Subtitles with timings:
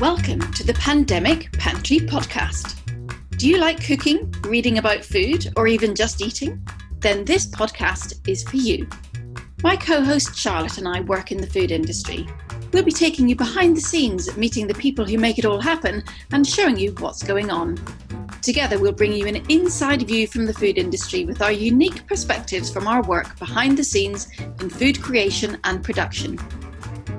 [0.00, 2.76] Welcome to the Pandemic Pantry Podcast.
[3.30, 6.64] Do you like cooking, reading about food, or even just eating?
[7.00, 8.88] Then this podcast is for you.
[9.64, 12.28] My co host Charlotte and I work in the food industry.
[12.72, 16.04] We'll be taking you behind the scenes, meeting the people who make it all happen,
[16.30, 17.76] and showing you what's going on.
[18.40, 22.70] Together, we'll bring you an inside view from the food industry with our unique perspectives
[22.70, 24.28] from our work behind the scenes
[24.60, 26.38] in food creation and production.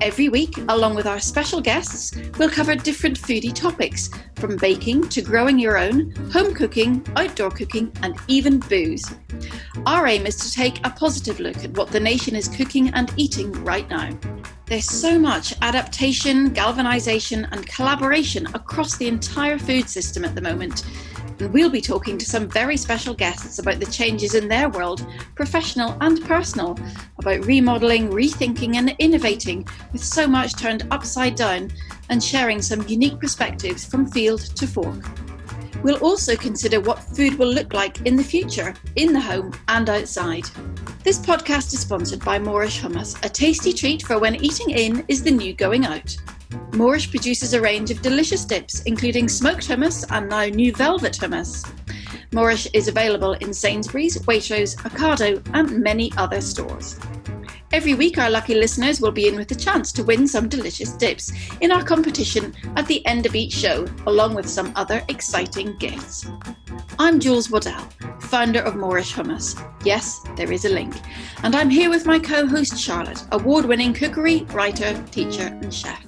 [0.00, 5.20] Every week, along with our special guests, we'll cover different foodie topics from baking to
[5.20, 9.04] growing your own, home cooking, outdoor cooking, and even booze.
[9.84, 13.12] Our aim is to take a positive look at what the nation is cooking and
[13.18, 14.18] eating right now.
[14.64, 20.82] There's so much adaptation, galvanization, and collaboration across the entire food system at the moment
[21.48, 25.96] we'll be talking to some very special guests about the changes in their world, professional
[26.00, 26.78] and personal,
[27.18, 31.70] about remodeling, rethinking, and innovating with so much turned upside down,
[32.08, 35.29] and sharing some unique perspectives from field to fork.
[35.82, 39.88] We'll also consider what food will look like in the future, in the home and
[39.88, 40.44] outside.
[41.04, 45.22] This podcast is sponsored by Moorish Hummus, a tasty treat for when eating in is
[45.22, 46.14] the new going out.
[46.72, 51.66] Moorish produces a range of delicious dips, including smoked hummus and now new velvet hummus.
[52.32, 56.98] Moorish is available in Sainsbury's, Waitrose, Ocado, and many other stores.
[57.72, 60.90] Every week, our lucky listeners will be in with a chance to win some delicious
[60.94, 65.76] dips in our competition at the end of each show, along with some other exciting
[65.78, 66.26] gifts.
[66.98, 67.88] I'm Jules Waddell,
[68.22, 69.54] founder of Moorish Hummus.
[69.84, 70.96] Yes, there is a link.
[71.44, 76.04] And I'm here with my co host Charlotte, award winning cookery, writer, teacher, and chef.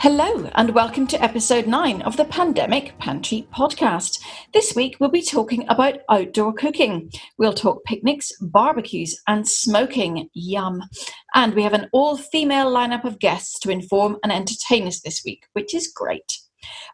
[0.00, 4.20] Hello, and welcome to episode 9 of the Pandemic Pantry podcast.
[4.54, 7.10] This week we'll be talking about outdoor cooking.
[7.36, 10.30] We'll talk picnics, barbecues, and smoking.
[10.34, 10.84] Yum.
[11.34, 15.22] And we have an all female lineup of guests to inform and entertain us this
[15.24, 16.38] week, which is great.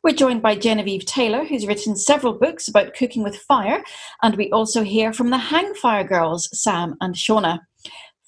[0.03, 3.85] We're joined by Genevieve Taylor, who's written several books about cooking with fire,
[4.23, 7.61] and we also hear from the Hangfire Girls, Sam and Shauna.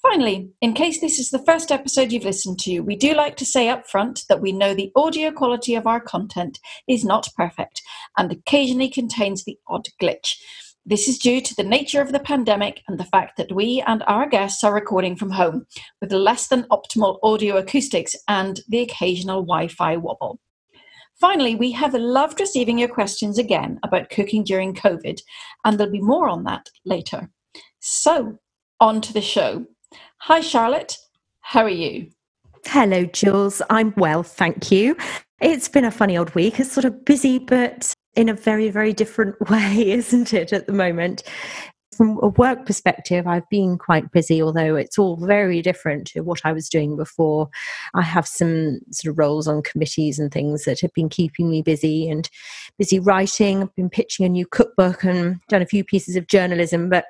[0.09, 3.45] Finally, in case this is the first episode you've listened to, we do like to
[3.45, 7.81] say up front that we know the audio quality of our content is not perfect
[8.17, 10.37] and occasionally contains the odd glitch.
[10.85, 14.01] This is due to the nature of the pandemic and the fact that we and
[14.07, 15.65] our guests are recording from home
[15.99, 20.39] with less than optimal audio acoustics and the occasional Wi Fi wobble.
[21.19, 25.19] Finally, we have loved receiving your questions again about cooking during COVID,
[25.65, 27.29] and there'll be more on that later.
[27.81, 28.39] So,
[28.79, 29.65] on to the show.
[30.21, 30.97] Hi, Charlotte.
[31.41, 32.09] How are you?
[32.65, 33.61] Hello, Jules.
[33.69, 34.97] I'm well, thank you.
[35.39, 36.59] It's been a funny old week.
[36.59, 40.73] It's sort of busy, but in a very, very different way, isn't it, at the
[40.73, 41.23] moment?
[41.95, 46.41] From a work perspective, I've been quite busy, although it's all very different to what
[46.43, 47.49] I was doing before.
[47.93, 51.61] I have some sort of roles on committees and things that have been keeping me
[51.61, 52.29] busy and
[52.77, 53.61] busy writing.
[53.61, 57.05] I've been pitching a new cookbook and done a few pieces of journalism, but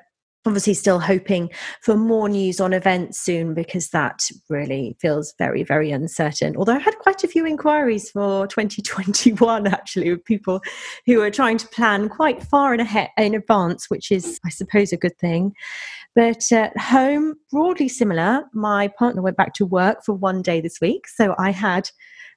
[0.48, 1.50] obviously still hoping
[1.82, 6.56] for more news on events soon because that really feels very very uncertain.
[6.56, 10.60] Although i had quite a few inquiries for 2021 actually with people
[11.06, 14.92] who are trying to plan quite far in ahead in advance which is i suppose
[14.92, 15.52] a good thing.
[16.14, 18.42] But at home broadly similar.
[18.52, 21.90] My partner went back to work for one day this week so i had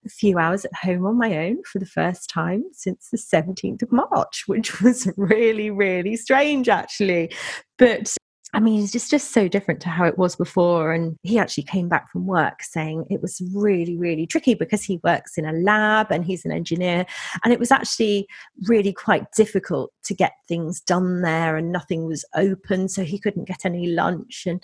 [0.05, 3.83] a few hours at home on my own for the first time since the 17th
[3.83, 7.31] of March, which was really, really strange actually.
[7.77, 8.15] But
[8.53, 10.91] I mean, it's just, just so different to how it was before.
[10.91, 14.99] And he actually came back from work saying it was really, really tricky because he
[15.05, 17.05] works in a lab and he's an engineer.
[17.43, 18.27] And it was actually
[18.67, 22.89] really quite difficult to get things done there and nothing was open.
[22.89, 24.43] So he couldn't get any lunch.
[24.45, 24.61] And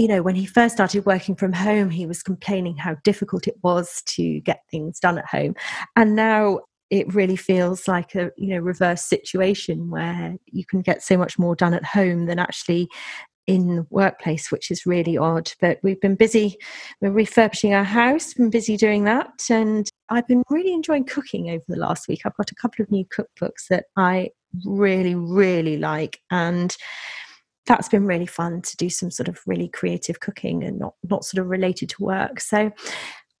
[0.00, 3.56] you know, when he first started working from home, he was complaining how difficult it
[3.62, 5.54] was to get things done at home.
[5.94, 11.02] And now it really feels like a you know reverse situation where you can get
[11.02, 12.88] so much more done at home than actually
[13.46, 15.52] in the workplace, which is really odd.
[15.60, 16.56] But we've been busy,
[17.02, 19.44] we're refurbishing our house, been busy doing that.
[19.50, 22.22] And I've been really enjoying cooking over the last week.
[22.24, 24.30] I've got a couple of new cookbooks that I
[24.64, 26.20] really, really like.
[26.30, 26.74] And
[27.66, 31.24] that's been really fun to do some sort of really creative cooking and not not
[31.24, 32.70] sort of related to work so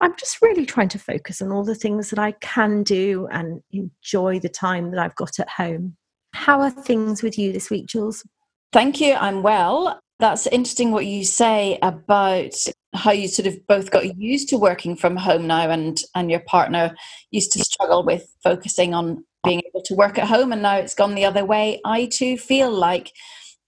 [0.00, 3.62] i'm just really trying to focus on all the things that i can do and
[3.72, 5.96] enjoy the time that i've got at home
[6.32, 8.24] How are things with you this week, Jules?
[8.72, 9.14] Thank you.
[9.14, 10.00] I'm well.
[10.20, 12.54] That's interesting what you say about
[12.94, 16.40] how you sort of both got used to working from home now and and your
[16.40, 16.94] partner
[17.30, 20.94] used to struggle with focusing on being able to work at home and now it's
[20.94, 21.80] gone the other way.
[21.84, 23.12] I too feel like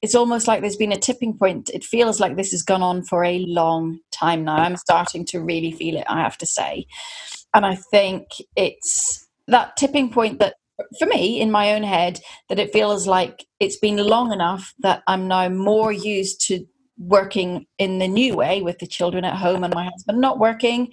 [0.03, 1.71] it's almost like there's been a tipping point.
[1.73, 4.57] It feels like this has gone on for a long time now.
[4.57, 6.87] I'm starting to really feel it, I have to say.
[7.55, 8.27] And I think
[8.57, 10.57] it's that tipping point that
[10.99, 15.03] for me in my own head that it feels like it's been long enough that
[15.07, 16.67] I'm now more used to
[16.99, 20.91] working in the new way with the children at home and my husband not working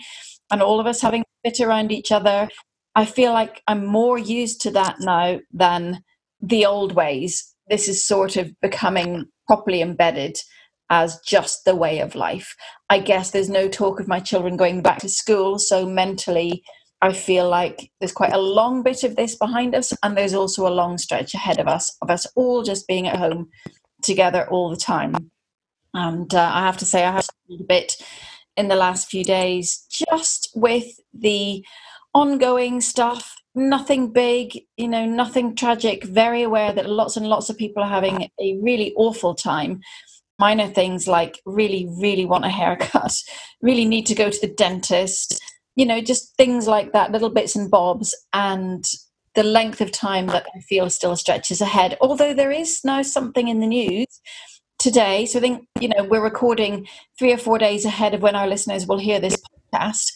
[0.52, 2.48] and all of us having to fit around each other.
[2.96, 6.04] I feel like I'm more used to that now than
[6.42, 7.56] the old ways.
[7.70, 10.38] This is sort of becoming properly embedded
[10.90, 12.56] as just the way of life.
[12.90, 16.64] I guess there's no talk of my children going back to school, so mentally
[17.02, 20.68] I feel like there's quite a long bit of this behind us, and there's also
[20.68, 23.50] a long stretch ahead of us of us all just being at home
[24.02, 25.32] together all the time.
[25.94, 27.96] And uh, I have to say, I have a bit
[28.58, 31.64] in the last few days just with the
[32.14, 33.36] ongoing stuff.
[33.60, 36.06] Nothing big, you know, nothing tragic.
[36.06, 39.82] Very aware that lots and lots of people are having a really awful time
[40.40, 43.14] minor things like really, really want a haircut,
[43.62, 45.40] really need to go to the dentist,
[45.76, 48.86] you know, just things like that, little bits and bobs, and
[49.36, 51.98] the length of time that I feel still stretches ahead.
[52.02, 54.08] Although there is now something in the news
[54.80, 56.88] today, so I think, you know, we're recording
[57.20, 59.38] three or four days ahead of when our listeners will hear this
[59.74, 60.12] podcast.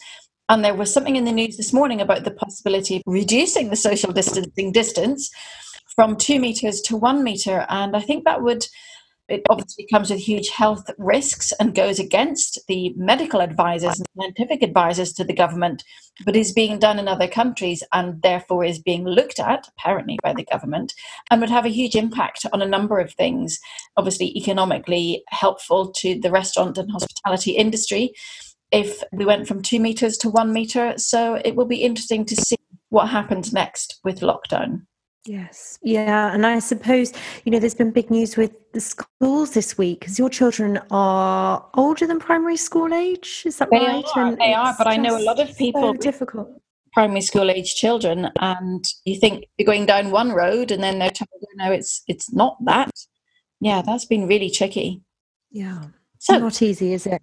[0.48, 3.76] And there was something in the news this morning about the possibility of reducing the
[3.76, 5.30] social distancing distance
[5.94, 7.66] from two meters to one meter.
[7.68, 8.66] And I think that would
[9.28, 14.62] it obviously comes with huge health risks and goes against the medical advisors and scientific
[14.62, 15.82] advisors to the government,
[16.26, 20.34] but is being done in other countries and therefore is being looked at, apparently, by
[20.34, 20.92] the government,
[21.30, 23.58] and would have a huge impact on a number of things.
[23.96, 28.12] Obviously, economically helpful to the restaurant and hospitality industry
[28.72, 30.94] if we went from two meters to one meter.
[30.96, 32.56] So it will be interesting to see
[32.88, 34.86] what happens next with lockdown.
[35.26, 35.78] Yes.
[35.82, 36.34] Yeah.
[36.34, 37.12] And I suppose,
[37.44, 41.66] you know, there's been big news with the schools this week because your children are
[41.74, 43.42] older than primary school age.
[43.46, 44.04] Is that they right?
[44.16, 44.74] Are, and they are.
[44.76, 45.94] But I know a lot of people.
[45.94, 46.48] So difficult.
[46.92, 51.10] Primary school age children, and you think you're going down one road, and then they're
[51.10, 52.92] told, oh, "No, it's it's not that."
[53.60, 55.02] Yeah, that's been really tricky.
[55.50, 55.86] Yeah,
[56.18, 57.20] so not easy, is it?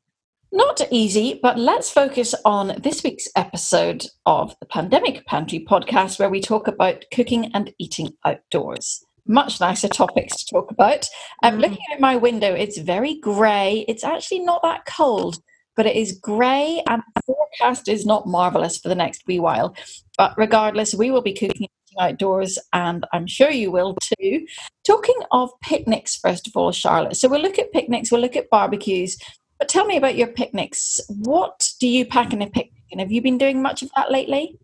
[0.53, 6.30] Not easy, but let's focus on this week's episode of the Pandemic Pantry podcast, where
[6.30, 9.01] we talk about cooking and eating outdoors.
[9.25, 11.07] Much nicer topics to talk about.
[11.42, 11.62] I'm mm.
[11.62, 13.86] looking at my window, it's very grey.
[13.88, 15.38] It's actually not that cold,
[15.77, 19.74] but it is grey, and the forecast is not marvellous for the next wee while.
[20.18, 24.45] But regardless, we will be cooking outdoors, and I'm sure you will too.
[24.86, 27.15] Talking of picnics, first of all, Charlotte.
[27.15, 29.18] So we'll look at picnics, we'll look at barbecues,
[29.62, 31.00] but tell me about your picnics.
[31.08, 32.81] What do you pack in a picnic?
[32.92, 34.58] And have you been doing much of that lately?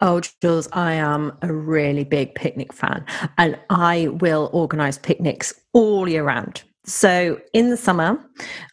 [0.00, 3.04] Oh, Jules, I am a really big picnic fan
[3.36, 6.62] and I will organise picnics all year round.
[6.86, 8.18] So in the summer,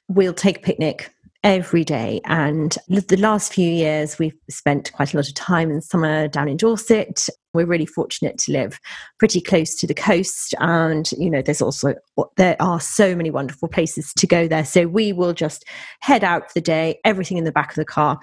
[0.08, 1.14] we'll take a picnic
[1.46, 2.20] every day.
[2.26, 6.50] And the last few years, we've spent quite a lot of time in summer down
[6.50, 7.30] in Dorset.
[7.54, 8.80] We're really fortunate to live
[9.20, 10.56] pretty close to the coast.
[10.60, 11.94] And, you know, there's also,
[12.36, 14.66] there are so many wonderful places to go there.
[14.66, 15.66] So we will just
[16.02, 18.20] head out for the day, everything in the back of the car.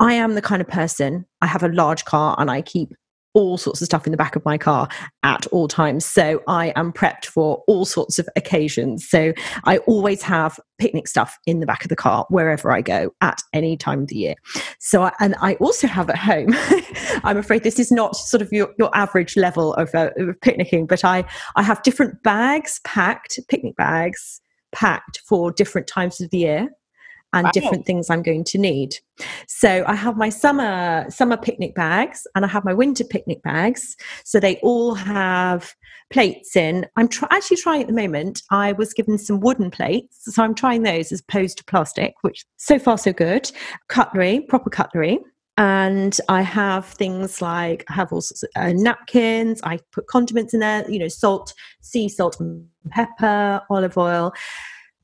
[0.00, 2.94] I am the kind of person, I have a large car and I keep
[3.34, 4.88] all sorts of stuff in the back of my car
[5.22, 6.04] at all times.
[6.04, 9.08] So I am prepped for all sorts of occasions.
[9.08, 9.32] So
[9.64, 13.40] I always have picnic stuff in the back of the car wherever I go at
[13.52, 14.34] any time of the year.
[14.80, 16.50] So, I, and I also have at home,
[17.24, 20.86] I'm afraid this is not sort of your, your average level of, uh, of picnicking,
[20.86, 21.24] but I,
[21.56, 24.40] I have different bags packed, picnic bags
[24.72, 26.68] packed for different times of the year
[27.32, 27.50] and wow.
[27.52, 28.96] different things I'm going to need.
[29.46, 33.96] So I have my summer summer picnic bags and I have my winter picnic bags.
[34.24, 35.74] So they all have
[36.10, 36.86] plates in.
[36.96, 38.42] I'm tr- actually trying at the moment.
[38.50, 42.44] I was given some wooden plates, so I'm trying those as opposed to plastic, which
[42.56, 43.50] so far so good.
[43.88, 45.18] Cutlery, proper cutlery.
[45.58, 49.60] And I have things like I have all sorts of uh, napkins.
[49.62, 54.32] I put condiments in there, you know, salt, sea salt, and pepper, olive oil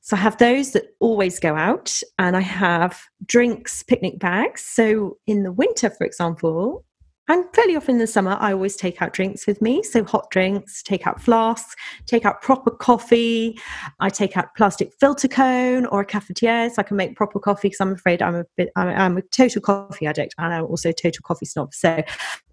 [0.09, 4.65] so I have those that always go out, and I have drinks, picnic bags.
[4.65, 6.83] So in the winter, for example,
[7.27, 9.83] and fairly often in the summer, I always take out drinks with me.
[9.83, 11.75] So hot drinks, take out flasks,
[12.07, 13.59] take out proper coffee.
[13.99, 17.67] I take out plastic filter cone or a cafetiere so I can make proper coffee
[17.67, 20.93] because I'm afraid I'm a bit, I'm, a total coffee addict and I'm also a
[20.93, 21.71] total coffee snob.
[21.75, 22.01] So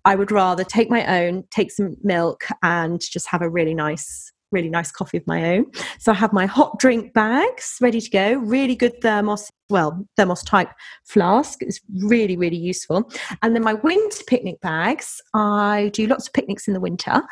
[0.05, 4.31] I would rather take my own, take some milk, and just have a really nice
[4.53, 5.67] really nice coffee of my own.
[5.99, 10.43] So I have my hot drink bags ready to go, really good thermos well, thermos
[10.43, 10.71] type
[11.05, 11.63] flask.
[11.63, 13.11] is really, really useful.
[13.43, 17.23] And then my winter picnic bags, I do lots of picnics in the winter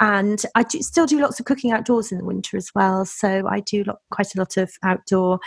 [0.00, 3.04] and I do, still do lots of cooking outdoors in the winter as well.
[3.04, 5.38] So I do lot, quite a lot of outdoor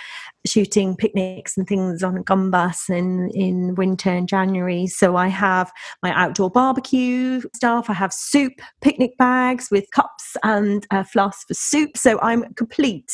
[0.45, 4.87] shooting picnics and things on a gun bus in, in winter and January.
[4.87, 7.89] So I have my outdoor barbecue stuff.
[7.89, 11.97] I have soup picnic bags with cups and uh, flasks for soup.
[11.97, 13.11] So I'm complete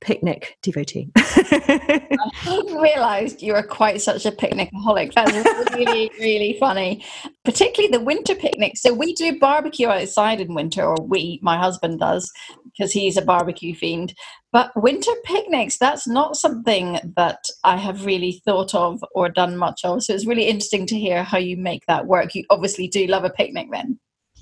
[0.00, 1.10] picnic devotee.
[1.16, 5.14] I hadn't realised you were quite such a picnicaholic.
[5.14, 7.04] That's really, really funny.
[7.44, 8.82] Particularly the winter picnics.
[8.82, 12.30] So we do barbecue outside in winter, or we, my husband does,
[12.64, 14.14] because he's a barbecue fiend.
[14.52, 19.84] But winter picnics, that's not something that I have really thought of or done much
[19.84, 20.02] of.
[20.02, 22.34] So it's really interesting to hear how you make that work.
[22.34, 23.98] You obviously do love a picnic then.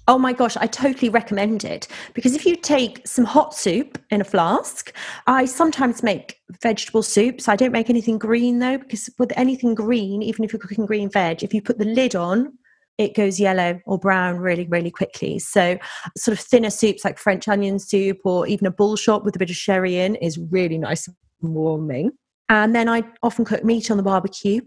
[0.09, 4.23] Oh my gosh, I totally recommend it because if you take some hot soup in
[4.23, 4.91] a flask,
[5.27, 7.47] I sometimes make vegetable soups.
[7.47, 11.11] I don't make anything green though, because with anything green, even if you're cooking green
[11.11, 12.55] veg, if you put the lid on,
[12.97, 15.39] it goes yellow or brown really, really quickly.
[15.39, 15.77] So,
[16.17, 19.39] sort of thinner soups like French onion soup or even a bull shot with a
[19.39, 22.13] bit of sherry in is really nice and warming.
[22.49, 24.61] And then I often cook meat on the barbecue.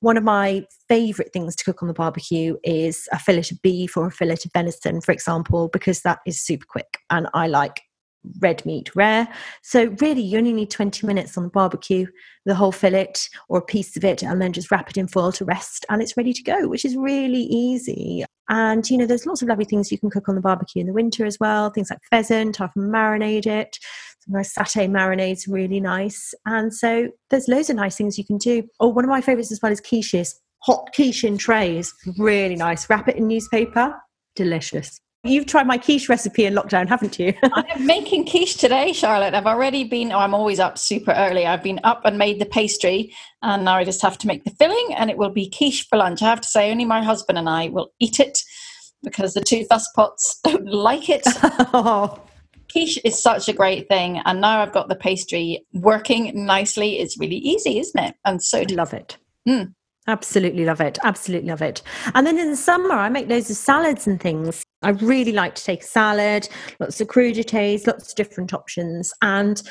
[0.00, 3.96] One of my favorite things to cook on the barbecue is a fillet of beef
[3.96, 6.98] or a fillet of venison, for example, because that is super quick.
[7.10, 7.80] And I like
[8.40, 9.28] red meat rare.
[9.62, 12.06] So, really, you only need 20 minutes on the barbecue,
[12.46, 13.12] the whole fillet
[13.48, 16.00] or a piece of it, and then just wrap it in foil to rest, and
[16.00, 18.24] it's ready to go, which is really easy.
[18.48, 20.86] And, you know, there's lots of lovely things you can cook on the barbecue in
[20.86, 23.78] the winter as well, things like pheasant, I often marinate it
[24.28, 26.34] nice satay marinades, really nice.
[26.46, 28.64] And so there's loads of nice things you can do.
[28.80, 30.34] Oh, one of my favorites as well is quiches.
[30.60, 32.88] Hot quiche in trays, really nice.
[32.88, 33.94] Wrap it in newspaper,
[34.34, 35.00] delicious.
[35.26, 37.32] You've tried my quiche recipe in lockdown, haven't you?
[37.42, 39.34] I'm making quiche today, Charlotte.
[39.34, 41.46] I've already been, oh, I'm always up super early.
[41.46, 44.50] I've been up and made the pastry, and now I just have to make the
[44.50, 46.20] filling, and it will be quiche for lunch.
[46.20, 48.38] I have to say, only my husband and I will eat it
[49.02, 51.22] because the two fuss pots don't like it.
[51.72, 52.20] oh
[52.74, 56.98] quiche is such a great thing and now i've got the pastry working nicely.
[56.98, 58.16] It's really easy isn't it?
[58.24, 59.16] And so I love it.
[59.48, 59.74] Mm.
[60.08, 60.98] absolutely love it.
[61.02, 61.82] Absolutely love it.
[62.14, 64.62] And then in the summer i make loads of salads and things.
[64.82, 66.48] I really like to take a salad
[66.80, 69.12] lots of crudités lots of different options.
[69.22, 69.62] And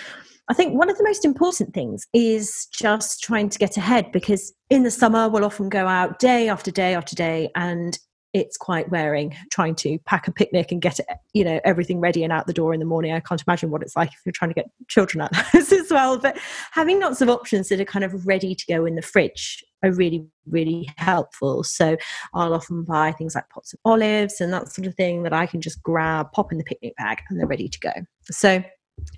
[0.49, 4.53] I think one of the most important things is just trying to get ahead because
[4.69, 7.97] in the summer we'll often go out day after day after day and
[8.33, 10.99] it's quite wearing trying to pack a picnic and get
[11.33, 13.13] you know everything ready and out the door in the morning.
[13.13, 15.71] I can't imagine what it's like if you're trying to get children out the house
[15.71, 16.17] as well.
[16.17, 16.37] But
[16.71, 19.91] having lots of options that are kind of ready to go in the fridge are
[19.91, 21.63] really really helpful.
[21.63, 21.95] So
[22.33, 25.45] i'll often buy things like pots of olives and that sort of thing that i
[25.45, 27.93] can just grab pop in the picnic bag and they're ready to go.
[28.31, 28.63] So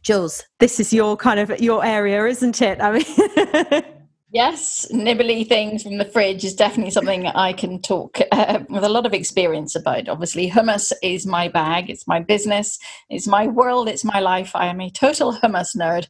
[0.04, 2.82] jules this is your kind of your area isn't it?
[2.82, 3.84] I mean
[4.36, 8.90] Yes, nibbly things from the fridge is definitely something I can talk uh, with a
[8.90, 10.10] lot of experience about.
[10.10, 12.78] Obviously, hummus is my bag, it's my business,
[13.10, 14.52] it's my world, it's my life.
[14.54, 16.10] I am a total hummus nerd.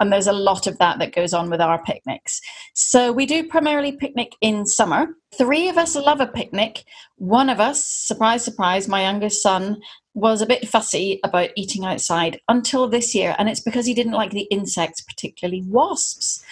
[0.00, 2.40] And there's a lot of that that goes on with our picnics.
[2.72, 5.08] So we do primarily picnic in summer.
[5.36, 6.84] Three of us love a picnic.
[7.16, 9.82] One of us, surprise, surprise, my youngest son,
[10.14, 13.36] was a bit fussy about eating outside until this year.
[13.38, 16.42] And it's because he didn't like the insects, particularly wasps.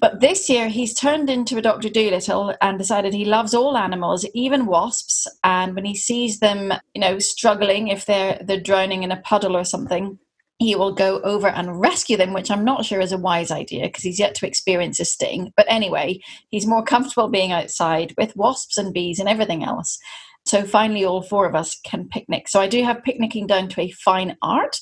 [0.00, 1.88] But this year, he's turned into a Dr.
[1.88, 5.26] Dolittle and decided he loves all animals, even wasps.
[5.42, 9.56] And when he sees them, you know, struggling, if they're they're drowning in a puddle
[9.56, 10.18] or something,
[10.58, 13.84] he will go over and rescue them, which I'm not sure is a wise idea
[13.84, 15.52] because he's yet to experience a sting.
[15.56, 19.98] But anyway, he's more comfortable being outside with wasps and bees and everything else.
[20.46, 22.48] So finally, all four of us can picnic.
[22.48, 24.80] So I do have picnicking down to a fine art,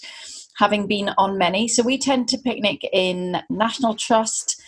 [0.56, 1.68] having been on many.
[1.68, 4.60] So we tend to picnic in National Trust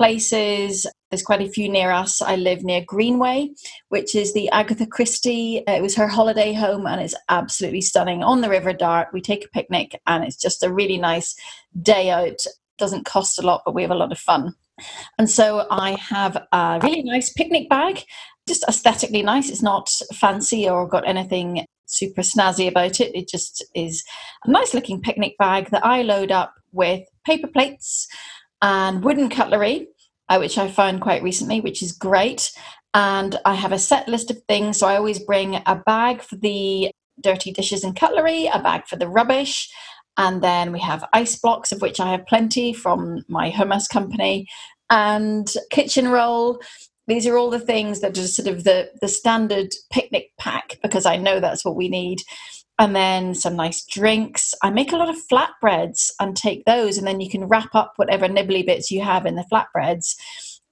[0.00, 0.86] places.
[1.10, 2.22] There's quite a few near us.
[2.22, 3.50] I live near Greenway,
[3.90, 5.62] which is the Agatha Christie.
[5.68, 9.08] Uh, it was her holiday home, and it's absolutely stunning on the River Dart.
[9.12, 11.34] We take a picnic, and it's just a really nice
[11.82, 12.38] day out.
[12.78, 14.54] Doesn't cost a lot, but we have a lot of fun.
[15.18, 18.02] And so I have a really nice picnic bag,
[18.48, 19.50] just aesthetically nice.
[19.50, 23.14] It's not fancy or got anything super snazzy about it.
[23.14, 24.02] It just is
[24.46, 28.08] a nice looking picnic bag that I load up with paper plates
[28.62, 29.88] and wooden cutlery,
[30.28, 32.52] uh, which I found quite recently, which is great.
[32.94, 34.78] And I have a set list of things.
[34.78, 36.90] So I always bring a bag for the
[37.20, 39.70] dirty dishes and cutlery, a bag for the rubbish,
[40.16, 44.48] and then we have ice blocks, of which I have plenty from my hummus company,
[44.88, 46.60] and kitchen roll.
[47.06, 51.06] These are all the things that are sort of the, the standard picnic pack because
[51.06, 52.20] I know that's what we need.
[52.80, 54.54] And then some nice drinks.
[54.62, 57.92] I make a lot of flatbreads and take those, and then you can wrap up
[57.96, 60.16] whatever nibbly bits you have in the flatbreads.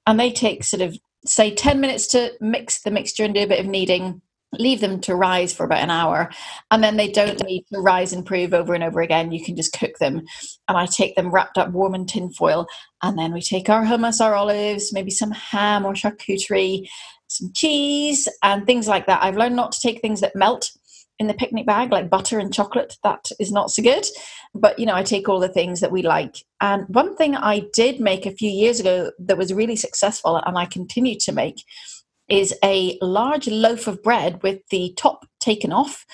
[0.07, 3.47] And they take sort of, say, 10 minutes to mix the mixture and do a
[3.47, 4.23] bit of kneading
[4.53, 6.31] leave them to rise for about an hour
[6.71, 9.55] and then they don't need to rise and prove over and over again you can
[9.55, 10.23] just cook them
[10.69, 12.67] and i take them wrapped up warm in tin foil
[13.03, 16.89] and then we take our hummus our olives maybe some ham or charcuterie
[17.27, 20.71] some cheese and things like that i've learned not to take things that melt
[21.19, 24.07] in the picnic bag like butter and chocolate that is not so good
[24.55, 27.63] but you know i take all the things that we like and one thing i
[27.73, 31.63] did make a few years ago that was really successful and i continue to make
[32.29, 36.05] is a large loaf of bread with the top taken off,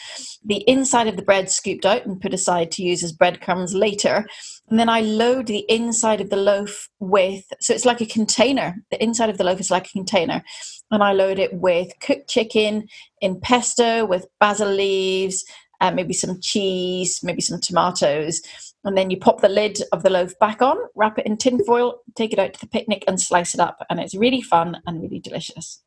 [0.44, 4.26] the inside of the bread scooped out and put aside to use as breadcrumbs later.
[4.68, 8.76] And then I load the inside of the loaf with, so it's like a container.
[8.90, 10.42] The inside of the loaf is like a container.
[10.90, 12.88] And I load it with cooked chicken
[13.20, 15.44] in pesto with basil leaves,
[15.80, 18.40] uh, maybe some cheese, maybe some tomatoes.
[18.84, 21.64] And then you pop the lid of the loaf back on, wrap it in tin
[21.64, 23.84] foil, take it out to the picnic, and slice it up.
[23.90, 25.82] And it's really fun and really delicious.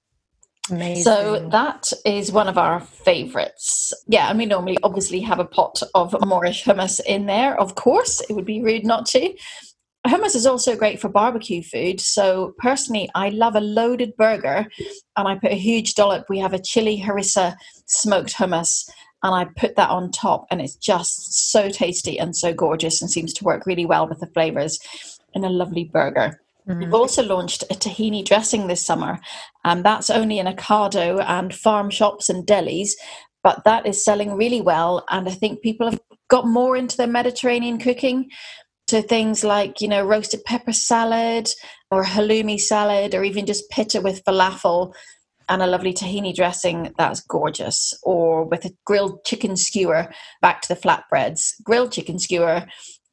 [0.70, 1.04] Amazing.
[1.04, 3.94] So that is one of our favorites.
[4.08, 8.22] Yeah, and we normally obviously have a pot of Moorish hummus in there, of course.
[8.22, 9.34] It would be rude not to.
[10.08, 12.00] Hummus is also great for barbecue food.
[12.00, 14.66] So, personally, I love a loaded burger
[15.16, 16.26] and I put a huge dollop.
[16.30, 18.90] We have a chili harissa smoked hummus
[19.24, 23.10] and I put that on top, and it's just so tasty and so gorgeous and
[23.10, 24.80] seems to work really well with the flavors
[25.34, 26.40] in a lovely burger.
[26.68, 26.80] Mm-hmm.
[26.80, 29.20] We've also launched a tahini dressing this summer,
[29.64, 32.92] and that's only in Ocado and farm shops and delis,
[33.44, 35.04] but that is selling really well.
[35.10, 36.00] And I think people have
[36.30, 38.30] got more into their Mediterranean cooking.
[38.90, 41.50] So things like, you know, roasted pepper salad
[41.92, 44.94] or halloumi salad, or even just pitta with falafel
[45.50, 50.70] and a lovely tahini dressing that's gorgeous, or with a grilled chicken skewer back to
[50.70, 51.54] the flatbreads.
[51.64, 52.66] Grilled chicken skewer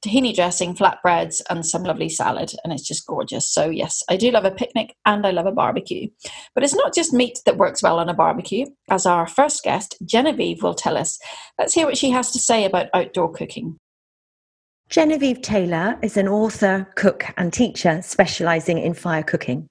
[0.05, 2.53] tahini dressing, flatbreads, and some lovely salad.
[2.63, 3.49] And it's just gorgeous.
[3.49, 6.09] So, yes, I do love a picnic and I love a barbecue.
[6.55, 8.67] But it's not just meat that works well on a barbecue.
[8.91, 11.19] As our first guest, Genevieve, will tell us.
[11.59, 13.79] Let's hear what she has to say about outdoor cooking.
[14.91, 19.69] Genevieve Taylor is an author, cook, and teacher specialising in fire cooking.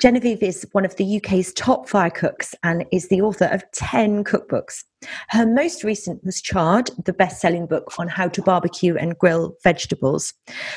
[0.00, 4.24] Genevieve is one of the UK's top fire cooks and is the author of 10
[4.24, 4.82] cookbooks.
[5.28, 9.54] Her most recent was Charred, the best selling book on how to barbecue and grill
[9.62, 10.34] vegetables.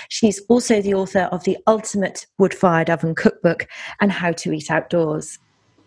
[0.10, 3.68] She's also the author of the Ultimate Wood Fired Oven Cookbook
[4.00, 5.40] and How to Eat Outdoors.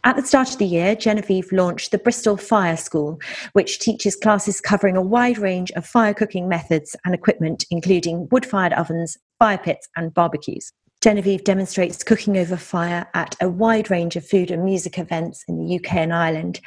[0.05, 3.21] At the start of the year, Genevieve launched the Bristol Fire School,
[3.53, 8.47] which teaches classes covering a wide range of fire cooking methods and equipment, including wood
[8.47, 10.73] fired ovens, fire pits, and barbecues.
[11.01, 15.57] Genevieve demonstrates cooking over fire at a wide range of food and music events in
[15.57, 16.61] the UK and Ireland.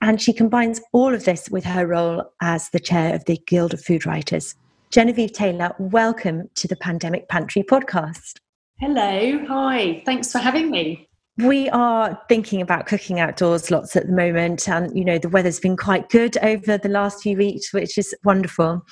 [0.00, 3.74] And she combines all of this with her role as the chair of the Guild
[3.74, 4.54] of Food Writers.
[4.90, 8.36] Genevieve Taylor, welcome to the Pandemic Pantry podcast.
[8.78, 11.05] Hello, hi, thanks for having me.
[11.38, 15.60] We are thinking about cooking outdoors lots at the moment, and you know, the weather's
[15.60, 18.84] been quite good over the last few weeks, which is wonderful.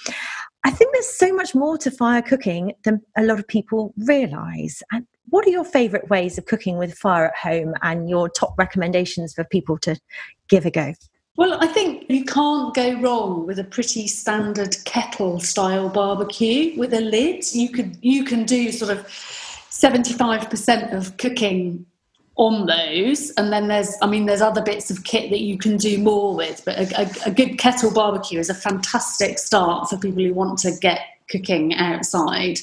[0.64, 4.83] I think there's so much more to fire cooking than a lot of people realize.
[4.92, 8.54] And what are your favorite ways of cooking with fire at home and your top
[8.59, 9.98] recommendations for people to
[10.48, 10.94] give a go?
[11.37, 16.94] Well, I think you can't go wrong with a pretty standard kettle style barbecue with
[16.94, 17.52] a lid.
[17.52, 21.87] You could you can do sort of 75% of cooking
[22.37, 23.31] on those.
[23.37, 26.35] And then there's i mean there's other bits of kit that you can do more
[26.35, 30.35] with but a, a, a, good kettle barbecue is a fantastic start for people who
[30.35, 32.59] want to get cooking outside.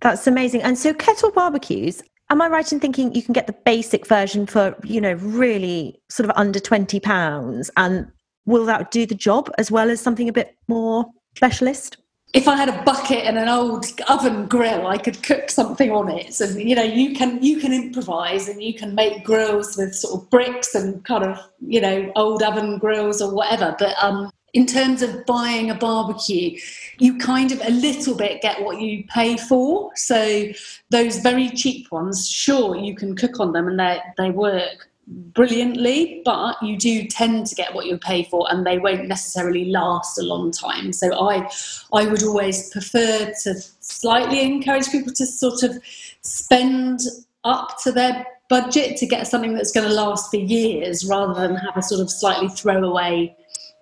[0.00, 0.62] That's amazing.
[0.62, 4.46] And so kettle barbecues am i right in thinking you can get the basic version
[4.46, 7.70] for you know really sort of under 20 pounds?
[7.76, 8.10] And
[8.44, 11.06] will that do the job as well as something a bit more
[11.36, 11.96] specialist
[12.32, 16.10] if I had a bucket and an old oven grill, I could cook something on
[16.10, 16.32] it.
[16.32, 20.22] So you know, you can you can improvise and you can make grills with sort
[20.22, 23.76] of bricks and kind of you know old oven grills or whatever.
[23.78, 26.58] But um, in terms of buying a barbecue,
[26.98, 29.90] you kind of a little bit get what you pay for.
[29.94, 30.48] So
[30.88, 36.22] those very cheap ones, sure, you can cook on them and they they work brilliantly,
[36.24, 40.18] but you do tend to get what you pay for, and they won't necessarily last
[40.18, 40.92] a long time.
[40.92, 41.50] So I,
[41.92, 45.76] I would always prefer to slightly encourage people to sort of
[46.22, 47.00] spend
[47.44, 51.56] up to their budget to get something that's going to last for years, rather than
[51.56, 53.34] have a sort of slightly throwaway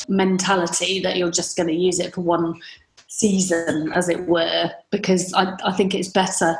[0.08, 2.58] mentality that you're just going to use it for one
[3.08, 4.70] season, as it were.
[4.90, 6.56] Because I, I think it's better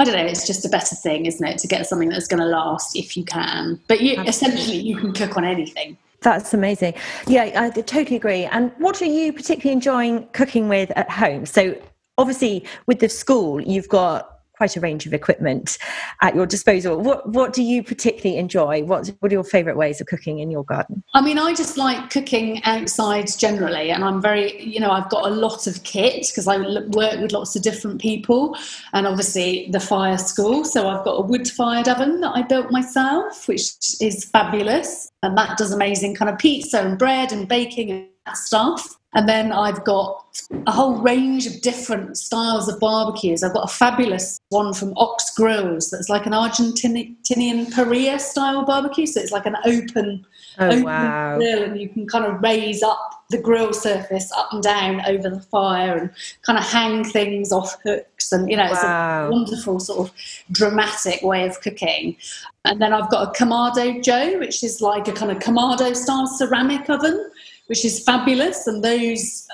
[0.00, 0.24] I don't know.
[0.24, 3.18] It's just a better thing, isn't it, to get something that's going to last if
[3.18, 3.78] you can.
[3.86, 5.98] But you, essentially, you can cook on anything.
[6.22, 6.94] That's amazing.
[7.26, 8.44] Yeah, I totally agree.
[8.46, 11.44] And what are you particularly enjoying cooking with at home?
[11.44, 11.76] So,
[12.16, 15.78] obviously, with the school, you've got quite a range of equipment
[16.20, 17.00] at your disposal.
[17.00, 18.82] What what do you particularly enjoy?
[18.84, 21.02] What what are your favourite ways of cooking in your garden?
[21.14, 25.24] I mean, I just like cooking outside generally, and I'm very you know I've got
[25.24, 28.54] a lot of kit because I work with lots of different people,
[28.92, 30.66] and obviously the fire school.
[30.66, 33.70] So I've got a wood fired oven that I built myself, which
[34.02, 38.99] is fabulous, and that does amazing kind of pizza and bread and baking and stuff.
[39.12, 40.24] And then I've got
[40.66, 43.42] a whole range of different styles of barbecues.
[43.42, 49.06] I've got a fabulous one from Ox Grills that's like an Argentinian parrilla style barbecue.
[49.06, 50.24] So it's like an open,
[50.58, 51.36] oh, open wow.
[51.38, 55.28] grill, and you can kind of raise up the grill surface up and down over
[55.28, 56.10] the fire and
[56.42, 58.30] kind of hang things off hooks.
[58.30, 59.26] And, you know, it's Wow.
[59.26, 60.14] a wonderful sort of
[60.52, 62.16] dramatic way of cooking.
[62.64, 66.28] And then I've got a Kamado Joe, which is like a kind of Kamado style
[66.28, 67.30] ceramic oven
[67.70, 68.66] which is fabulous.
[68.66, 69.46] And those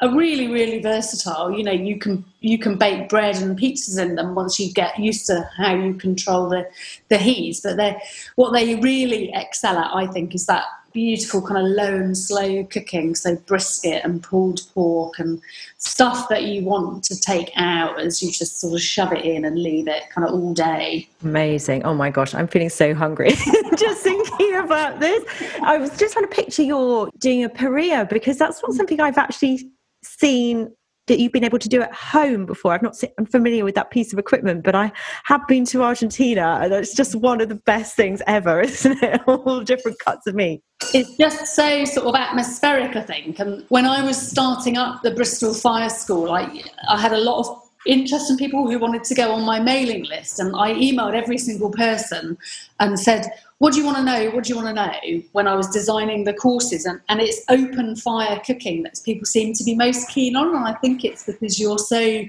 [0.00, 1.50] are really, really versatile.
[1.50, 4.96] You know, you can you can bake bread and pizzas in them once you get
[4.96, 6.68] used to how you control the
[7.08, 7.58] the heat.
[7.64, 8.00] But they
[8.36, 10.62] what they really excel at, I think, is that
[10.94, 13.14] beautiful kind of low and slow cooking.
[13.14, 15.42] So brisket and pulled pork and
[15.76, 19.44] stuff that you want to take out as you just sort of shove it in
[19.44, 21.06] and leave it kind of all day.
[21.22, 21.84] Amazing.
[21.84, 23.30] Oh my gosh, I'm feeling so hungry
[23.76, 25.22] just thinking about this.
[25.62, 28.76] I was just trying to picture you're doing a parrilla because that's not mm.
[28.76, 29.70] something I've actually
[30.02, 30.72] seen
[31.06, 32.72] that you've been able to do at home before.
[32.72, 34.90] I've not seen, I'm familiar with that piece of equipment, but I
[35.24, 39.20] have been to Argentina and it's just one of the best things ever, isn't it?
[39.26, 40.62] All different cuts of meat.
[40.92, 43.38] It's just so sort of atmospheric, I think.
[43.38, 47.40] And when I was starting up the Bristol Fire School, I, I had a lot
[47.40, 50.40] of interest in people who wanted to go on my mailing list.
[50.40, 52.38] And I emailed every single person
[52.80, 53.26] and said,
[53.58, 54.30] What do you want to know?
[54.30, 55.22] What do you want to know?
[55.32, 56.84] When I was designing the courses.
[56.86, 60.54] And, and it's open fire cooking that people seem to be most keen on.
[60.54, 62.24] And I think it's because you're so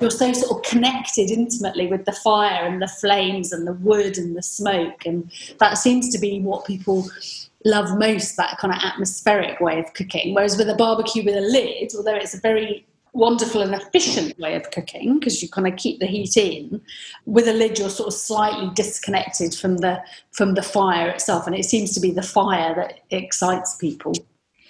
[0.00, 4.16] you're so sort of connected intimately with the fire and the flames and the wood
[4.16, 7.10] and the smoke and that seems to be what people
[7.64, 11.40] love most that kind of atmospheric way of cooking whereas with a barbecue with a
[11.40, 15.76] lid although it's a very wonderful and efficient way of cooking because you kind of
[15.76, 16.80] keep the heat in
[17.26, 21.56] with a lid you're sort of slightly disconnected from the from the fire itself and
[21.56, 24.12] it seems to be the fire that excites people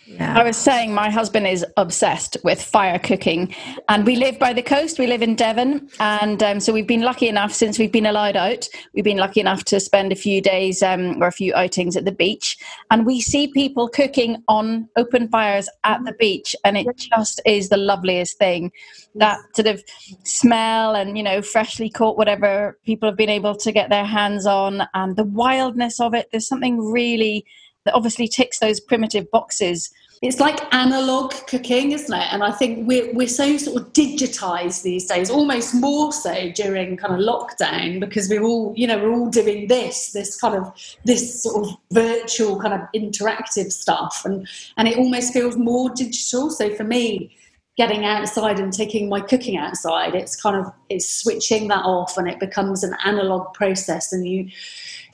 [0.09, 0.39] Yeah.
[0.39, 3.55] I was saying my husband is obsessed with fire cooking,
[3.91, 4.99] and we live by the coast.
[4.99, 8.35] We live in Devon, and um, so we've been lucky enough since we've been allowed
[8.35, 8.67] out.
[8.95, 12.07] We've been lucky enough to spend a few days um, or a few outings at
[12.07, 12.57] the beach,
[12.91, 17.69] and we see people cooking on open fires at the beach, and it just is
[17.69, 18.73] the loveliest thing.
[19.17, 19.85] That sort of
[20.25, 24.47] smell and you know freshly caught whatever people have been able to get their hands
[24.47, 26.29] on, and the wildness of it.
[26.33, 27.45] There's something really
[27.85, 32.33] that obviously ticks those primitive boxes it's like analog cooking, isn't it?
[32.33, 36.97] And I think we're, we're so sort of digitized these days, almost more so during
[36.97, 40.73] kind of lockdown, because we're all, you know, we're all doing this, this kind of,
[41.05, 44.23] this sort of virtual kind of interactive stuff.
[44.25, 46.51] And, and it almost feels more digital.
[46.51, 47.37] So for me,
[47.77, 52.29] getting outside and taking my cooking outside, it's kind of, it's switching that off and
[52.29, 54.49] it becomes an analog process and you,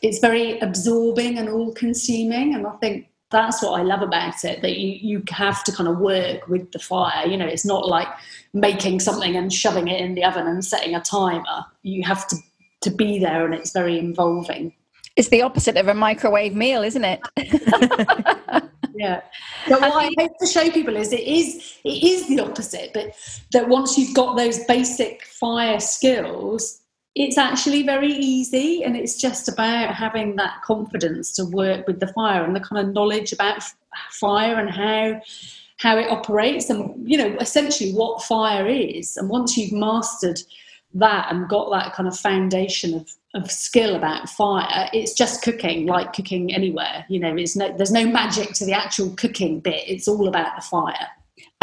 [0.01, 2.55] it's very absorbing and all consuming.
[2.55, 5.89] And I think that's what I love about it that you, you have to kind
[5.89, 7.27] of work with the fire.
[7.27, 8.07] You know, it's not like
[8.53, 11.67] making something and shoving it in the oven and setting a timer.
[11.83, 12.37] You have to,
[12.83, 14.73] to be there and it's very involving.
[15.17, 17.21] It's the opposite of a microwave meal, isn't it?
[18.95, 19.21] yeah.
[19.69, 23.15] But what I hope to show people is it is it is the opposite, but
[23.53, 26.81] that once you've got those basic fire skills,
[27.15, 32.09] it's actually very easy and it's just about having that confidence to work with the
[32.09, 33.77] fire and the kind of knowledge about f-
[34.11, 35.21] fire and how
[35.79, 39.17] how it operates and you know essentially what fire is.
[39.17, 40.41] And once you've mastered
[40.95, 45.87] that and got that kind of foundation of, of skill about fire it's just cooking
[45.87, 49.83] like cooking anywhere you know it's no, there's no magic to the actual cooking bit.
[49.89, 51.09] It's all about the fire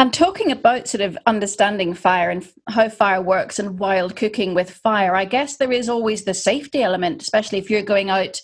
[0.02, 4.68] And talking about sort of understanding fire and how fire works and wild cooking with
[4.68, 8.40] fire, I guess there is always the safety element, especially if you're going out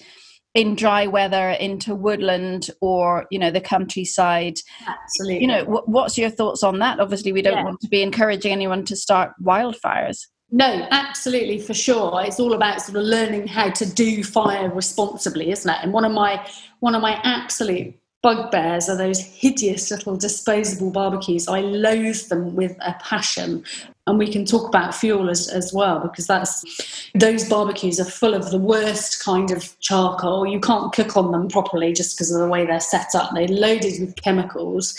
[0.54, 4.54] in dry weather into woodland or you know the countryside.
[4.86, 7.00] absolutely You know, wh- what's your thoughts on that?
[7.00, 7.64] Obviously, we don't Yeah.
[7.64, 10.18] want to be encouraging anyone to start wildfires.
[10.52, 12.22] No, absolutely, for sure.
[12.24, 15.78] It's all about sort of learning how to do fire responsibly, isn't it?
[15.82, 16.46] And one of my
[16.78, 21.46] one of my absolute bugbears are those hideous little disposable barbecues.
[21.46, 23.64] I loathe them with a passion.
[24.06, 28.34] And we can talk about fuel as, as well, because that's those barbecues are full
[28.34, 30.46] of the worst kind of charcoal.
[30.46, 33.30] You can't cook on them properly just because of the way they're set up.
[33.34, 34.98] They're loaded with chemicals.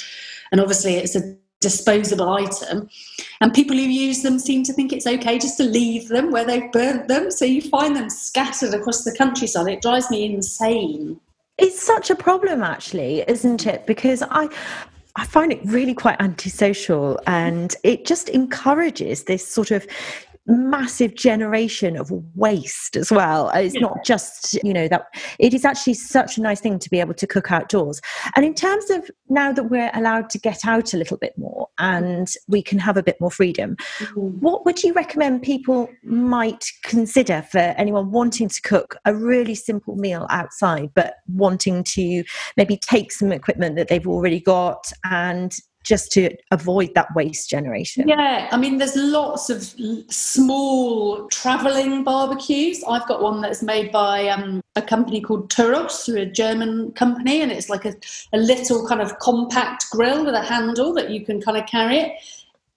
[0.52, 2.90] And obviously, it's a disposable item.
[3.42, 6.46] And people who use them seem to think it's okay just to leave them where
[6.46, 7.32] they've burnt them.
[7.32, 9.68] So you find them scattered across the countryside.
[9.68, 11.20] It drives me insane.
[11.60, 13.86] It's such a problem, actually, isn't it?
[13.86, 14.50] Because I.
[15.16, 19.86] I find it really quite antisocial and it just encourages this sort of
[20.50, 23.50] massive generation of waste as well.
[23.54, 25.06] It's not just, you know, that
[25.38, 28.02] it is actually such a nice thing to be able to cook outdoors.
[28.36, 31.68] And in terms of now that we're allowed to get out a little bit more
[31.78, 34.20] and we can have a bit more freedom, mm-hmm.
[34.40, 39.96] what would you recommend people might consider for anyone wanting to cook a really simple
[39.96, 42.24] meal outside, but wanting to
[42.58, 48.08] maybe take some equipment that they've already got and just to avoid that waste generation?
[48.08, 49.64] Yeah, I mean, there's lots of
[50.10, 52.84] small traveling barbecues.
[52.88, 57.42] I've got one that's made by um, a company called Thüros, through a German company,
[57.42, 57.94] and it's like a,
[58.34, 61.98] a little kind of compact grill with a handle that you can kind of carry
[61.98, 62.12] it.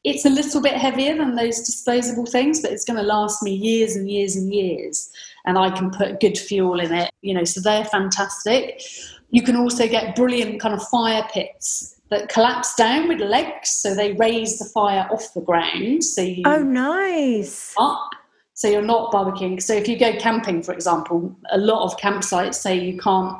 [0.04, 3.52] It's a little bit heavier than those disposable things, but it's going to last me
[3.52, 5.12] years and years and years.
[5.44, 8.82] And I can put good fuel in it, you know, so they're fantastic.
[9.30, 13.94] You can also get brilliant kind of fire pits that collapse down with legs, so
[13.94, 16.04] they raise the fire off the ground.
[16.04, 18.10] So you oh, nice up.
[18.54, 19.60] So you're not barbecuing.
[19.62, 23.36] So if you go camping, for example, a lot of campsites say you can't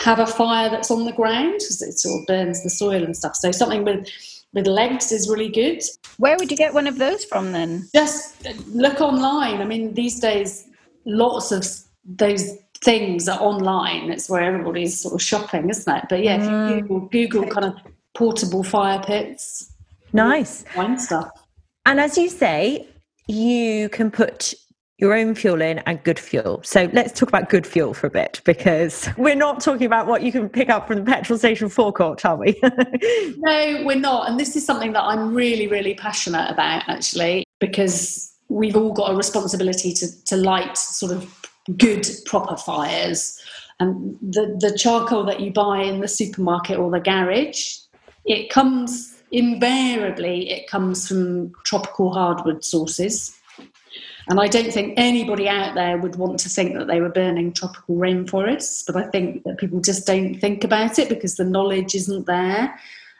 [0.00, 3.16] have a fire that's on the ground because it sort of burns the soil and
[3.16, 3.34] stuff.
[3.34, 4.08] So something with
[4.54, 5.82] with legs is really good.
[6.16, 7.88] Where would you get one of those from then?
[7.94, 9.60] Just look online.
[9.60, 10.66] I mean, these days,
[11.04, 11.66] lots of
[12.04, 14.10] those things are online.
[14.10, 16.04] It's where everybody's sort of shopping, isn't it?
[16.08, 16.70] But yeah, mm.
[16.70, 17.74] if you Google, Google kind of
[18.14, 19.72] portable fire pits,
[20.12, 21.30] nice wine stuff.
[21.86, 22.86] And as you say,
[23.26, 24.54] you can put
[24.98, 26.60] your own fuel in and good fuel.
[26.64, 30.22] So let's talk about good fuel for a bit because we're not talking about what
[30.22, 32.58] you can pick up from the petrol station forecourt, are we?
[32.62, 34.28] no, we're not.
[34.28, 39.12] And this is something that I'm really, really passionate about actually, because we've all got
[39.12, 43.40] a responsibility to, to light sort of good proper fires
[43.80, 47.78] and the the charcoal that you buy in the supermarket or the garage
[48.24, 53.38] it comes invariably it comes from tropical hardwood sources
[54.28, 57.52] and I don't think anybody out there would want to think that they were burning
[57.52, 61.94] tropical rainforests, but I think that people just don't think about it because the knowledge
[61.94, 62.78] isn't there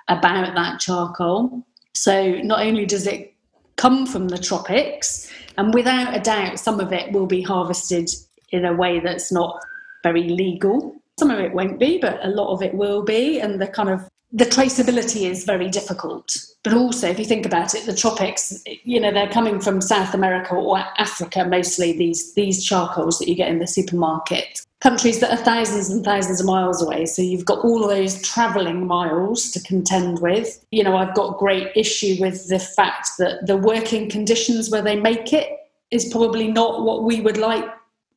[0.08, 1.64] about that charcoal.
[1.94, 3.34] So not only does it
[3.76, 8.10] come from the tropics, and without a doubt, some of it will be harvested
[8.50, 9.60] in a way that's not
[10.02, 10.94] very legal.
[11.18, 13.40] Some of it won't be, but a lot of it will be.
[13.40, 16.36] And the kind of the traceability is very difficult.
[16.62, 20.12] But also, if you think about it, the tropics, you know, they're coming from South
[20.12, 24.60] America or Africa mostly, these, these charcoals that you get in the supermarket.
[24.80, 27.06] Countries that are thousands and thousands of miles away.
[27.06, 30.64] So you've got all those travelling miles to contend with.
[30.70, 34.94] You know, I've got great issue with the fact that the working conditions where they
[34.94, 35.48] make it
[35.90, 37.64] is probably not what we would like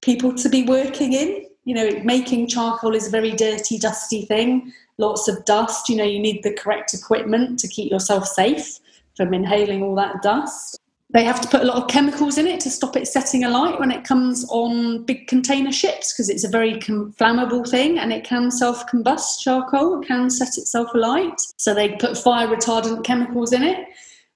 [0.02, 1.46] people to be working in.
[1.64, 4.74] You know, making charcoal is a very dirty, dusty thing.
[4.98, 5.90] Lots of dust.
[5.90, 8.80] You know, you need the correct equipment to keep yourself safe
[9.16, 10.80] from inhaling all that dust.
[11.14, 13.80] They have to put a lot of chemicals in it to stop it setting alight
[13.80, 18.24] when it comes on big container ships because it's a very flammable thing and it
[18.24, 21.40] can self combust charcoal, it can set itself alight.
[21.58, 23.88] So they put fire retardant chemicals in it.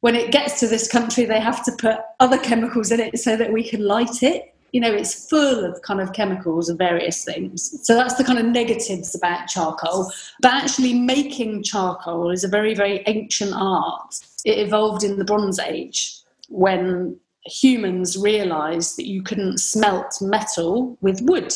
[0.02, 3.38] When it gets to this country, they have to put other chemicals in it so
[3.38, 7.24] that we can light it you know, it's full of kind of chemicals and various
[7.24, 7.80] things.
[7.84, 10.12] So that's the kind of negatives about charcoal.
[10.42, 14.20] But actually, making charcoal is a very, very ancient art.
[14.44, 21.22] It evolved in the Bronze Age when humans realized that you couldn't smelt metal with
[21.22, 21.54] wood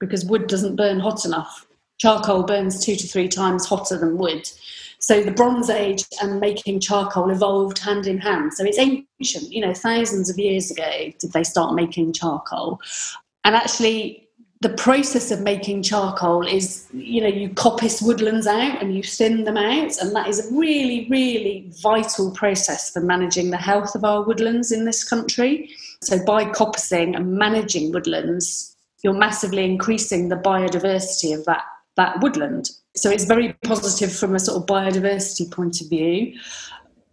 [0.00, 1.66] because wood doesn't burn hot enough.
[1.98, 4.48] Charcoal burns two to three times hotter than wood.
[5.02, 8.54] So the Bronze Age and making charcoal evolved hand in hand.
[8.54, 12.80] So it's ancient, you know, thousands of years ago did they start making charcoal.
[13.44, 14.28] And actually,
[14.60, 19.42] the process of making charcoal is, you know, you coppice woodlands out and you thin
[19.42, 19.98] them out.
[19.98, 24.70] And that is a really, really vital process for managing the health of our woodlands
[24.70, 25.68] in this country.
[26.00, 31.64] So by coppicing and managing woodlands, you're massively increasing the biodiversity of that,
[31.96, 32.70] that woodland.
[32.94, 36.38] So it's very positive from a sort of biodiversity point of view.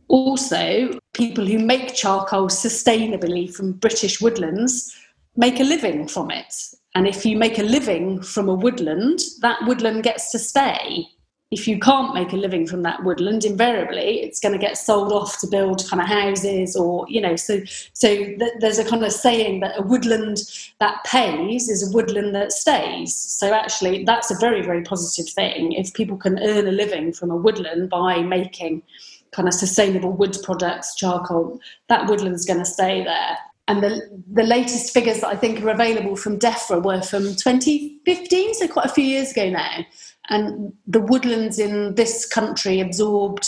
[0.10, 4.96] Also, people who make charcoal sustainably from British woodlands
[5.38, 6.54] make a living from it.
[6.96, 11.08] And if you make a living from a woodland, that woodland gets to stay.
[11.52, 15.12] If you can't make a living from that woodland, invariably it's going to get sold
[15.12, 17.60] off to build kind of houses or, you know, so,
[17.94, 20.38] so th- there's a kind of saying that a woodland
[20.80, 23.16] that pays is a woodland that stays.
[23.16, 25.72] So actually that's a very, very positive thing.
[25.72, 28.84] If people can earn a living from a woodland by making
[29.32, 33.38] kind of sustainable wood products, charcoal, that woodland's going to stay there.
[33.68, 38.54] And the, the latest figures that I think are available from DEFRA were from 2015,
[38.56, 39.86] so quite a few years ago now
[40.30, 43.48] and the woodlands in this country absorbed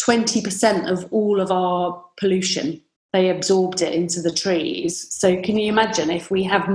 [0.00, 2.80] 20% of all of our pollution.
[3.12, 5.06] They absorbed it into the trees.
[5.14, 6.68] So, can you imagine if we have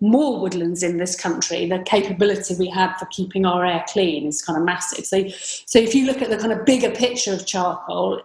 [0.00, 4.42] more woodlands in this country, the capability we have for keeping our air clean is
[4.42, 5.06] kind of massive.
[5.06, 5.28] So,
[5.66, 8.20] so if you look at the kind of bigger picture of charcoal,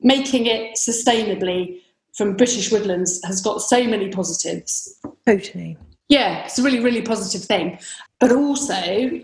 [0.00, 1.80] making it sustainably
[2.12, 5.00] from British woodlands has got so many positives.
[5.26, 5.76] Totally.
[6.08, 7.78] Yeah, it's a really, really positive thing.
[8.20, 9.20] But also,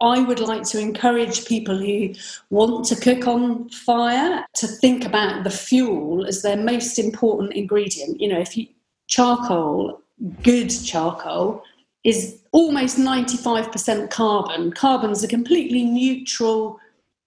[0.00, 2.14] I would like to encourage people who
[2.48, 8.20] want to cook on fire to think about the fuel as their most important ingredient.
[8.20, 8.66] You know, if you
[9.08, 10.00] charcoal,
[10.42, 11.62] good charcoal,
[12.02, 14.72] is almost 95% carbon.
[14.72, 16.78] Carbon's a completely neutral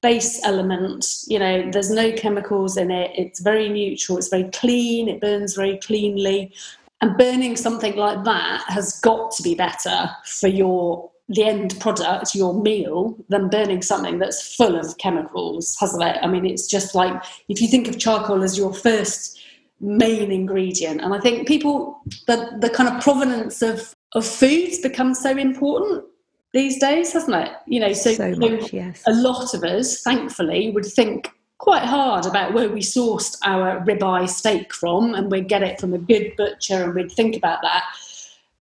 [0.01, 1.05] base element.
[1.27, 3.12] You know, there's no chemicals in it.
[3.15, 4.17] It's very neutral.
[4.17, 5.07] It's very clean.
[5.07, 6.53] It burns very cleanly.
[7.01, 12.35] And burning something like that has got to be better for your the end product,
[12.35, 16.17] your meal, than burning something that's full of chemicals, hasn't it?
[16.21, 19.39] I mean, it's just like if you think of charcoal as your first
[19.79, 25.19] main ingredient, and I think people the the kind of provenance of of foods becomes
[25.19, 26.05] so important
[26.53, 27.51] these days, hasn't it?
[27.65, 29.01] You know, so, so much, yes.
[29.07, 34.29] a lot of us, thankfully, would think quite hard about where we sourced our ribeye
[34.29, 37.83] steak from, and we'd get it from a good butcher, and we'd think about that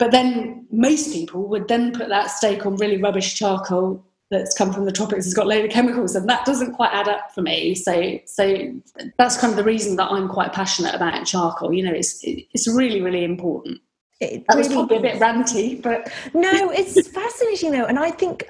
[0.02, 4.72] but then most people would then put that steak on really rubbish charcoal that's come
[4.72, 7.32] from the tropics has got a load of chemicals and that doesn't quite add up
[7.32, 8.74] for me so so
[9.16, 12.66] that's kind of the reason that i'm quite passionate about charcoal you know it's it's
[12.66, 13.80] really really important
[14.18, 15.02] it that really was probably is.
[15.02, 18.48] a bit ranty but no it's fascinating though and i think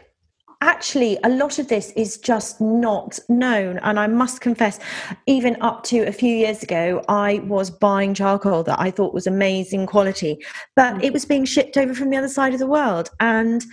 [0.62, 3.78] actually a lot of this is just not known.
[3.78, 4.78] And i must confess
[5.26, 9.26] even up to a few years ago i was buying charcoal that i thought was
[9.26, 10.38] amazing quality.
[10.76, 11.04] But mm.
[11.04, 13.10] it was being shipped over from the other side of the world.
[13.20, 13.64] And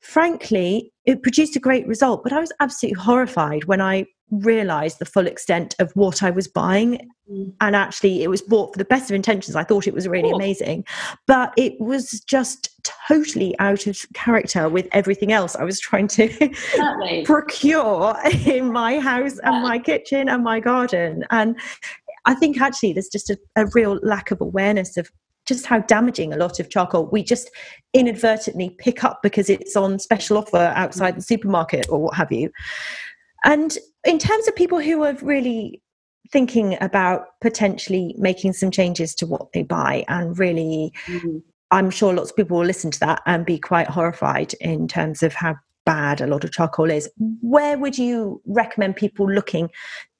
[0.00, 2.22] frankly it produced a great result.
[2.22, 6.48] But i was absolutely horrified when i realized the full extent of what I was
[6.48, 7.10] buying.
[7.30, 7.52] Mm.
[7.60, 9.56] And actually, it was bought for the best of intentions.
[9.56, 10.84] I thought it was really amazing,
[11.26, 12.70] but it was just
[13.08, 16.28] totally out of character with everything else I was trying to
[17.24, 21.24] procure in my house and my kitchen and my garden.
[21.30, 21.58] And
[22.24, 25.10] I think actually, there's just a, a real lack of awareness of
[25.48, 27.50] just how damaging a lot of charcoal we just
[27.94, 32.50] inadvertently pick up because it's on special offer outside the supermarket or what have you.
[33.44, 35.82] And in terms of people who are really
[36.30, 41.38] thinking about potentially making some changes to what they buy and really mm-hmm.
[41.70, 45.22] i'm sure lots of people will listen to that and be quite horrified in terms
[45.22, 45.54] of how
[45.86, 47.08] bad a lot of charcoal is
[47.40, 49.70] where would you recommend people looking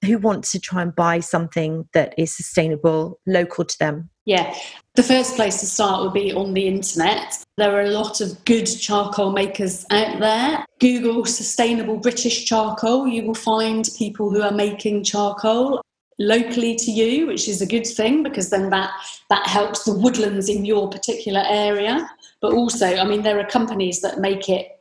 [0.05, 4.11] who want to try and buy something that is sustainable local to them?
[4.25, 4.55] Yeah.
[4.95, 7.43] The first place to start would be on the internet.
[7.57, 10.65] There are a lot of good charcoal makers out there.
[10.81, 13.09] Google sustainable british charcoal.
[13.09, 15.81] You will find people who are making charcoal
[16.21, 18.91] locally to you which is a good thing because then that
[19.31, 22.09] that helps the woodlands in your particular area.
[22.41, 24.78] But also i mean there are companies that make it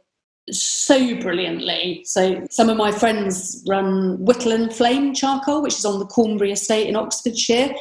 [0.51, 2.03] so brilliantly.
[2.05, 6.51] So some of my friends run Whittle and Flame Charcoal, which is on the Cornbury
[6.51, 7.73] Estate in Oxfordshire.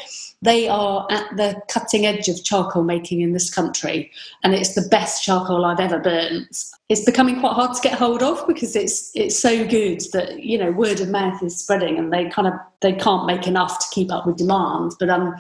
[0.43, 4.13] They are at the cutting edge of charcoal making in this country,
[4.45, 6.65] and it's the best charcoal I've ever burnt.
[6.91, 10.59] It's becoming quite hard to get hold of because it's it's so good that you
[10.59, 13.87] know word of mouth is spreading, and they kind of they can't make enough to
[13.95, 14.93] keep up with demand.
[15.01, 15.35] But um,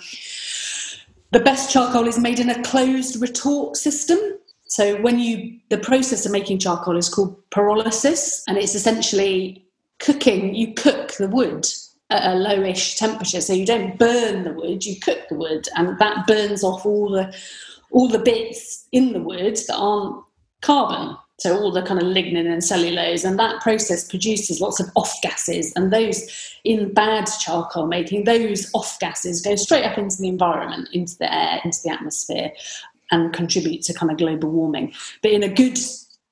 [1.32, 4.18] the best charcoal is made in a closed retort system,
[4.68, 9.66] so when you the process of making charcoal is called pyrolysis, and it's essentially
[9.98, 10.54] cooking.
[10.54, 11.66] You cook the wood
[12.10, 14.84] at a lowish temperature, so you don't burn the wood.
[14.84, 17.34] You cook the wood, and that burns off all the
[17.90, 20.24] all the bits in the wood that aren't
[20.60, 21.16] carbon.
[21.38, 25.14] So all the kind of lignin and cellulose, and that process produces lots of off
[25.22, 26.22] gases, and those
[26.64, 31.32] in bad charcoal making, those off gases go straight up into the environment, into the
[31.32, 32.50] air, into the atmosphere,
[33.10, 34.92] and contribute to kind of global warming.
[35.22, 35.78] But in a good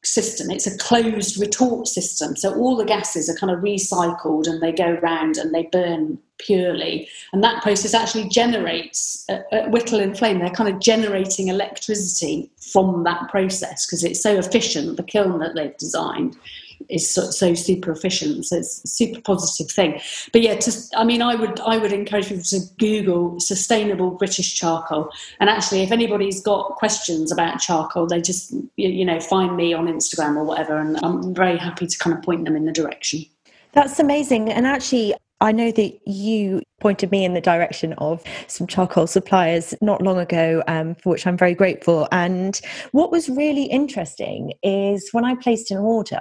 [0.07, 2.37] system, it's a closed retort system.
[2.37, 6.19] So all the gases are kind of recycled and they go round and they burn
[6.39, 7.09] purely.
[7.33, 12.51] And that process actually generates, at, at Whittle and Flame, they're kind of generating electricity
[12.73, 16.37] from that process because it's so efficient, the kiln that they've designed.
[16.89, 18.47] Is so, so, super efficient.
[18.47, 20.01] So it's a super positive thing.
[20.33, 24.55] But yeah, just I mean, I would I would encourage people to Google sustainable British
[24.55, 25.11] charcoal.
[25.41, 29.73] And actually, if anybody's got questions about charcoal, they just you, you know find me
[29.73, 32.73] on Instagram or whatever, and I'm very happy to kind of point them in the
[32.73, 33.25] direction.
[33.73, 34.51] That's amazing.
[34.51, 39.75] And actually, I know that you pointed me in the direction of some charcoal suppliers
[39.81, 42.09] not long ago, um, for which I'm very grateful.
[42.13, 42.61] And
[42.93, 46.21] what was really interesting is when I placed an order,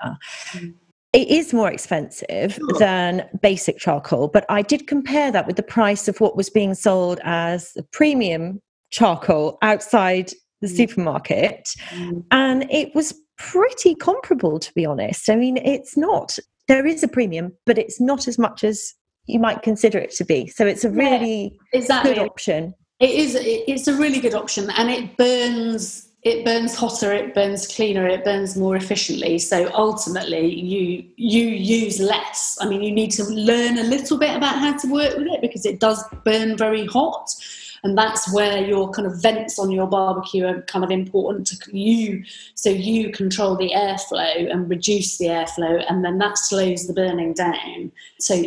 [0.52, 0.74] mm.
[1.12, 2.80] it is more expensive sure.
[2.80, 6.74] than basic charcoal, but I did compare that with the price of what was being
[6.74, 8.62] sold as premium
[8.92, 10.76] charcoal outside the mm.
[10.76, 11.70] supermarket.
[11.90, 12.24] Mm.
[12.32, 15.30] And it was pretty comparable, to be honest.
[15.30, 16.38] I mean, it's not
[16.68, 18.94] there is a premium, but it's not as much as
[19.26, 20.48] you might consider it to be.
[20.48, 22.14] So it's a really yeah, exactly.
[22.14, 22.74] good option.
[23.00, 23.38] It is.
[23.40, 26.10] It's a really good option, and it burns.
[26.24, 27.12] It burns hotter.
[27.12, 28.08] It burns cleaner.
[28.08, 29.40] It burns more efficiently.
[29.40, 32.58] So ultimately, you you use less.
[32.62, 35.42] I mean, you need to learn a little bit about how to work with it
[35.42, 37.30] because it does burn very hot
[37.84, 41.78] and that's where your kind of vents on your barbecue are kind of important to
[41.78, 42.24] you
[42.56, 47.34] so you control the airflow and reduce the airflow and then that slows the burning
[47.34, 48.42] down so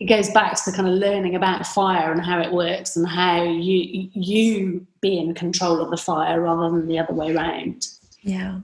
[0.00, 3.06] it goes back to the kind of learning about fire and how it works and
[3.06, 7.86] how you you be in control of the fire rather than the other way around.
[8.22, 8.60] Yeah.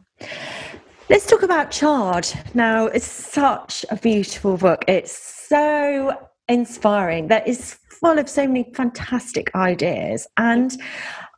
[1.08, 4.84] Let's talk about Charred now it's such a beautiful book.
[4.88, 5.12] It's
[5.48, 6.16] so
[6.48, 7.28] inspiring.
[7.28, 10.26] That is full of so many fantastic ideas.
[10.36, 10.76] And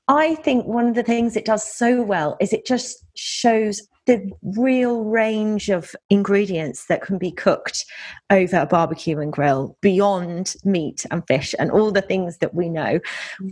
[0.08, 4.30] I think one of the things it does so well is it just shows the
[4.42, 7.84] real range of ingredients that can be cooked
[8.30, 12.68] over a barbecue and grill beyond meat and fish and all the things that we
[12.68, 12.98] know.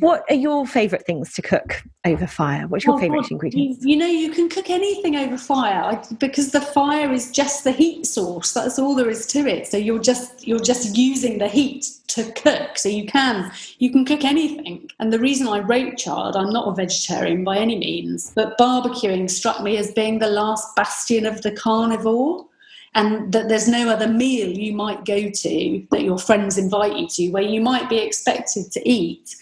[0.00, 2.66] What are your favourite things to cook over fire?
[2.66, 3.84] What's your oh, favourite well, ingredients?
[3.84, 7.72] You, you, know, you can cook anything over fire because the fire is just the
[7.72, 8.52] heat source.
[8.52, 9.68] That's all there is to it.
[9.68, 12.76] So you're just you're just using the heat to cook.
[12.76, 14.90] So you can you can cook anything.
[14.98, 19.30] And the reason I wrote Charred, I'm not a vegetarian by any means, but barbecuing
[19.30, 22.46] struck me as being the last bastion of the carnivore.
[22.94, 27.06] And that there's no other meal you might go to that your friends invite you
[27.08, 29.36] to where you might be expected to eat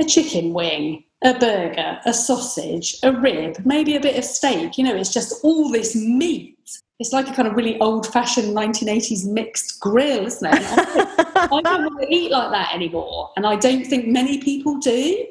[0.00, 4.78] a chicken wing, a burger, a sausage, a rib, maybe a bit of steak.
[4.78, 6.56] You know, it's just all this meat
[6.98, 10.62] it's like a kind of really old fashioned 1980s mixed grill, isn't it?
[10.64, 13.32] I don't want to eat like that anymore.
[13.36, 15.26] And I don't think many people do.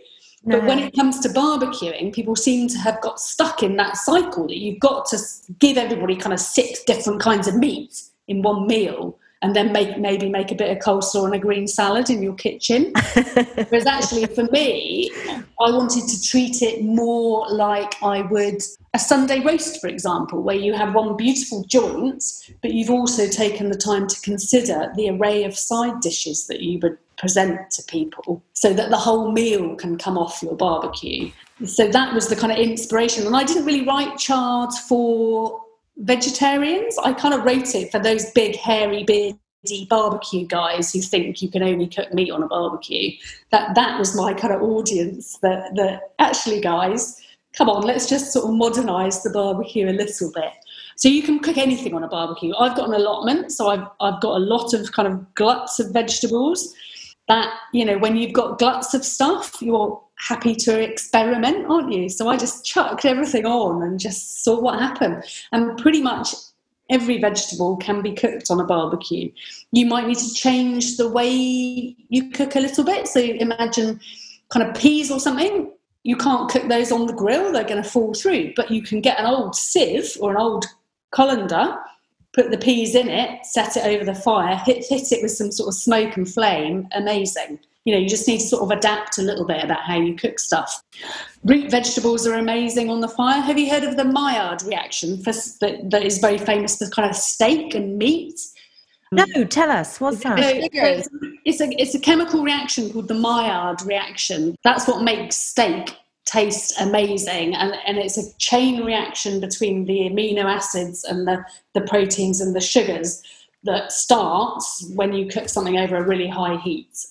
[0.46, 0.60] No.
[0.60, 4.48] But when it comes to barbecuing, people seem to have got stuck in that cycle
[4.48, 5.18] that you've got to
[5.60, 10.00] give everybody kind of six different kinds of meat in one meal and then make
[10.00, 12.92] maybe make a bit of coleslaw and a green salad in your kitchen.
[13.70, 18.62] Whereas actually for me, I wanted to treat it more like I would
[18.94, 22.24] a Sunday roast, for example, where you have one beautiful joint,
[22.62, 26.80] but you've also taken the time to consider the array of side dishes that you
[26.82, 31.32] would present to people so that the whole meal can come off your barbecue.
[31.66, 33.26] So that was the kind of inspiration.
[33.26, 35.60] And I didn't really write charts for
[35.98, 36.96] vegetarians.
[37.00, 41.50] I kind of wrote it for those big, hairy, beardy barbecue guys who think you
[41.50, 43.12] can only cook meat on a barbecue.
[43.50, 45.40] That that was my kind of audience.
[45.42, 47.20] That that actually, guys,
[47.58, 50.54] come on, let's just sort of modernise the barbecue a little bit.
[50.98, 52.54] So you can cook anything on a barbecue.
[52.58, 55.92] I've got an allotment, so I've, I've got a lot of kind of gluts of
[55.92, 56.74] vegetables.
[57.28, 62.08] That, you know, when you've got gluts of stuff, you're happy to experiment, aren't you?
[62.08, 65.24] So I just chucked everything on and just saw what happened.
[65.52, 66.36] And pretty much
[66.92, 69.32] every vegetable can be cooked on a barbecue.
[69.72, 71.34] You might need to change the way
[72.10, 73.08] you cook a little bit.
[73.08, 74.00] So imagine
[74.50, 75.72] kind of peas or something
[76.06, 78.54] you can't cook those on the grill, they're going to fall through.
[78.56, 80.64] But you can get an old sieve or an old
[81.10, 81.76] colander,
[82.36, 85.52] put the peas in it, set it over the fire, hit, hit it with some
[85.52, 86.88] sort of smoke and flame.
[86.92, 87.60] Amazing.
[87.86, 90.16] You know, you just need to sort of adapt a little bit about how you
[90.16, 90.84] cook stuff.
[91.44, 93.40] Root vegetables are amazing on the fire.
[93.42, 95.32] Have you heard of the Maillard reaction for,
[95.62, 98.40] that, that is very famous for kind of steak and meat?
[99.12, 100.02] No, tell us.
[100.02, 100.40] What's that?
[100.40, 101.08] it's,
[101.46, 104.58] it's, a, it's a chemical reaction called the Maillard reaction.
[104.64, 107.56] That's what makes steak taste amazing.
[107.56, 112.56] And, and it's a chain reaction between the amino acids and the, the proteins and
[112.56, 113.22] the sugars
[113.64, 117.06] that starts when you cook something over a really high heat.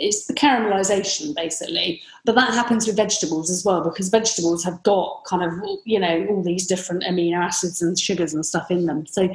[0.00, 5.24] It's the caramelization basically, but that happens with vegetables as well because vegetables have got
[5.24, 5.52] kind of
[5.84, 9.06] you know all these different amino acids and sugars and stuff in them.
[9.06, 9.28] So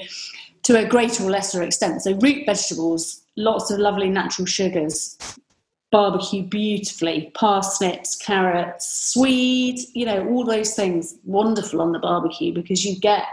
[0.64, 2.02] to a greater or lesser extent.
[2.02, 5.18] So root vegetables, lots of lovely natural sugars,
[5.94, 12.84] barbecue beautifully, parsnips, carrots, swede, you know, all those things wonderful on the barbecue because
[12.84, 13.26] you get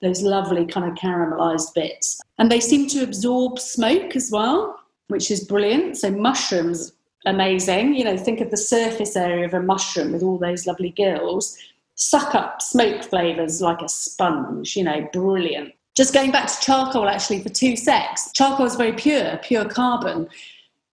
[0.00, 2.20] those lovely kind of caramelized bits.
[2.38, 5.96] And they seem to absorb smoke as well, which is brilliant.
[5.96, 6.92] So mushrooms,
[7.26, 7.96] amazing.
[7.96, 11.58] You know, think of the surface area of a mushroom with all those lovely gills.
[11.96, 15.74] Suck up smoke flavors like a sponge, you know, brilliant.
[15.96, 18.30] Just going back to charcoal actually for two secs.
[18.34, 20.28] Charcoal is very pure, pure carbon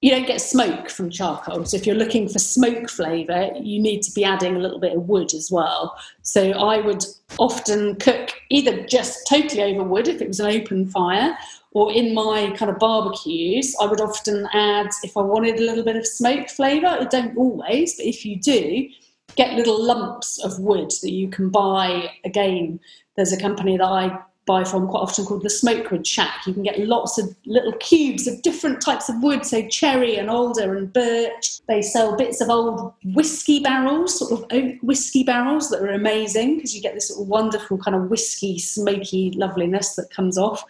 [0.01, 1.63] you don't get smoke from charcoal.
[1.65, 4.95] So if you're looking for smoke flavour, you need to be adding a little bit
[4.95, 5.95] of wood as well.
[6.23, 7.05] So I would
[7.37, 11.37] often cook either just totally over wood if it was an open fire,
[11.73, 15.85] or in my kind of barbecues, I would often add, if I wanted a little
[15.85, 18.89] bit of smoke flavour, I don't always, but if you do,
[19.35, 22.11] get little lumps of wood that you can buy.
[22.25, 22.79] Again,
[23.15, 26.47] there's a company that I buy from quite often called the Smokewood Shack.
[26.47, 30.29] You can get lots of little cubes of different types of wood, so cherry and
[30.29, 31.61] alder and birch.
[31.67, 36.55] They sell bits of old whiskey barrels, sort of oak whiskey barrels that are amazing
[36.55, 40.63] because you get this wonderful kind of whiskey, smoky loveliness that comes off.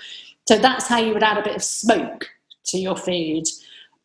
[0.48, 2.28] So that's how you would add a bit of smoke
[2.66, 3.46] to your food.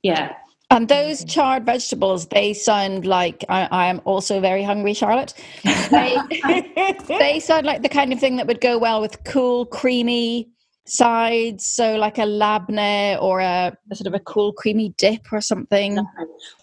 [0.02, 0.34] Yeah.
[0.70, 5.32] And those charred vegetables, they sound like I, I am also very hungry, Charlotte.
[5.90, 6.16] They,
[7.08, 10.48] they sound like the kind of thing that would go well with cool, creamy
[10.84, 11.64] sides.
[11.66, 16.04] So, like a labneh or a, a sort of a cool, creamy dip or something.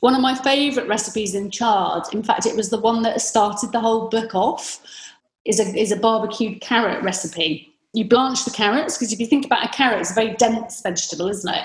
[0.02, 3.72] One of my favourite recipes in charred, in fact, it was the one that started
[3.72, 4.82] the whole book off,
[5.46, 7.74] is a, is a barbecued carrot recipe.
[7.94, 10.82] You blanch the carrots because if you think about a carrot, it's a very dense
[10.82, 11.64] vegetable, isn't it?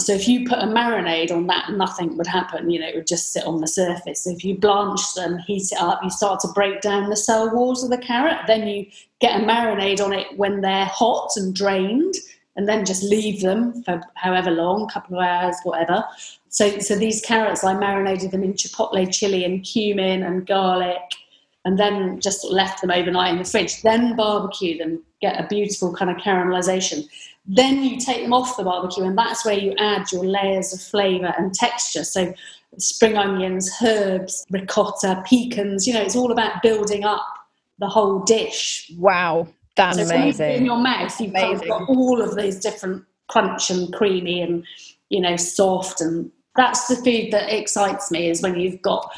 [0.00, 2.68] So if you put a marinade on that, nothing would happen.
[2.68, 4.24] You know, it would just sit on the surface.
[4.24, 7.54] So if you blanch them, heat it up, you start to break down the cell
[7.54, 8.38] walls of the carrot.
[8.48, 8.86] Then you
[9.20, 12.14] get a marinade on it when they're hot and drained,
[12.56, 16.04] and then just leave them for however long, couple of hours, whatever.
[16.48, 21.02] So, so these carrots, I marinated them in chipotle chili and cumin and garlic,
[21.64, 23.82] and then just left them overnight in the fridge.
[23.82, 27.06] Then barbecue them, get a beautiful kind of caramelization.
[27.46, 30.80] Then you take them off the barbecue, and that's where you add your layers of
[30.80, 32.04] flavour and texture.
[32.04, 32.34] So,
[32.78, 35.86] spring onions, herbs, ricotta, pecans.
[35.86, 37.26] You know, it's all about building up
[37.78, 38.90] the whole dish.
[38.96, 40.52] Wow, that's so amazing!
[40.52, 44.64] In your mouth, you've got all of these different crunch and creamy and
[45.10, 48.30] you know soft, and that's the food that excites me.
[48.30, 49.12] Is when you've got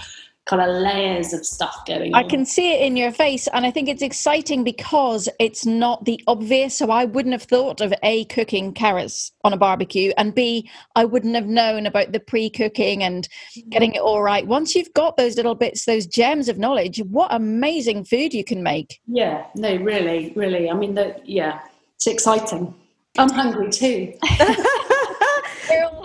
[0.46, 2.24] kind of layers of stuff going on.
[2.24, 6.04] I can see it in your face, and I think it's exciting because it's not
[6.04, 6.78] the obvious.
[6.78, 11.04] So I wouldn't have thought of A, cooking carrots on a barbecue, and B, I
[11.04, 13.68] wouldn't have known about the pre cooking and mm.
[13.68, 14.46] getting it all right.
[14.46, 18.62] Once you've got those little bits, those gems of knowledge, what amazing food you can
[18.62, 19.00] make.
[19.06, 20.70] Yeah, no, really, really.
[20.70, 21.60] I mean, that, yeah,
[21.96, 22.74] it's exciting.
[23.18, 24.12] I'm hungry too.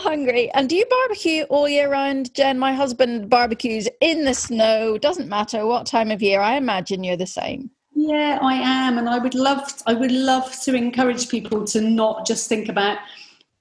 [0.02, 0.50] Hungry.
[0.54, 2.58] And do you barbecue all year round, Jen?
[2.58, 4.98] My husband barbecues in the snow.
[4.98, 6.42] Doesn't matter what time of year.
[6.42, 7.70] I imagine you're the same.
[7.94, 9.72] Yeah, I am, and I would love.
[9.86, 12.98] I would love to encourage people to not just think about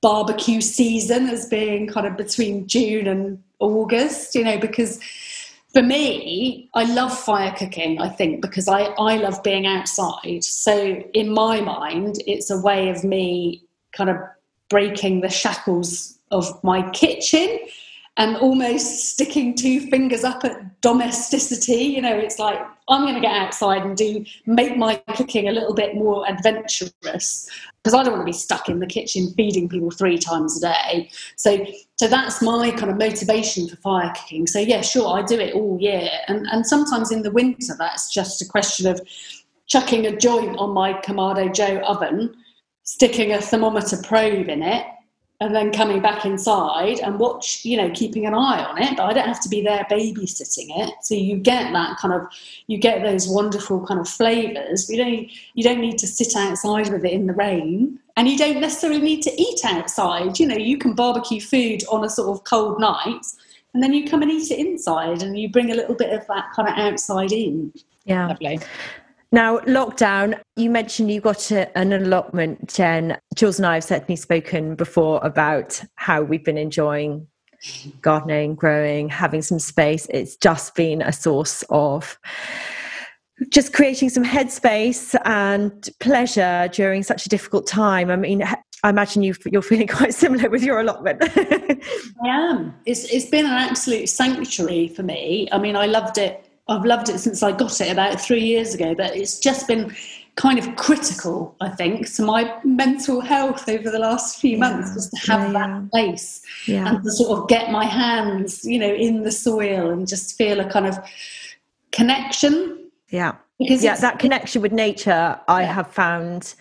[0.01, 4.35] barbecue season as being kind of between June and August.
[4.35, 4.99] You know, because
[5.75, 10.43] for me, I love fire cooking, I think, because I, I love being outside.
[10.43, 13.63] So, in my mind, it's a way of me
[13.93, 14.17] kind of
[14.71, 17.59] breaking the shackles of my kitchen
[18.17, 21.85] and almost sticking two fingers up at domesticity.
[21.85, 22.59] You know, it's like
[22.89, 26.93] I'm going to get outside and do make my cooking a little bit more adventurous
[27.03, 30.69] because I don't want to be stuck in the kitchen feeding people three times a
[30.69, 31.11] day.
[31.37, 31.65] So,
[31.97, 34.47] so that's my kind of motivation for fire cooking.
[34.47, 38.13] So yeah, sure, I do it all year, and and sometimes in the winter that's
[38.13, 39.01] just a question of
[39.67, 42.35] chucking a joint on my Kamado Joe oven
[42.83, 44.85] sticking a thermometer probe in it
[45.41, 48.97] and then coming back inside and watch, you know, keeping an eye on it.
[48.97, 50.95] But I don't have to be there babysitting it.
[51.01, 52.27] So you get that kind of,
[52.67, 54.91] you get those wonderful kind of flavours.
[54.91, 58.37] You don't, you don't need to sit outside with it in the rain, and you
[58.37, 60.39] don't necessarily need to eat outside.
[60.39, 63.25] You know, you can barbecue food on a sort of cold night,
[63.73, 66.27] and then you come and eat it inside, and you bring a little bit of
[66.27, 67.73] that kind of outside in.
[68.05, 68.61] Yeah, lovely.
[69.33, 73.17] Now, lockdown, you mentioned you got a, an allotment, Jen.
[73.37, 77.29] Jules and I have certainly spoken before about how we've been enjoying
[78.01, 80.07] gardening, growing, having some space.
[80.11, 82.19] It's just been a source of
[83.51, 88.11] just creating some headspace and pleasure during such a difficult time.
[88.11, 88.43] I mean,
[88.83, 91.23] I imagine you are feeling quite similar with your allotment.
[91.37, 92.75] I am.
[92.85, 95.49] It's it's been an absolute sanctuary for me.
[95.53, 98.75] I mean, I loved it I've loved it since I got it about three years
[98.75, 99.95] ago, but it's just been
[100.37, 104.59] kind of critical, I think, to my mental health over the last few yeah.
[104.59, 108.79] months, just to have yeah, that place and to sort of get my hands, you
[108.79, 110.99] know, in the soil and just feel a kind of
[111.93, 112.91] connection.
[113.09, 113.35] Yeah.
[113.59, 115.73] because yeah, that connection with nature, I yeah.
[115.73, 116.55] have found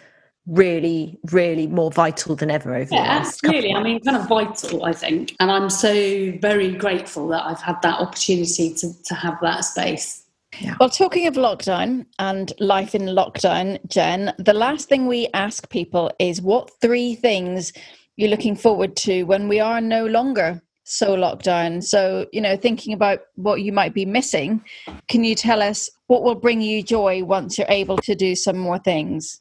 [0.49, 3.73] really, really more vital than ever over yeah, the last really.
[3.73, 5.35] I mean, kind of vital, I think.
[5.39, 10.25] And I'm so very grateful that I've had that opportunity to, to have that space.
[10.59, 10.75] Yeah.
[10.79, 16.11] Well, talking of lockdown and life in lockdown, Jen, the last thing we ask people
[16.19, 17.71] is what three things
[18.17, 21.83] you're looking forward to when we are no longer so locked down.
[21.83, 24.63] So, you know, thinking about what you might be missing,
[25.07, 28.57] can you tell us what will bring you joy once you're able to do some
[28.57, 29.39] more things?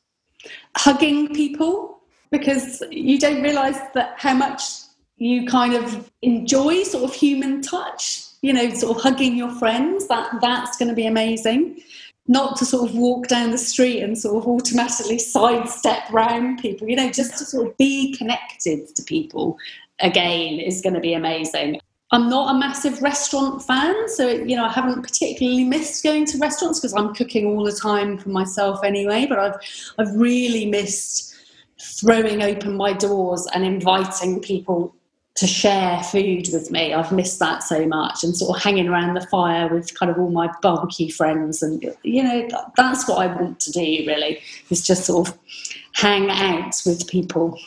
[0.77, 4.63] Hugging people, because you don't realize that how much
[5.17, 10.07] you kind of enjoy sort of human touch, you know, sort of hugging your friends,
[10.09, 11.81] that that's going to be amazing.
[12.27, 16.89] Not to sort of walk down the street and sort of automatically sidestep round people,
[16.89, 19.57] you know, just to sort of be connected to people
[20.01, 21.81] again is going to be amazing.
[22.11, 26.39] I'm not a massive restaurant fan, so you know I haven't particularly missed going to
[26.39, 29.27] restaurants because I'm cooking all the time for myself anyway.
[29.27, 29.57] But I've
[29.99, 31.35] I've really missed
[31.81, 34.95] throwing open my doors and inviting people
[35.37, 36.93] to share food with me.
[36.93, 40.19] I've missed that so much, and sort of hanging around the fire with kind of
[40.19, 43.81] all my barbecue friends, and you know that's what I want to do.
[43.81, 44.41] Really,
[44.71, 45.39] is just sort of
[45.93, 47.59] hang out with people.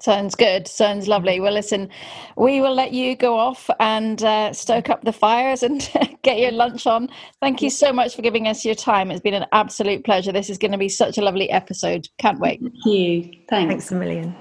[0.00, 0.68] Sounds good.
[0.68, 1.40] Sounds lovely.
[1.40, 1.88] Well, listen,
[2.36, 5.90] we will let you go off and uh, stoke up the fires and
[6.22, 7.08] get your lunch on.
[7.40, 9.10] Thank you so much for giving us your time.
[9.10, 10.32] It's been an absolute pleasure.
[10.32, 12.08] This is going to be such a lovely episode.
[12.18, 12.60] Can't wait.
[12.60, 13.22] Thank you.
[13.48, 13.70] Thanks.
[13.70, 14.36] Thanks a million.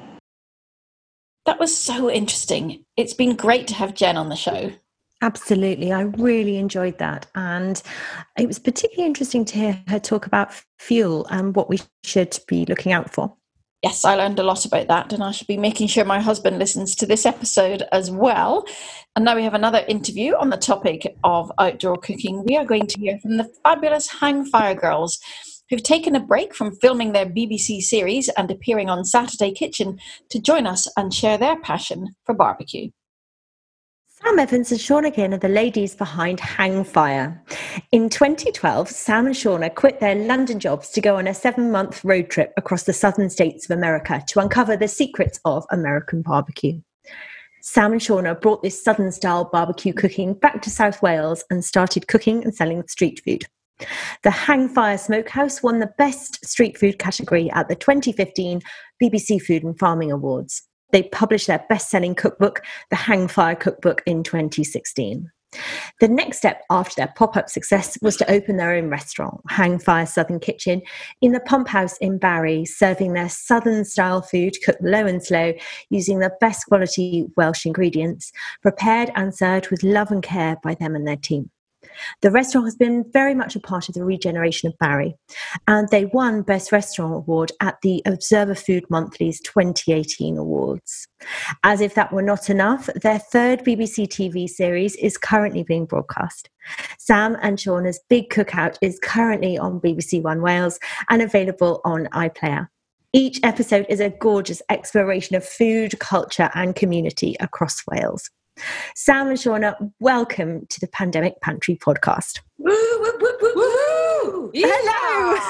[1.45, 2.83] That was so interesting.
[2.97, 4.73] It's been great to have Jen on the show.
[5.21, 5.93] Absolutely.
[5.93, 7.27] I really enjoyed that.
[7.33, 7.81] And
[8.37, 12.65] it was particularly interesting to hear her talk about fuel and what we should be
[12.65, 13.37] looking out for
[13.85, 16.57] yes, I learned a lot about that, and I should be making sure my husband
[16.57, 18.65] listens to this episode as well.
[19.15, 22.43] And now we have another interview on the topic of outdoor cooking.
[22.43, 25.19] We are going to hear from the fabulous Hangfire Girls,
[25.69, 30.39] who've taken a break from filming their BBC series and appearing on Saturday Kitchen to
[30.39, 32.89] join us and share their passion for barbecue.
[34.25, 37.39] Sam Evans and Shauna Guinn are the ladies behind Hangfire.
[37.91, 42.03] In 2012, Sam and Shauna quit their London jobs to go on a seven month
[42.03, 46.81] road trip across the southern states of America to uncover the secrets of American barbecue.
[47.61, 52.07] Sam and Shauna brought this southern style barbecue cooking back to South Wales and started
[52.07, 53.43] cooking and selling street food.
[54.23, 58.63] The Hangfire Smokehouse won the Best Street Food category at the 2015
[58.99, 60.63] BBC Food and Farming Awards.
[60.91, 65.31] They published their best selling cookbook, the Hangfire Cookbook, in 2016.
[66.01, 70.07] The next step after their pop up success was to open their own restaurant, Hangfire
[70.07, 70.81] Southern Kitchen,
[71.21, 75.53] in the Pump House in Barry, serving their southern style food cooked low and slow
[75.89, 78.31] using the best quality Welsh ingredients,
[78.61, 81.49] prepared and served with love and care by them and their team.
[82.21, 85.15] The restaurant has been very much a part of the regeneration of Barry,
[85.67, 91.07] and they won Best Restaurant Award at the Observer Food Monthly's 2018 Awards.
[91.63, 96.49] As if that were not enough, their third BBC TV series is currently being broadcast.
[96.97, 100.79] Sam and Shauna's Big Cookout is currently on BBC One Wales
[101.09, 102.67] and available on iPlayer.
[103.13, 108.29] Each episode is a gorgeous exploration of food, culture, and community across Wales.
[108.95, 112.39] Sam and Shauna, welcome to the Pandemic Pantry podcast.
[112.57, 113.11] Woo, woo,
[113.55, 114.51] woo.
[114.53, 115.37] Hello.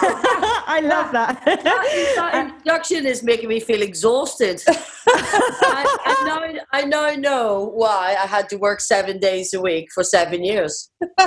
[0.67, 1.43] I love that.
[1.45, 4.61] that, that uh, introduction is making me feel exhausted.
[4.67, 9.89] I, I, now, I now know why I had to work seven days a week
[9.93, 10.89] for seven years.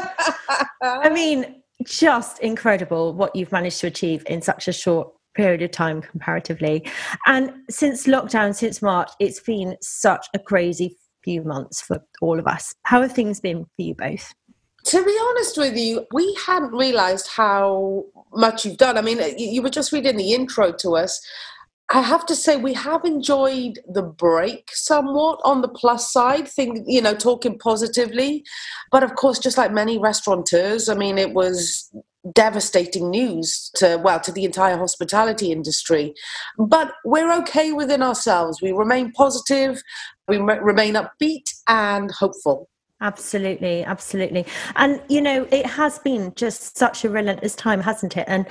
[0.83, 5.70] I mean, just incredible what you've managed to achieve in such a short period of
[5.70, 6.85] time comparatively.
[7.26, 10.97] And since lockdown, since March, it's been such a crazy
[11.29, 12.74] few months for all of us.
[12.85, 14.33] How have things been for you both?
[14.87, 18.97] To be honest with you, we hadn't realized how much you've done.
[18.97, 21.20] I mean, you were just reading the intro to us.
[21.91, 26.85] I have to say we have enjoyed the break somewhat on the plus side, thing
[26.87, 28.45] you know, talking positively.
[28.91, 31.91] But of course, just like many restaurateurs, I mean, it was
[32.35, 36.12] devastating news to well to the entire hospitality industry
[36.59, 39.81] but we're okay within ourselves we remain positive
[40.29, 42.68] we remain upbeat and hopeful
[43.01, 44.45] Absolutely, absolutely.
[44.74, 48.24] And, you know, it has been just such a relentless time, hasn't it?
[48.26, 48.45] And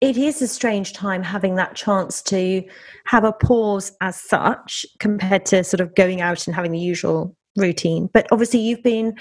[0.00, 2.62] it is a strange time having that chance to
[3.04, 7.36] have a pause as such compared to sort of going out and having the usual
[7.56, 8.08] routine.
[8.14, 9.16] But obviously, you've been,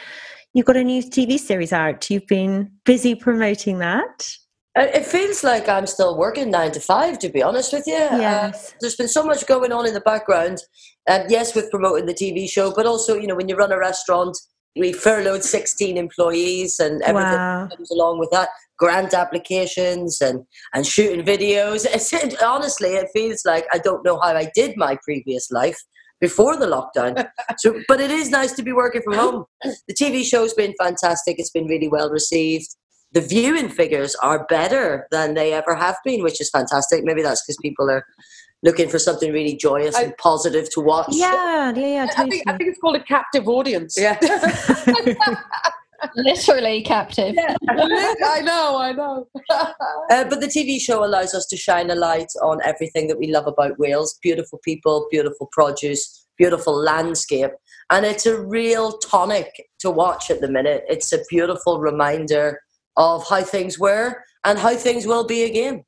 [0.53, 2.09] you've got a new TV series out.
[2.09, 4.29] You've been busy promoting that.
[4.77, 7.93] Uh, it feels like I'm still working nine to five, to be honest with you.
[7.95, 8.71] Uh, yes.
[8.71, 10.57] Uh, there's been so much going on in the background.
[11.07, 13.77] And yes, with promoting the TV show, but also, you know, when you run a
[13.77, 14.35] restaurant,
[14.75, 17.67] we furloughed 16 employees and everything Wow.
[17.75, 18.49] comes along with that.
[18.79, 20.43] Grant applications and
[20.73, 21.85] and shooting videos.
[21.93, 25.77] It's, it, honestly, it feels like I don't know how I did my previous life
[26.19, 27.27] before the lockdown.
[27.59, 29.45] so, but it is nice to be working from home.
[29.63, 31.35] The TV show's been fantastic.
[31.37, 32.75] It's been really well received.
[33.13, 37.03] The viewing figures are better than they ever have been, which is fantastic.
[37.03, 38.03] Maybe that's because people are
[38.63, 41.07] looking for something really joyous and positive to watch.
[41.11, 43.97] Yeah, yeah, yeah, I think, I think it's called a captive audience.
[43.99, 44.17] Yeah.
[46.15, 47.35] Literally captive.
[47.35, 47.55] Yeah.
[47.69, 49.27] I know, I know.
[49.49, 53.31] Uh, but the TV show allows us to shine a light on everything that we
[53.31, 57.51] love about Wales beautiful people, beautiful produce, beautiful landscape.
[57.89, 60.83] And it's a real tonic to watch at the minute.
[60.87, 62.59] It's a beautiful reminder
[62.97, 65.83] of how things were and how things will be again.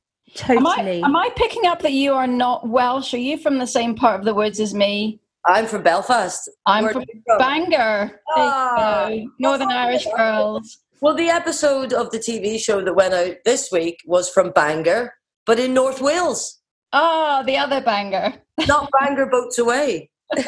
[0.48, 1.02] Am I, totally.
[1.02, 3.14] am I picking up that you are not Welsh?
[3.14, 5.20] Are you from the same part of the woods as me?
[5.46, 6.50] I'm from Belfast.
[6.66, 7.38] I'm Where from from?
[7.38, 8.20] Bangor.
[8.36, 9.06] Ah.
[9.08, 9.26] go.
[9.38, 10.78] Northern Irish girls.
[11.00, 15.12] Well, the episode of the TV show that went out this week was from Bangor,
[15.44, 16.60] but in North Wales,
[16.92, 18.34] Oh, the other Bangor.
[18.66, 20.10] not Bangor boats away.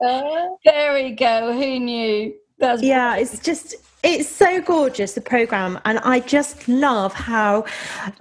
[0.00, 1.52] There we go.
[1.52, 2.34] Who knew?
[2.58, 7.64] That's yeah it's just it's so gorgeous the program and i just love how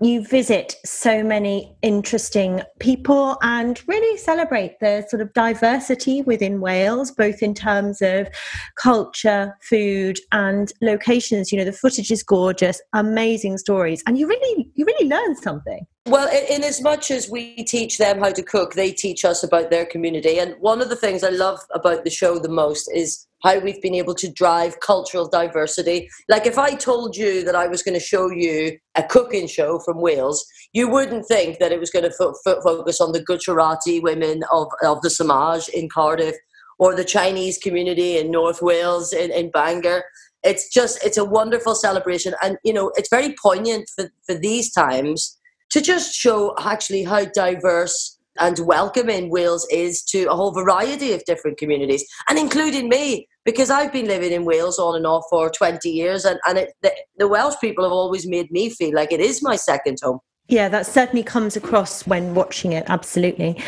[0.02, 7.12] you visit so many interesting people and really celebrate the sort of diversity within wales
[7.12, 8.28] both in terms of
[8.76, 14.70] culture food and locations you know the footage is gorgeous amazing stories and you really
[14.76, 18.44] you really learn something Well, in, in as much as we teach them how to
[18.44, 20.38] cook, they teach us about their community.
[20.38, 23.82] And one of the things I love about the show the most is how we've
[23.82, 26.10] been able to drive cultural diversity.
[26.28, 29.80] Like if I told you that I was going to show you a cooking show
[29.86, 30.44] from Wales,
[30.74, 34.42] you wouldn't think that it was going to fo- fo- focus on the Gujarati women
[34.52, 36.36] of, of the Samaj in Cardiff
[36.80, 40.04] or the Chinese community in North Wales in, in Bangor.
[40.44, 42.34] It's just, it's a wonderful celebration.
[42.42, 45.38] And, you know, it's very poignant for, for these times
[45.72, 51.24] to just show actually how diverse and welcoming Wales is to a whole variety of
[51.26, 55.50] different communities, and including me, because I've been living in Wales on and off for
[55.50, 59.12] 20 years, and, and it, the, the Welsh people have always made me feel like
[59.12, 60.20] it is my second home.
[60.48, 63.60] Yeah, that certainly comes across when watching it, absolutely.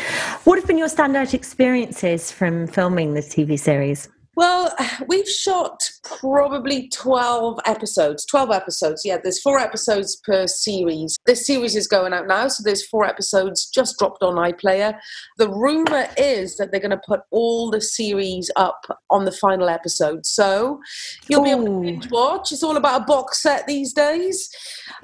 [0.44, 4.08] What have been your standout experiences from filming the TV series?
[4.38, 4.72] Well,
[5.08, 8.24] we've shot probably 12 episodes.
[8.26, 9.18] 12 episodes, yeah.
[9.20, 11.18] There's four episodes per series.
[11.26, 14.96] This series is going out now, so there's four episodes just dropped on iPlayer.
[15.38, 18.80] The rumor is that they're going to put all the series up
[19.10, 20.24] on the final episode.
[20.24, 20.80] So
[21.28, 22.52] you'll be able to binge watch.
[22.52, 24.48] It's all about a box set these days.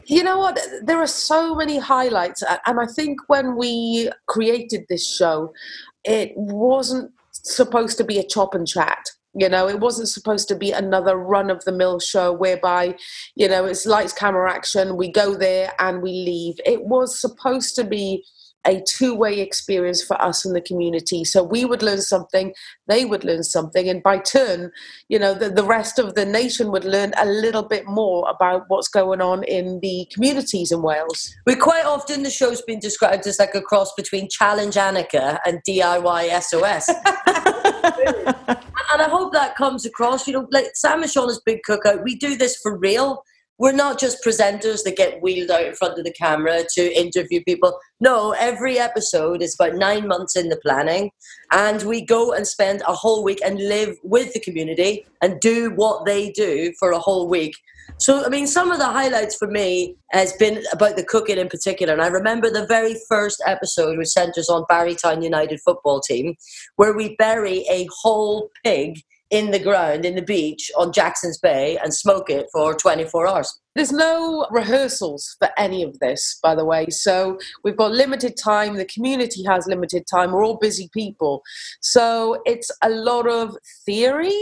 [0.06, 0.60] You know what?
[0.84, 2.44] There are so many highlights.
[2.66, 5.52] And I think when we created this show,
[6.04, 9.04] it wasn't supposed to be a chop and chat.
[9.34, 12.96] You know, it wasn't supposed to be another run of the mill show whereby,
[13.34, 16.54] you know, it's lights, camera, action, we go there and we leave.
[16.64, 18.24] It was supposed to be
[18.66, 21.24] a two way experience for us in the community.
[21.24, 22.54] So we would learn something,
[22.86, 24.70] they would learn something, and by turn,
[25.08, 28.64] you know, the, the rest of the nation would learn a little bit more about
[28.68, 31.34] what's going on in the communities in Wales.
[31.46, 35.60] We quite often the show's been described as like a cross between Challenge Anneka and
[35.68, 36.90] DIY SOS.
[38.94, 40.26] and I hope that comes across.
[40.26, 43.24] You know, like Sam and Shauna's Big Cookout, we do this for real.
[43.58, 47.42] We're not just presenters that get wheeled out in front of the camera to interview
[47.44, 47.78] people.
[48.00, 51.10] No, every episode is about nine months in the planning,
[51.52, 55.70] and we go and spend a whole week and live with the community and do
[55.70, 57.54] what they do for a whole week.
[57.98, 61.48] So, I mean, some of the highlights for me has been about the cooking in
[61.48, 61.92] particular.
[61.92, 66.34] And I remember the very first episode, which centres on Barry Town United football team,
[66.76, 69.00] where we bury a whole pig
[69.34, 73.60] in the ground, in the beach on Jackson's Bay and smoke it for 24 hours.
[73.74, 76.86] There's no rehearsals for any of this, by the way.
[76.90, 78.76] So we've got limited time.
[78.76, 80.30] The community has limited time.
[80.30, 81.42] We're all busy people.
[81.80, 84.32] So it's a lot of theory,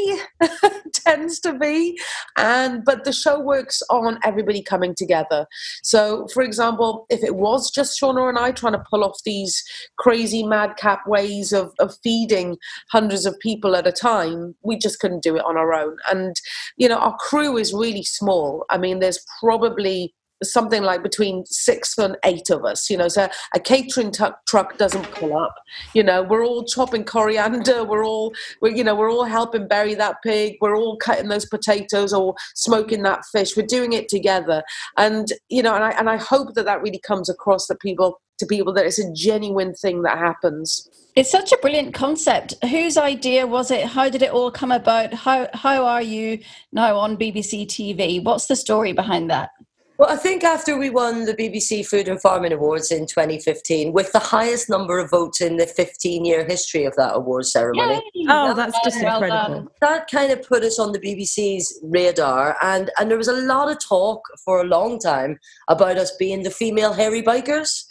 [0.92, 1.98] tends to be.
[2.36, 5.46] And but the show works on everybody coming together.
[5.82, 9.64] So, for example, if it was just Shauna and I trying to pull off these
[9.98, 12.58] crazy madcap ways of, of feeding
[12.90, 15.96] hundreds of people at a time, we just couldn't do it on our own.
[16.10, 16.36] And
[16.76, 18.66] you know, our crew is really small.
[18.68, 23.28] I mean, there's probably something like between six and eight of us you know so
[23.54, 25.54] a catering tu- truck doesn't pull up.
[25.94, 29.94] You know we're all chopping coriander we're all we're, you know we're all helping bury
[29.94, 34.62] that pig we're all cutting those potatoes or smoking that fish we're doing it together.
[34.96, 38.20] And you know and i and i hope that that really comes across that people
[38.42, 40.88] to people that it's a genuine thing that happens.
[41.14, 42.54] It's such a brilliant concept.
[42.64, 43.86] Whose idea was it?
[43.86, 45.14] How did it all come about?
[45.14, 46.40] How how are you
[46.72, 48.22] now on BBC TV?
[48.22, 49.50] What's the story behind that?
[49.98, 54.10] Well, I think after we won the BBC Food and Farming Awards in 2015, with
[54.10, 58.02] the highest number of votes in the 15 year history of that award ceremony.
[58.14, 58.26] Yay!
[58.28, 59.54] Oh, that's just well incredible.
[59.54, 59.68] Done.
[59.80, 62.56] That kind of put us on the BBC's radar.
[62.62, 65.38] And, and there was a lot of talk for a long time
[65.68, 67.84] about us being the female hairy bikers.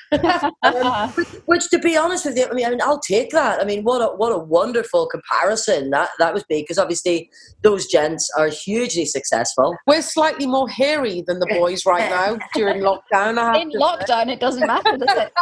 [0.64, 1.10] Um,
[1.46, 3.62] which, to be honest with you, I mean, I mean, I'll take that.
[3.62, 7.30] I mean, what a what a wonderful comparison that that would be, because obviously
[7.62, 9.76] those gents are hugely successful.
[9.88, 13.62] We're slightly more hairy than the boys right now during lockdown.
[13.62, 14.34] In lockdown, say.
[14.34, 15.34] it doesn't matter, does it?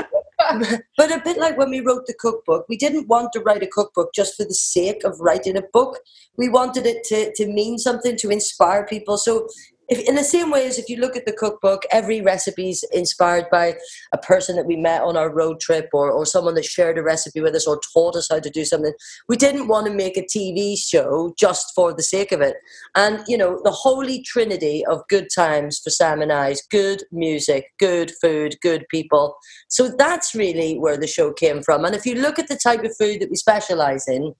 [0.96, 3.66] but a bit like when we wrote the cookbook, we didn't want to write a
[3.66, 5.98] cookbook just for the sake of writing a book.
[6.36, 9.18] We wanted it to, to mean something, to inspire people.
[9.18, 9.48] So
[9.90, 12.84] if, in the same way as if you look at the cookbook, every recipe is
[12.92, 13.76] inspired by
[14.12, 17.02] a person that we met on our road trip or, or someone that shared a
[17.02, 18.92] recipe with us or taught us how to do something.
[19.28, 22.54] We didn't want to make a TV show just for the sake of it.
[22.94, 27.02] And, you know, the holy trinity of good times for Sam and I is good
[27.10, 29.36] music, good food, good people.
[29.68, 31.84] So that's really where the show came from.
[31.84, 34.34] And if you look at the type of food that we specialize in,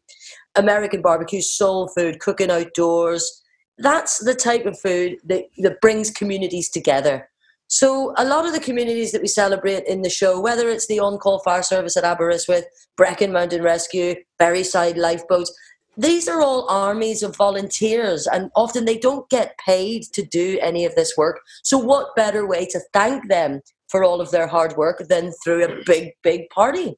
[0.56, 3.39] American barbecue, soul food, cooking outdoors,
[3.80, 7.28] that's the type of food that, that brings communities together.
[7.68, 10.98] So a lot of the communities that we celebrate in the show, whether it's the
[10.98, 12.64] on-call fire service at Aberystwyth,
[12.96, 15.56] Brecon Mountain Rescue, Berryside Lifeboats,
[15.96, 20.84] these are all armies of volunteers and often they don't get paid to do any
[20.84, 21.40] of this work.
[21.62, 25.64] So what better way to thank them for all of their hard work than through
[25.64, 26.96] a big, big party?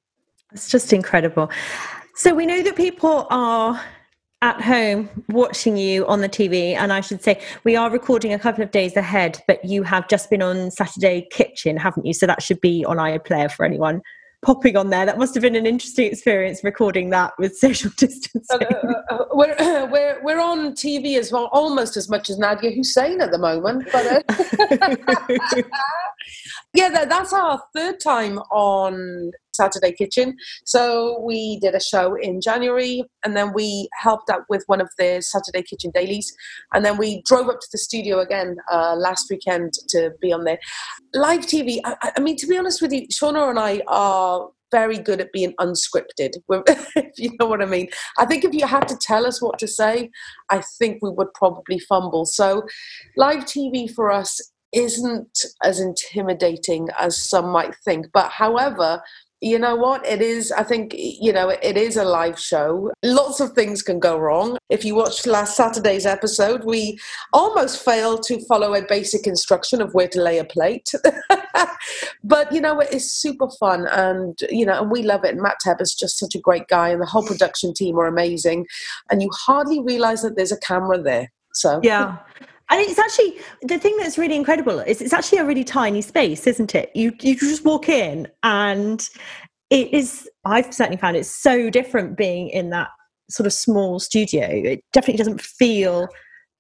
[0.53, 1.51] It's just incredible.
[2.15, 3.81] So we know that people are
[4.43, 6.75] at home watching you on the TV.
[6.75, 10.09] And I should say, we are recording a couple of days ahead, but you have
[10.09, 12.13] just been on Saturday Kitchen, haven't you?
[12.13, 14.03] So that should be on iPlayer for anyone
[14.45, 15.07] popping on there.
[15.07, 18.43] That must have been an interesting experience recording that with social distancing.
[18.51, 22.39] Uh, uh, uh, we're, uh, we're, we're on TV as well, almost as much as
[22.39, 23.89] Nadiya Hussain at the moment.
[23.93, 24.23] But, uh,
[26.75, 30.37] yeah, that, that's our third time on Saturday Kitchen.
[30.65, 34.91] So we did a show in January and then we helped out with one of
[34.99, 36.33] the Saturday Kitchen dailies.
[36.73, 40.45] And then we drove up to the studio again uh, last weekend to be on
[40.45, 40.59] there.
[41.15, 44.99] Live TV, I, I mean, to be honest with you, Shauna and I are very
[44.99, 46.31] good at being unscripted,
[46.97, 47.89] if you know what I mean.
[48.19, 50.11] I think if you had to tell us what to say,
[50.49, 52.25] I think we would probably fumble.
[52.25, 52.63] So,
[53.17, 54.41] live TV for us
[54.73, 58.07] isn't as intimidating as some might think.
[58.13, 59.03] But however,
[59.43, 60.07] you know what?
[60.07, 62.93] It is i think you know it is a live show.
[63.03, 64.57] Lots of things can go wrong.
[64.71, 66.99] If you watched last saturday's episode we
[67.33, 70.91] almost failed to follow a basic instruction of where to lay a plate.
[72.25, 75.33] But you know it is super fun and you know and we love it.
[75.33, 78.07] And Matt Tebbutt is just such a great guy and the whole production team are
[78.07, 78.67] amazing.
[79.11, 81.81] And you hardly realize that there's a camera there so.
[81.83, 82.19] Yeah
[82.73, 86.47] and it's actually the thing that's really incredible is it's actually a really tiny space,
[86.47, 86.91] isn't it?
[86.95, 89.07] You you just walk in and
[89.69, 92.89] it is I've certainly found it so different being in that
[93.29, 94.49] sort of small studio.
[94.49, 96.09] It definitely doesn't feel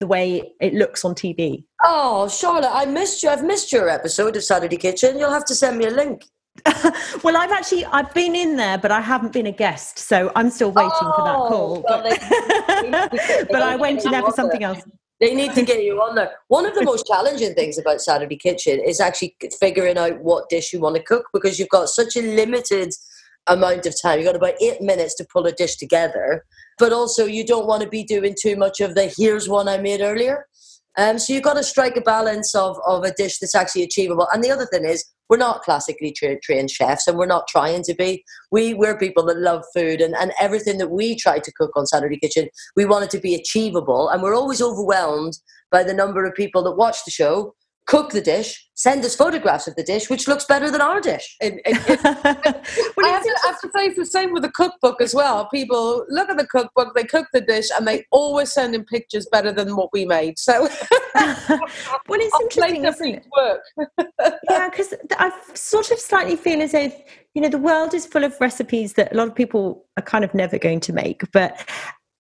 [0.00, 1.64] the way it looks on TV.
[1.82, 3.30] Oh, Charlotte, I missed you.
[3.30, 5.18] I've missed your episode of Saturday Kitchen.
[5.18, 6.26] You'll have to send me a link.
[7.22, 10.50] well, I've actually I've been in there, but I haven't been a guest, so I'm
[10.50, 11.84] still waiting oh, for that oh, call.
[11.88, 12.02] Well,
[13.00, 14.82] but, they, but I went in there for something else.
[15.22, 16.32] They need to get you on there.
[16.48, 20.72] One of the most challenging things about Saturday Kitchen is actually figuring out what dish
[20.72, 22.92] you want to cook because you've got such a limited
[23.46, 24.18] amount of time.
[24.18, 26.44] You've got about eight minutes to pull a dish together,
[26.76, 29.78] but also you don't want to be doing too much of the here's one I
[29.78, 30.46] made earlier.
[30.99, 34.28] Um, so you've got to strike a balance of, of a dish that's actually achievable.
[34.32, 37.82] And the other thing is, we're not classically tra- trained chefs and we're not trying
[37.84, 38.22] to be.
[38.51, 41.86] We, we're people that love food and, and everything that we try to cook on
[41.86, 44.11] Saturday Kitchen, we want it to be achievable.
[44.11, 45.38] And we're always overwhelmed
[45.70, 47.55] by the number of people that watch the show
[47.87, 51.37] cook the dish, send us photographs of the dish, which looks better than our dish.
[51.41, 55.14] It, I, have to, I have to say it's the same with the cookbook as
[55.14, 55.49] well.
[55.49, 59.26] People look at the cookbook, they cook the dish, and they always send in pictures
[59.30, 60.39] better than what we made.
[60.39, 60.68] So,
[61.14, 61.61] well,
[62.11, 63.26] it's interesting, isn't it?
[63.37, 63.62] Work.
[64.51, 66.95] yeah, because I sort of slightly feel as if
[67.35, 70.24] you know the world is full of recipes that a lot of people are kind
[70.24, 71.66] of never going to make, but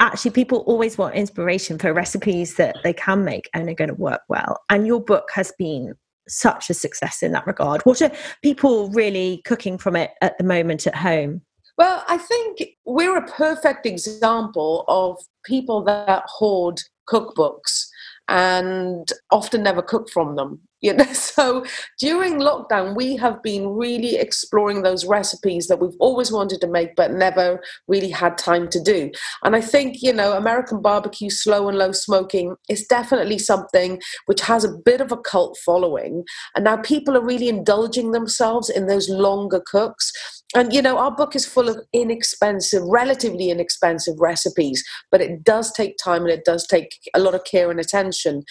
[0.01, 3.93] actually people always want inspiration for recipes that they can make and are going to
[3.93, 4.59] work well.
[4.69, 5.93] And your book has been
[6.27, 7.81] such a success in that regard.
[7.83, 8.11] What are
[8.43, 11.41] people really cooking from it at the moment at home?
[11.77, 16.79] Well i think we're a perfect example of people that hoard
[17.09, 17.87] cookbooks
[18.27, 21.65] and often never cook from them You know, so
[21.99, 26.95] during lockdown, we have been really exploring those recipes that we've always wanted to make
[26.95, 29.11] but never really had time to do.
[29.43, 34.41] And I think, you know, American barbecue, slow and low smoking is definitely something which
[34.41, 36.23] has a bit of a cult following.
[36.55, 40.11] And now people are really indulging themselves in those longer cooks
[40.55, 45.71] and you know our book is full of inexpensive relatively inexpensive recipes but it does
[45.71, 48.43] take time and it does take a lot of care and attention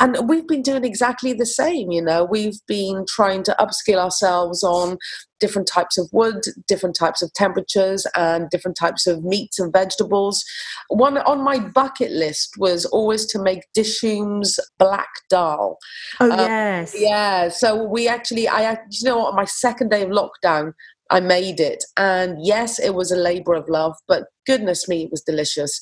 [0.00, 4.62] and we've been doing exactly the same you know we've been trying to upskill ourselves
[4.62, 4.96] on
[5.40, 10.44] different types of wood different types of temperatures and different types of meats and vegetables.
[10.88, 15.78] One on my bucket list was always to make dishoom's black dal.
[16.20, 16.94] Oh um, yes.
[16.96, 20.72] yeah so we actually i you know on my second day of lockdown
[21.10, 21.84] I made it.
[21.96, 25.80] And yes, it was a labor of love, but goodness me, it was delicious.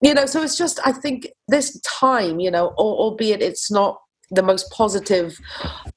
[0.00, 3.98] You know, so it's just, I think this time, you know, albeit it's not
[4.30, 5.38] the most positive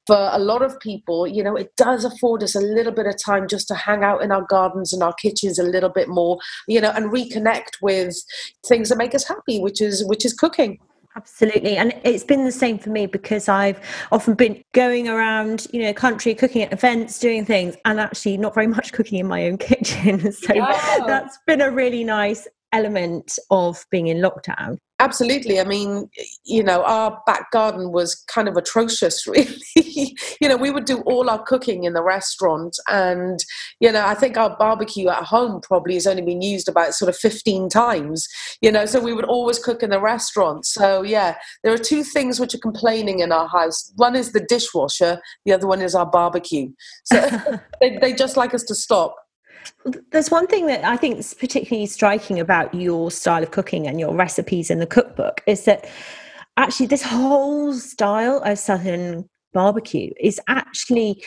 [0.06, 3.14] for a lot of people you know it does afford us a little bit of
[3.22, 6.38] time just to hang out in our gardens and our kitchens a little bit more
[6.66, 8.14] you know and reconnect with
[8.66, 10.78] things that make us happy which is which is cooking
[11.18, 11.76] Absolutely.
[11.76, 13.80] And it's been the same for me because I've
[14.12, 18.54] often been going around, you know, country, cooking at events, doing things, and actually not
[18.54, 20.32] very much cooking in my own kitchen.
[20.38, 24.78] So that's been a really nice element of being in lockdown.
[25.00, 25.60] Absolutely.
[25.60, 26.10] I mean,
[26.44, 30.16] you know, our back garden was kind of atrocious, really.
[30.40, 32.76] you know, we would do all our cooking in the restaurant.
[32.88, 33.38] And,
[33.78, 37.08] you know, I think our barbecue at home probably has only been used about sort
[37.08, 38.26] of 15 times,
[38.60, 40.66] you know, so we would always cook in the restaurant.
[40.66, 44.40] So, yeah, there are two things which are complaining in our house one is the
[44.40, 46.70] dishwasher, the other one is our barbecue.
[47.04, 47.40] So
[47.80, 49.14] they, they just like us to stop.
[50.10, 53.98] There's one thing that I think is particularly striking about your style of cooking and
[53.98, 55.88] your recipes in the cookbook is that
[56.56, 61.22] actually this whole style of Southern barbecue is actually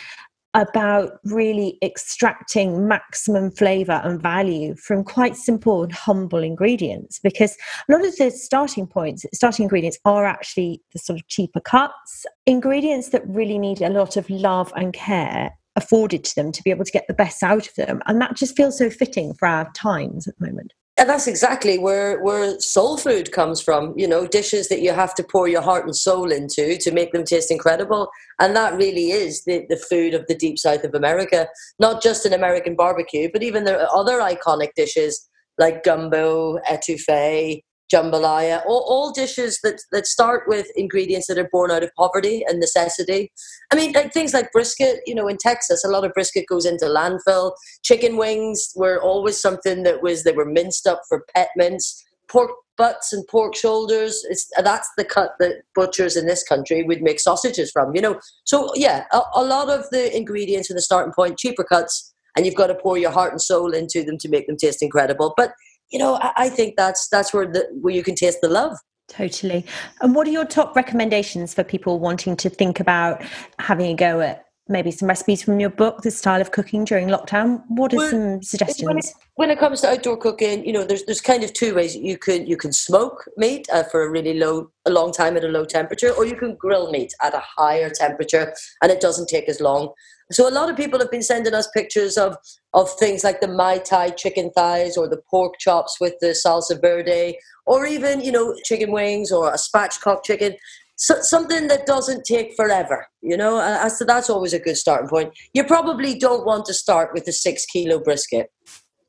[0.53, 7.55] about really extracting maximum flavor and value from quite simple and humble ingredients because
[7.87, 12.25] a lot of the starting points starting ingredients are actually the sort of cheaper cuts
[12.45, 15.51] ingredients that really need a lot of love and care
[15.81, 18.01] afforded to them to be able to get the best out of them.
[18.05, 20.73] And that just feels so fitting for our times at the moment.
[20.97, 23.93] And that's exactly where where soul food comes from.
[23.97, 27.11] You know, dishes that you have to pour your heart and soul into to make
[27.11, 28.09] them taste incredible.
[28.39, 31.47] And that really is the, the food of the deep south of America.
[31.79, 35.27] Not just an American barbecue, but even the other iconic dishes
[35.57, 41.71] like gumbo, etouffee, jambalaya, all, all dishes that, that start with ingredients that are born
[41.71, 43.31] out of poverty and necessity.
[43.71, 46.65] I mean, like things like brisket, you know, in Texas, a lot of brisket goes
[46.65, 47.53] into landfill.
[47.83, 52.03] Chicken wings were always something that was, they were minced up for pet mints.
[52.27, 57.01] Pork butts and pork shoulders, it's, that's the cut that butchers in this country would
[57.01, 58.19] make sausages from, you know.
[58.45, 62.45] So, yeah, a, a lot of the ingredients in the starting point, cheaper cuts, and
[62.45, 65.33] you've got to pour your heart and soul into them to make them taste incredible.
[65.35, 65.51] But
[65.91, 68.77] you know, I, I think that's that's where the where you can taste the love.
[69.07, 69.65] Totally.
[69.99, 73.21] And what are your top recommendations for people wanting to think about
[73.59, 77.09] having a go at maybe some recipes from your book, The Style of Cooking During
[77.09, 77.61] Lockdown?
[77.67, 78.87] What are well, some suggestions?
[78.87, 81.75] When it, when it, comes to outdoor cooking, you know, there's there's kind of two
[81.75, 81.95] ways.
[81.95, 85.43] You can you can smoke meat uh, for a really low, a long time at
[85.43, 89.27] a low temperature, or you can grill meat at a higher temperature, and it doesn't
[89.27, 89.91] take as long.
[90.31, 92.37] So a lot of people have been sending us pictures of
[92.73, 96.79] of things like the mai tai chicken thighs or the pork chops with the salsa
[96.79, 100.55] verde, or even you know chicken wings or a spatchcock chicken.
[100.97, 103.57] So, something that doesn't take forever, you know.
[103.57, 105.33] Uh, so that's always a good starting point.
[105.53, 108.51] You probably don't want to start with a six kilo brisket.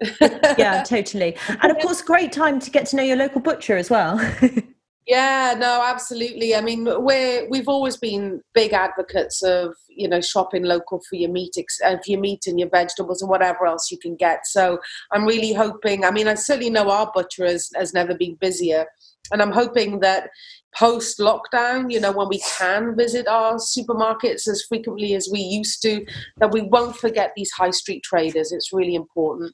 [0.59, 1.37] yeah, totally.
[1.49, 4.19] And of course, great time to get to know your local butcher as well.
[5.07, 6.55] Yeah, no, absolutely.
[6.55, 11.31] I mean, we're we've always been big advocates of you know shopping local for your
[11.31, 14.47] meat and uh, for your meat and your vegetables and whatever else you can get.
[14.47, 14.79] So
[15.11, 16.05] I'm really hoping.
[16.05, 18.87] I mean, I certainly know our butcher has, has never been busier,
[19.33, 20.31] and I'm hoping that
[20.75, 25.83] post lockdown, you know, when we can visit our supermarkets as frequently as we used
[25.83, 26.05] to,
[26.39, 28.53] that we won't forget these high street traders.
[28.53, 29.53] It's really important.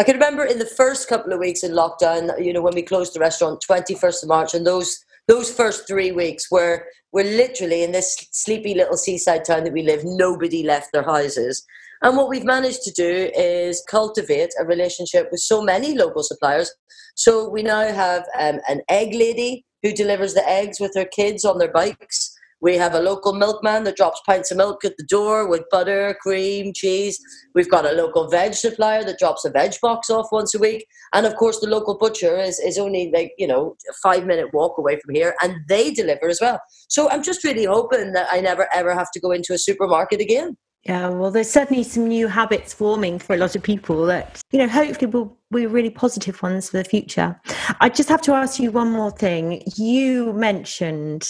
[0.00, 2.82] I can remember in the first couple of weeks in lockdown, you know, when we
[2.82, 4.96] closed the restaurant, 21st of March, and those
[5.26, 9.82] those first three weeks where we're literally in this sleepy little seaside town that we
[9.82, 11.64] live, nobody left their houses.
[12.00, 16.72] And what we've managed to do is cultivate a relationship with so many local suppliers.
[17.14, 21.44] So we now have um, an egg lady who delivers the eggs with her kids
[21.44, 22.34] on their bikes.
[22.60, 26.16] We have a local milkman that drops pints of milk at the door with butter,
[26.20, 27.20] cream, cheese.
[27.54, 30.86] We've got a local veg supplier that drops a veg box off once a week.
[31.12, 34.52] And of course, the local butcher is, is only like, you know, a five minute
[34.52, 36.60] walk away from here and they deliver as well.
[36.88, 40.20] So I'm just really hoping that I never ever have to go into a supermarket
[40.20, 40.56] again.
[40.84, 44.58] Yeah, well, there's certainly some new habits forming for a lot of people that, you
[44.58, 47.38] know, hopefully will be really positive ones for the future.
[47.80, 49.62] I just have to ask you one more thing.
[49.76, 51.28] You mentioned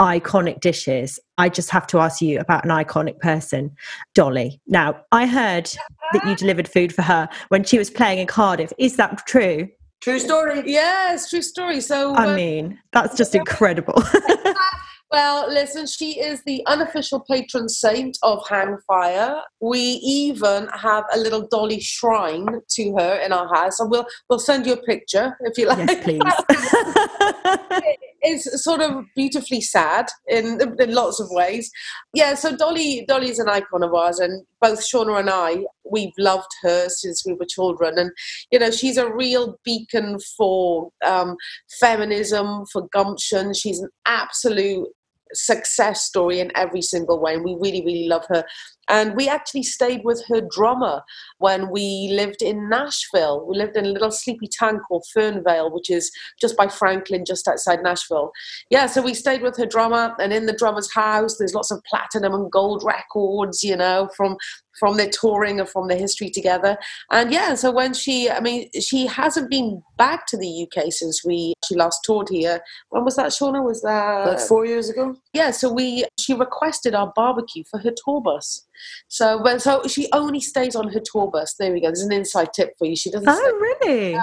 [0.00, 1.18] iconic dishes.
[1.38, 3.70] I just have to ask you about an iconic person,
[4.14, 4.60] Dolly.
[4.66, 5.70] Now, I heard
[6.12, 8.72] that you delivered food for her when she was playing in Cardiff.
[8.76, 9.68] Is that true?
[10.00, 10.62] True story.
[10.64, 11.80] Yes, true story.
[11.80, 14.02] So, I um, mean, that's just incredible.
[15.10, 19.40] Well, listen, she is the unofficial patron saint of hangfire.
[19.60, 24.38] We even have a little dolly shrine to her in our house, and we'll we'll
[24.38, 25.78] send you a picture if you like.
[25.88, 26.22] Yes, please.
[28.22, 31.70] it's sort of beautifully sad in, in lots of ways.
[32.14, 36.12] Yeah, so Dolly Dolly is an icon of ours, and both Shauna and I, we've
[36.18, 38.12] loved her since we were children, and
[38.52, 41.36] you know she's a real beacon for um,
[41.80, 43.54] feminism, for gumption.
[43.54, 44.86] She's an absolute
[45.32, 48.44] success story in every single way and we really really love her
[48.90, 51.02] and we actually stayed with her drummer
[51.38, 55.88] when we lived in nashville we lived in a little sleepy town called fernvale which
[55.88, 56.10] is
[56.40, 58.30] just by franklin just outside nashville
[58.68, 61.82] yeah so we stayed with her drummer and in the drummer's house there's lots of
[61.88, 64.36] platinum and gold records you know from
[64.80, 66.76] from their touring or from their history together.
[67.10, 71.24] And yeah, so when she, I mean, she hasn't been back to the UK since
[71.24, 72.60] we she last toured here.
[72.88, 73.64] When was that, Shauna?
[73.64, 75.16] Was that About four years ago?
[75.32, 78.66] Yeah, so we she requested our barbecue for her tour bus.
[79.08, 81.54] So when so she only stays on her tour bus.
[81.58, 81.88] There we go.
[81.88, 82.96] There's an inside tip for you.
[82.96, 83.28] She doesn't.
[83.28, 84.18] oh, stay- really?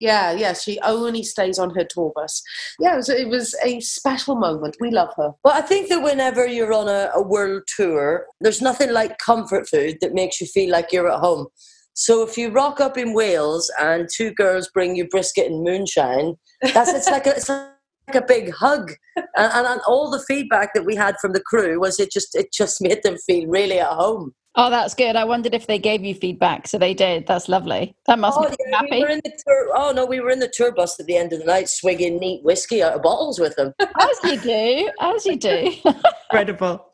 [0.00, 0.52] yeah, yeah.
[0.52, 2.42] She only stays on her tour bus.
[2.78, 4.76] Yeah, so it was a special moment.
[4.80, 5.32] We love her.
[5.44, 9.68] Well, I think that whenever you're on a, a world tour, there's nothing like comfort
[9.68, 11.46] food that makes you feel like you're at home.
[11.94, 16.36] So if you rock up in Wales and two girls bring you brisket and moonshine,
[16.72, 17.72] that's it's like a, it's like
[18.14, 18.92] a big hug.
[19.16, 22.34] And, and, and all the feedback that we had from the crew was it just
[22.34, 24.34] it just made them feel really at home.
[24.60, 25.14] Oh, that's good.
[25.14, 26.66] I wondered if they gave you feedback.
[26.66, 27.26] So they did.
[27.28, 27.94] That's lovely.
[28.06, 29.02] That must Oh, make you yeah, we happy.
[29.02, 29.68] were in the tour.
[29.76, 32.18] Oh no, we were in the tour bus at the end of the night, swigging
[32.18, 33.72] neat whiskey out of bottles with them.
[33.80, 34.90] As you do.
[35.00, 35.72] As you do.
[36.30, 36.84] Incredible.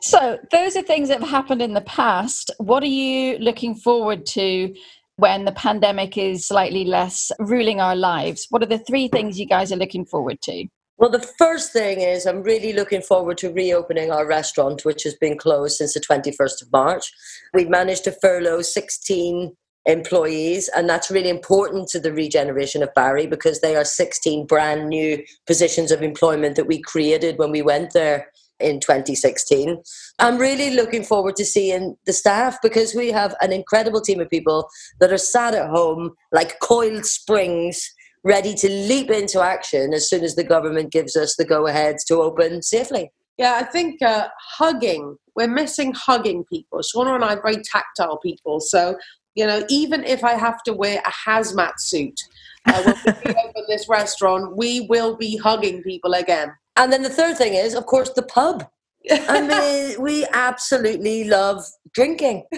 [0.00, 2.50] So, those are things that have happened in the past.
[2.58, 4.72] What are you looking forward to
[5.16, 8.46] when the pandemic is slightly less ruling our lives?
[8.50, 10.66] What are the three things you guys are looking forward to?
[10.96, 15.14] Well, the first thing is I'm really looking forward to reopening our restaurant, which has
[15.14, 17.12] been closed since the 21st of March.
[17.52, 19.56] We've managed to furlough 16
[19.86, 24.88] employees, and that's really important to the regeneration of Barry because they are 16 brand
[24.88, 28.28] new positions of employment that we created when we went there
[28.60, 29.82] in 2016.
[30.18, 34.30] I'm really looking forward to seeing the staff because we have an incredible team of
[34.30, 34.68] people
[35.00, 37.90] that are sat at home like coiled springs
[38.24, 41.96] ready to leap into action as soon as the government gives us the go ahead
[42.06, 43.10] to open safely.
[43.36, 45.16] Yeah, I think uh, hugging.
[45.34, 46.80] We're missing hugging people.
[46.80, 48.96] Shauna and I are very tactile people, so
[49.34, 52.18] you know, even if I have to wear a hazmat suit
[52.66, 56.52] uh, when we open this restaurant, we will be hugging people again.
[56.76, 58.66] And then the third thing is, of course, the pub.
[59.10, 59.40] I
[59.96, 62.44] mean, we absolutely love drinking.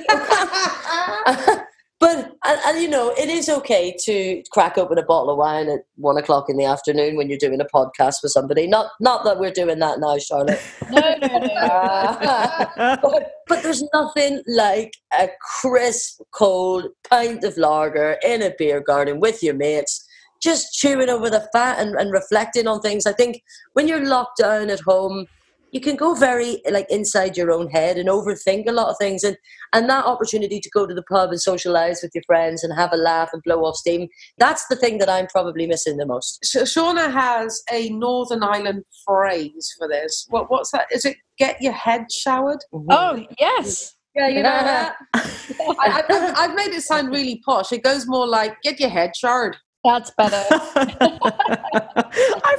[1.99, 5.69] but, and, and, you know, it is okay to crack open a bottle of wine
[5.69, 8.67] at one o'clock in the afternoon when you're doing a podcast with somebody.
[8.67, 10.61] Not, not that we're doing that now, Charlotte.
[10.91, 12.97] No, no, no.
[13.03, 15.29] but, but there's nothing like a
[15.61, 20.06] crisp, cold pint of lager in a beer garden with your mates,
[20.43, 23.07] just chewing over the fat and, and reflecting on things.
[23.07, 25.27] I think when you're locked down at home,
[25.73, 29.25] you can go very like inside your own head and overthink a lot of things
[29.25, 29.37] and
[29.73, 32.93] and that opportunity to go to the pub and socialize with your friends and have
[32.93, 34.09] a laugh and blow off steam
[34.39, 38.85] that's the thing that i'm probably missing the most Sh- Shauna has a Northern Ireland
[39.05, 40.27] phrase for this.
[40.29, 40.87] What, what's that?
[40.93, 42.59] Is it get your head showered?
[42.73, 42.87] Mm-hmm.
[42.91, 43.97] Oh, yes.
[44.15, 44.97] Yeah, you know that.
[45.15, 47.73] I, I, I've made it sound really posh.
[47.73, 49.57] It goes more like get your head showered.
[49.87, 50.45] That's better.
[50.51, 50.93] I've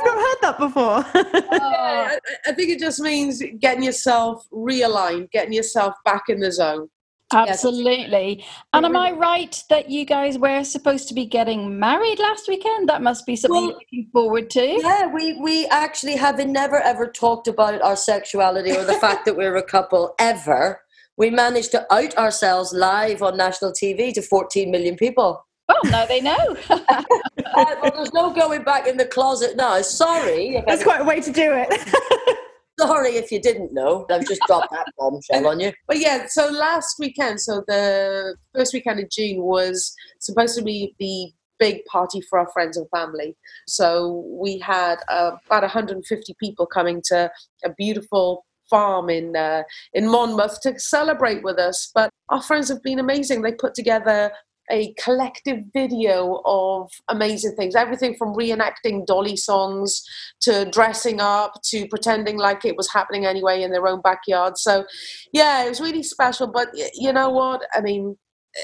[0.05, 1.05] not heard that before.
[1.57, 6.51] Yeah, I, I think it just means getting yourself realigned, getting yourself back in the
[6.51, 6.89] zone.
[7.33, 8.45] Absolutely.
[8.71, 12.87] And am I right that you guys were supposed to be getting married last weekend?
[12.87, 14.79] That must be something Well, you're looking forward to.
[14.81, 19.35] Yeah, we, we actually have never ever talked about our sexuality or the fact that
[19.35, 20.81] we're a couple ever.
[21.17, 25.46] We managed to out ourselves live on national TV to 14 million people.
[25.67, 26.57] Well, now they know.
[26.69, 26.79] Uh,
[27.55, 29.81] well, there's no going back in the closet now.
[29.81, 30.63] Sorry.
[30.67, 32.37] That's quite a way to do it.
[32.79, 34.05] Sorry if you didn't know.
[34.09, 35.73] I've just dropped that bombshell on you.
[35.87, 40.93] But yeah, so last weekend, so the first weekend of June was supposed to be
[40.99, 43.35] the big party for our friends and family.
[43.67, 47.31] So we had uh, about 150 people coming to
[47.65, 49.63] a beautiful farm in uh,
[49.93, 51.89] in Monmouth to celebrate with us.
[51.93, 53.41] But our friends have been amazing.
[53.41, 54.31] They put together
[54.69, 57.75] a collective video of amazing things.
[57.75, 60.03] Everything from reenacting dolly songs
[60.41, 64.57] to dressing up to pretending like it was happening anyway in their own backyard.
[64.57, 64.85] So
[65.33, 66.47] yeah it was really special.
[66.47, 67.61] But you know what?
[67.73, 68.17] I mean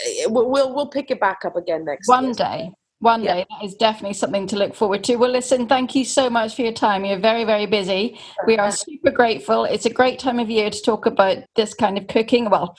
[0.06, 2.34] eh, we'll we'll pick it back up again next one year.
[2.34, 2.72] day.
[3.00, 3.40] One day.
[3.40, 3.58] Yeah.
[3.60, 5.16] that is definitely something to look forward to.
[5.16, 7.06] Well listen thank you so much for your time.
[7.06, 8.20] You're very very busy.
[8.46, 9.66] We are super grateful.
[9.66, 12.50] It's a great time of year to talk about this kind of cooking.
[12.50, 12.76] Well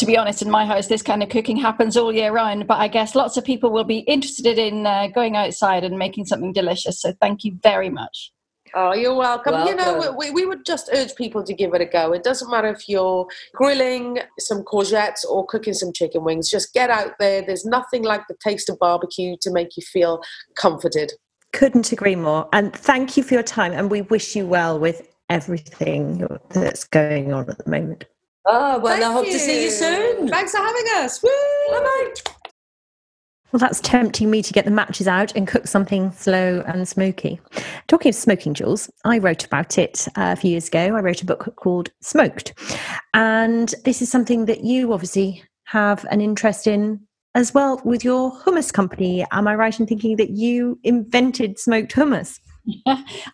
[0.00, 2.66] to be honest, in my house, this kind of cooking happens all year round.
[2.66, 6.24] But I guess lots of people will be interested in uh, going outside and making
[6.24, 7.02] something delicious.
[7.02, 8.32] So thank you very much.
[8.72, 9.52] Oh, you're welcome.
[9.52, 9.78] welcome.
[9.78, 12.12] You know, we, we would just urge people to give it a go.
[12.12, 16.48] It doesn't matter if you're grilling some courgettes or cooking some chicken wings.
[16.48, 17.42] Just get out there.
[17.42, 20.22] There's nothing like the taste of barbecue to make you feel
[20.56, 21.12] comforted.
[21.52, 22.48] Couldn't agree more.
[22.54, 23.72] And thank you for your time.
[23.72, 28.06] And we wish you well with everything that's going on at the moment.
[28.46, 29.32] Oh, well, Thank I hope you.
[29.32, 30.28] to see you soon.
[30.28, 31.22] Thanks for having us.
[31.22, 31.30] Woo!
[31.70, 32.12] Bye-bye.
[33.52, 37.40] Well, that's tempting me to get the matches out and cook something slow and smoky.
[37.88, 40.94] Talking of smoking, Jules, I wrote about it uh, a few years ago.
[40.96, 42.54] I wrote a book called Smoked.
[43.12, 47.00] And this is something that you obviously have an interest in
[47.34, 49.26] as well with your hummus company.
[49.32, 52.38] Am I right in thinking that you invented smoked hummus?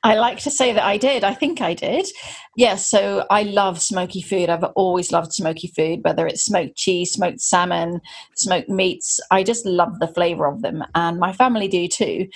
[0.02, 1.24] I like to say that I did.
[1.24, 2.06] I think I did.
[2.06, 2.12] Yes,
[2.56, 4.48] yeah, so I love smoky food.
[4.48, 8.00] I've always loved smoky food, whether it's smoked cheese, smoked salmon,
[8.36, 9.20] smoked meats.
[9.30, 12.28] I just love the flavor of them, and my family do too.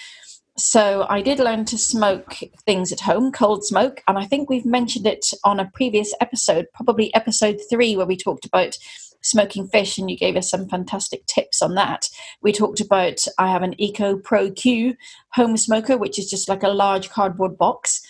[0.59, 2.37] So I did learn to smoke
[2.67, 6.67] things at home, cold smoke, and I think we've mentioned it on a previous episode,
[6.75, 8.77] probably episode three, where we talked about
[9.22, 12.09] smoking fish, and you gave us some fantastic tips on that.
[12.42, 14.97] We talked about I have an Eco ProQ
[15.32, 18.01] home smoker, which is just like a large cardboard box.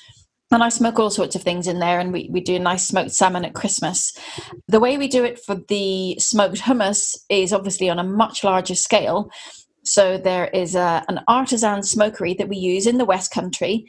[0.52, 2.84] And I smoke all sorts of things in there, and we, we do a nice
[2.86, 4.12] smoked salmon at Christmas.
[4.66, 8.74] The way we do it for the smoked hummus is obviously on a much larger
[8.74, 9.30] scale.
[9.84, 13.86] So there is a, an artisan smokery that we use in the West Country,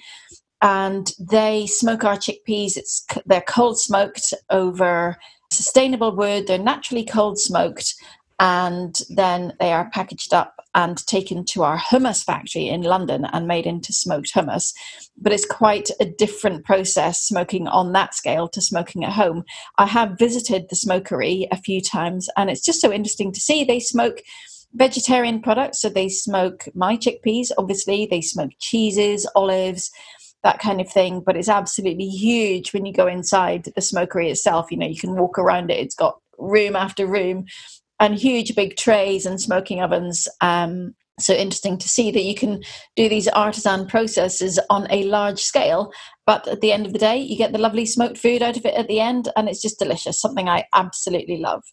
[0.61, 2.77] and they smoke our chickpeas.
[2.77, 5.18] It's they're cold smoked over
[5.52, 6.48] sustainable wood.
[6.48, 7.95] They're naturally cold smoked,
[8.40, 13.45] and then they are packaged up and taken to our hummus factory in London and
[13.45, 14.73] made into smoked hummus.
[15.18, 19.44] But it's quite a different process smoking on that scale to smoking at home.
[19.78, 23.64] I have visited the smokery a few times, and it's just so interesting to see.
[23.64, 24.22] They smoke
[24.73, 29.91] vegetarian products, so they smoke my chickpeas, obviously, they smoke cheeses, olives
[30.44, 31.22] that kind of thing.
[31.22, 34.72] But it's absolutely huge when you go inside the smokery itself.
[34.72, 37.46] You know, you can walk around it, it's got room after room
[38.00, 40.28] and huge big trays and smoking ovens.
[40.42, 42.62] Um, so interesting to see that you can
[42.96, 45.92] do these artisan processes on a large scale
[46.26, 48.66] but at the end of the day you get the lovely smoked food out of
[48.66, 51.64] it at the end and it's just delicious something i absolutely love.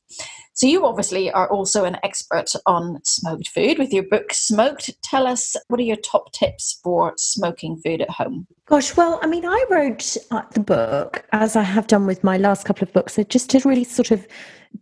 [0.54, 4.90] So you obviously are also an expert on smoked food with your book smoked.
[5.02, 8.46] Tell us what are your top tips for smoking food at home?
[8.66, 12.36] Gosh well i mean i wrote uh, the book as i have done with my
[12.36, 14.26] last couple of books just to really sort of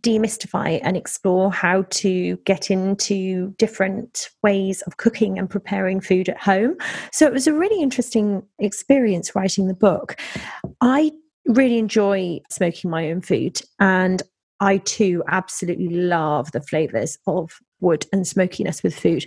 [0.01, 6.37] demystify and explore how to get into different ways of cooking and preparing food at
[6.37, 6.75] home.
[7.11, 10.19] So it was a really interesting experience writing the book.
[10.81, 11.11] I
[11.45, 14.21] really enjoy smoking my own food and
[14.59, 19.25] I too absolutely love the flavors of wood and smokiness with food.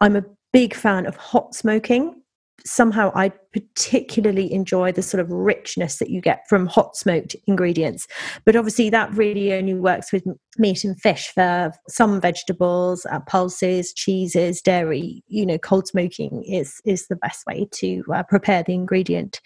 [0.00, 2.21] I'm a big fan of hot smoking
[2.64, 8.06] somehow I particularly enjoy the sort of richness that you get from hot smoked ingredients.
[8.44, 10.24] But obviously, that really only works with
[10.58, 11.28] meat and fish.
[11.34, 17.46] For some vegetables, uh, pulses, cheeses, dairy, you know, cold smoking is is the best
[17.46, 19.40] way to uh, prepare the ingredient.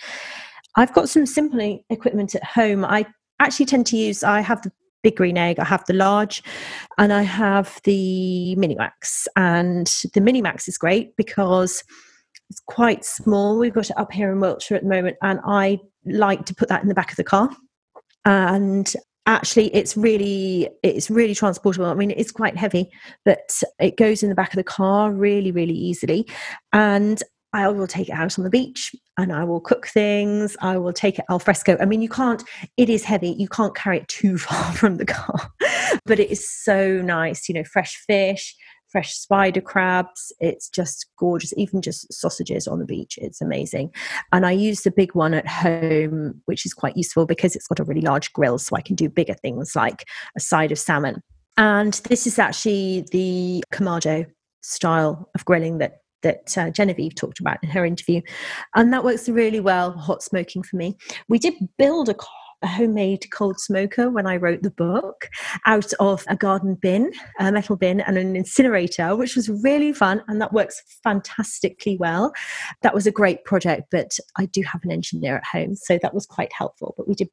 [0.76, 2.84] I've got some simple equipment at home.
[2.84, 3.06] I
[3.40, 4.22] actually tend to use.
[4.22, 4.72] I have the
[5.02, 5.58] big green egg.
[5.58, 6.42] I have the large,
[6.98, 9.28] and I have the mini max.
[9.36, 11.82] And the mini max is great because
[12.50, 13.58] it's quite small.
[13.58, 16.68] We've got it up here in Wiltshire at the moment, and I like to put
[16.68, 17.50] that in the back of the car.
[18.24, 18.92] And
[19.26, 21.86] actually, it's really it's really transportable.
[21.86, 22.90] I mean, it's quite heavy,
[23.24, 23.50] but
[23.80, 26.26] it goes in the back of the car really, really easily.
[26.72, 27.22] And
[27.52, 30.56] I will take it out on the beach and I will cook things.
[30.60, 31.76] I will take it al fresco.
[31.80, 32.42] I mean, you can't,
[32.76, 33.30] it is heavy.
[33.30, 35.50] You can't carry it too far from the car,
[36.04, 38.54] but it is so nice, you know, fresh fish,
[38.96, 40.32] fresh spider crabs.
[40.40, 41.52] It's just gorgeous.
[41.58, 43.90] Even just sausages on the beach, it's amazing.
[44.32, 47.78] And I use the big one at home, which is quite useful because it's got
[47.78, 51.20] a really large grill, so I can do bigger things like a side of salmon.
[51.58, 54.24] And this is actually the Kamado
[54.62, 58.22] style of grilling that that uh, Genevieve talked about in her interview.
[58.74, 60.96] And that works really well, hot smoking for me.
[61.28, 62.14] We did build a
[62.62, 65.28] a homemade cold smoker when I wrote the book
[65.66, 70.22] out of a garden bin, a metal bin, and an incinerator, which was really fun.
[70.28, 72.32] And that works fantastically well.
[72.82, 75.76] That was a great project, but I do have an engineer at home.
[75.76, 76.94] So that was quite helpful.
[76.96, 77.28] But we did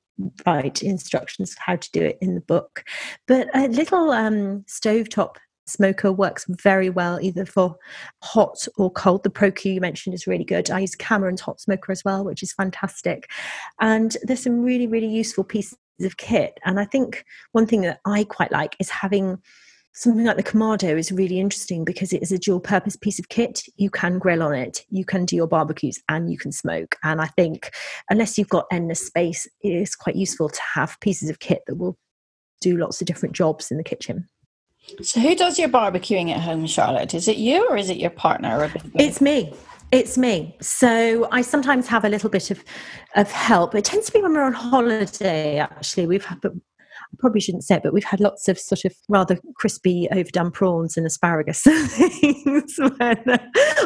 [0.46, 2.84] write instructions of how to do it in the book.
[3.28, 7.76] But a little um, stovetop smoker works very well either for
[8.22, 9.24] hot or cold.
[9.24, 10.70] The ProQ you mentioned is really good.
[10.70, 13.30] I use Cameron's hot smoker as well, which is fantastic.
[13.80, 16.60] And there's some really, really useful pieces of kit.
[16.66, 19.40] And I think one thing that I quite like is having
[19.96, 23.30] something like the Kamado is really interesting because it is a dual purpose piece of
[23.30, 23.64] kit.
[23.76, 26.96] You can grill on it, you can do your barbecues, and you can smoke.
[27.04, 27.72] And I think
[28.10, 31.76] unless you've got endless space, it is quite useful to have pieces of kit that
[31.76, 31.98] will
[32.60, 34.28] do lots of different jobs in the kitchen.
[35.02, 37.14] So, who does your barbecuing at home, Charlotte?
[37.14, 38.72] Is it you or is it your partner?
[38.96, 39.54] It's me.
[39.92, 40.58] It's me.
[40.60, 42.64] So I sometimes have a little bit of
[43.16, 43.76] of help.
[43.76, 45.60] It tends to be when we're on holiday.
[45.60, 46.40] Actually, we've had,
[47.20, 50.98] probably shouldn't say it, but we've had lots of sort of rather crispy, overdone prawns
[50.98, 53.24] and asparagus things when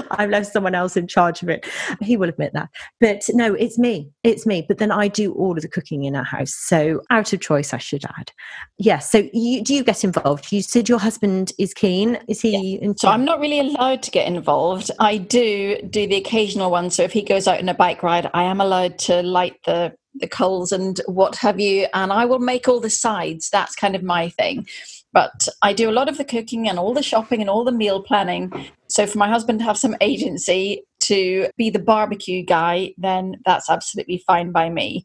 [0.12, 1.66] I've left someone else in charge of it.
[2.02, 2.70] He will admit that.
[3.00, 4.10] But no, it's me.
[4.24, 4.66] It's me.
[4.68, 6.54] But then I do all of the cooking in our house.
[6.54, 8.32] So out of choice, I should add.
[8.78, 8.88] Yes.
[8.88, 10.52] Yeah, so you, do you get involved?
[10.52, 12.20] You said your husband is keen.
[12.28, 12.80] Is he?
[12.82, 12.94] Yeah.
[12.98, 14.92] So I'm not really allowed to get involved.
[15.00, 16.90] I do do the occasional one.
[16.90, 19.94] So if he goes out on a bike ride, I am allowed to light the
[20.20, 23.96] the coals and what have you and i will make all the sides that's kind
[23.96, 24.66] of my thing
[25.14, 27.72] but i do a lot of the cooking and all the shopping and all the
[27.72, 28.52] meal planning
[28.98, 33.70] so for my husband to have some agency to be the barbecue guy then that's
[33.70, 35.04] absolutely fine by me.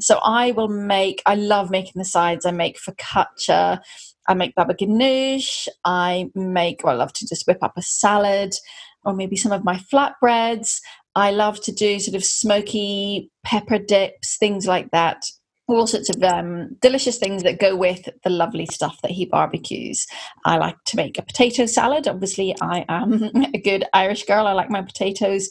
[0.00, 2.46] So i will make i love making the sides.
[2.46, 3.80] I make focaccia.
[4.26, 5.68] I make baba ganoush.
[5.84, 8.54] I make well, i love to just whip up a salad
[9.04, 10.80] or maybe some of my flatbreads.
[11.14, 15.26] I love to do sort of smoky pepper dips, things like that.
[15.66, 20.06] All sorts of um, delicious things that go with the lovely stuff that he barbecues.
[20.44, 22.06] I like to make a potato salad.
[22.06, 24.46] Obviously, I am a good Irish girl.
[24.46, 25.48] I like my potatoes.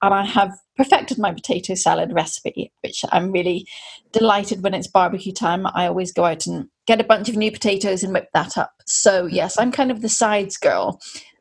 [0.00, 3.66] And I have perfected my potato salad recipe, which I'm really
[4.12, 5.66] delighted when it's barbecue time.
[5.74, 8.70] I always go out and get a bunch of new potatoes and whip that up.
[8.86, 11.00] So, yes, I'm kind of the sides girl,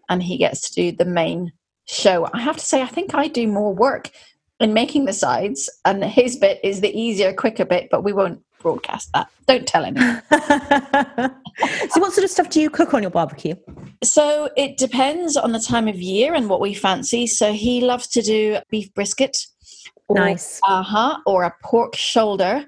[0.10, 1.52] and he gets to do the main
[1.88, 4.12] show, I have to say, I think I do more work
[4.60, 8.42] in making the sides, and his bit is the easier, quicker bit, but we won't
[8.60, 9.30] broadcast that.
[9.48, 9.96] Don't tell him.
[11.90, 13.56] so, what sort of stuff do you cook on your barbecue?
[14.04, 17.28] So, it depends on the time of year and what we fancy.
[17.28, 19.38] So, he loves to do beef brisket.
[20.08, 20.60] Or, nice.
[20.64, 21.18] Uh huh.
[21.26, 22.66] Or a pork shoulder.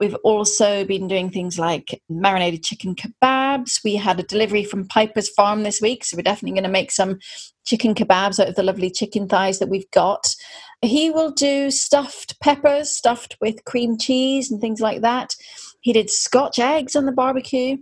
[0.00, 3.84] We've also been doing things like marinated chicken kebabs.
[3.84, 6.90] We had a delivery from Piper's Farm this week, so we're definitely going to make
[6.90, 7.18] some
[7.66, 10.34] chicken kebabs out of the lovely chicken thighs that we've got.
[10.80, 15.36] He will do stuffed peppers, stuffed with cream cheese and things like that.
[15.82, 17.76] He did Scotch eggs on the barbecue.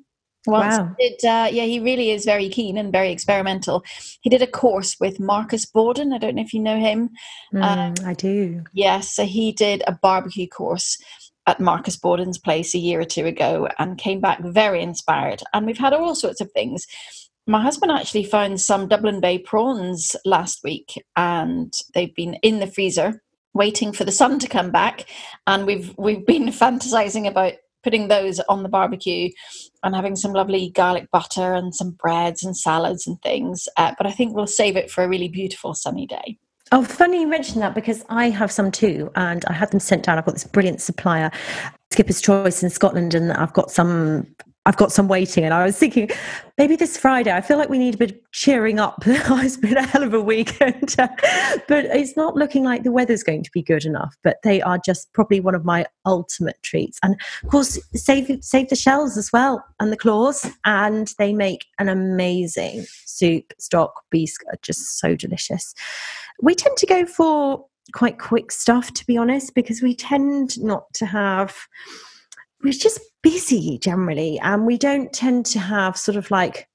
[0.46, 0.94] Once wow.
[0.98, 3.84] Did, uh, yeah, he really is very keen and very experimental.
[4.22, 6.12] He did a course with Marcus Bawdon.
[6.12, 7.10] I don't know if you know him.
[7.52, 8.64] Mm, um, I do.
[8.72, 10.96] Yes, so he did a barbecue course
[11.48, 15.42] at Marcus Bawdon's place a year or two ago and came back very inspired.
[15.54, 16.86] And we've had all sorts of things.
[17.46, 22.66] My husband actually found some Dublin Bay prawns last week and they've been in the
[22.66, 23.22] freezer
[23.54, 25.06] waiting for the sun to come back
[25.46, 29.30] and we've we've been fantasizing about putting those on the barbecue
[29.82, 34.06] and having some lovely garlic butter and some breads and salads and things uh, but
[34.06, 36.36] i think we'll save it for a really beautiful sunny day
[36.70, 40.04] Oh, funny you mentioned that because I have some too, and I had them sent
[40.04, 40.18] down.
[40.18, 41.30] I've got this brilliant supplier,
[41.90, 44.26] Skipper's Choice in Scotland, and I've got some.
[44.66, 46.10] I've got some waiting, and I was thinking
[46.58, 47.32] maybe this Friday.
[47.32, 49.02] I feel like we need a bit of cheering up.
[49.06, 53.44] it's been a hell of a weekend, but it's not looking like the weather's going
[53.44, 54.14] to be good enough.
[54.22, 58.68] But they are just probably one of my ultimate treats, and of course, save save
[58.68, 62.84] the shells as well and the claws, and they make an amazing
[63.18, 65.74] soup, stock, bisque, are just so delicious
[66.40, 70.92] we tend to go for quite quick stuff, to be honest, because we tend not
[70.94, 71.56] to have,
[72.62, 76.68] we're just busy generally, and we don't tend to have sort of like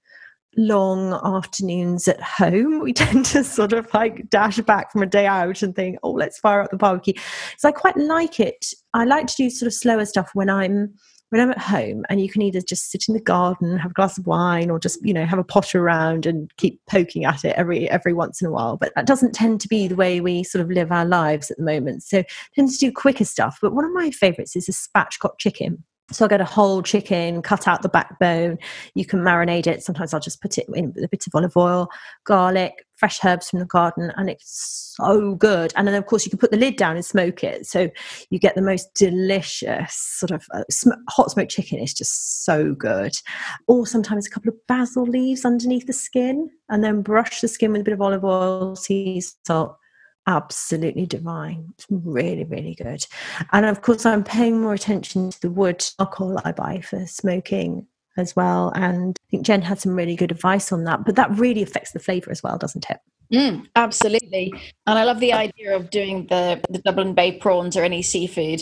[0.57, 2.79] long afternoons at home.
[2.81, 6.11] We tend to sort of like dash back from a day out and think, oh,
[6.11, 7.13] let's fire up the barbecue.
[7.57, 8.65] So I quite like it.
[8.93, 10.93] I like to do sort of slower stuff when I'm
[11.33, 13.93] when I'm at home and you can either just sit in the garden, have a
[13.95, 17.43] glass of wine, or just, you know, have a potter around and keep poking at
[17.43, 18.77] it every every once in a while.
[18.77, 21.57] But that doesn't tend to be the way we sort of live our lives at
[21.57, 22.03] the moment.
[22.03, 22.23] So
[22.53, 23.57] tend to do quicker stuff.
[23.63, 25.83] But one of my favorites is a spatchcock chicken.
[26.11, 28.57] So I get a whole chicken, cut out the backbone.
[28.93, 29.83] You can marinate it.
[29.83, 31.87] Sometimes I'll just put it in with a bit of olive oil,
[32.25, 35.71] garlic, fresh herbs from the garden, and it's so good.
[35.75, 37.65] And then, of course, you can put the lid down and smoke it.
[37.65, 37.89] So
[38.29, 41.79] you get the most delicious sort of uh, sm- hot smoked chicken.
[41.79, 43.13] It's just so good.
[43.67, 47.71] Or sometimes a couple of basil leaves underneath the skin, and then brush the skin
[47.71, 49.77] with a bit of olive oil, sea salt
[50.27, 51.67] absolutely divine.
[51.73, 53.05] It's really, really good.
[53.51, 57.87] And of course, I'm paying more attention to the wood alcohol I buy for smoking
[58.17, 58.71] as well.
[58.75, 61.05] And I think Jen had some really good advice on that.
[61.05, 62.99] But that really affects the flavour as well, doesn't it?
[63.33, 64.53] Mm, absolutely.
[64.85, 68.61] And I love the idea of doing the, the Dublin Bay prawns or any seafood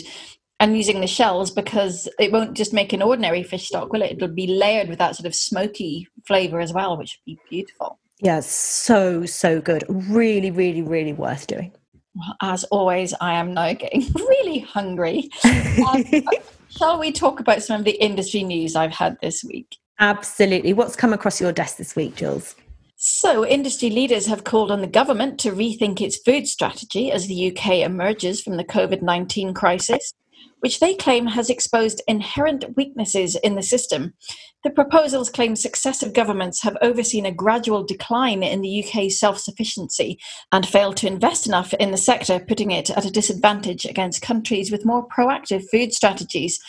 [0.60, 4.12] and using the shells because it won't just make an ordinary fish stock, will it?
[4.12, 7.98] It'll be layered with that sort of smoky flavour as well, which would be beautiful.
[8.22, 9.84] Yeah, so, so good.
[9.88, 11.72] Really, really, really worth doing.
[12.14, 15.28] Well, as always, I am now getting really hungry.
[15.44, 16.04] Um,
[16.68, 19.76] shall we talk about some of the industry news I've had this week?
[19.98, 20.72] Absolutely.
[20.72, 22.54] What's come across your desk this week, Jules?
[22.94, 27.50] So, industry leaders have called on the government to rethink its food strategy as the
[27.50, 30.14] UK emerges from the COVID 19 crisis
[30.62, 34.14] which they claim has exposed inherent weaknesses in the system.
[34.62, 40.20] The proposals claim successive governments have overseen a gradual decline in the UK's self sufficiency
[40.52, 44.70] and failed to invest enough in the sector, putting it at a disadvantage against countries
[44.70, 46.60] with more proactive food strategies.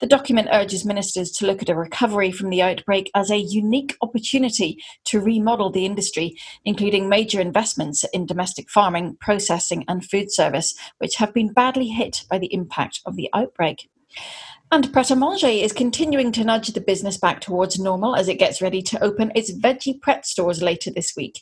[0.00, 3.96] The document urges ministers to look at a recovery from the outbreak as a unique
[4.02, 6.36] opportunity to remodel the industry,
[6.66, 12.24] including major investments in domestic farming, processing, and food service, which have been badly hit
[12.28, 13.88] by the impact of the outbreak.
[14.70, 18.38] And Pret a Manger is continuing to nudge the business back towards normal as it
[18.38, 21.40] gets ready to open its Veggie Pret stores later this week.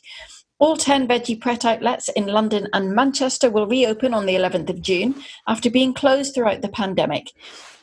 [0.57, 4.81] All 10 Veggie Pret outlets in London and Manchester will reopen on the 11th of
[4.81, 5.15] June
[5.47, 7.33] after being closed throughout the pandemic.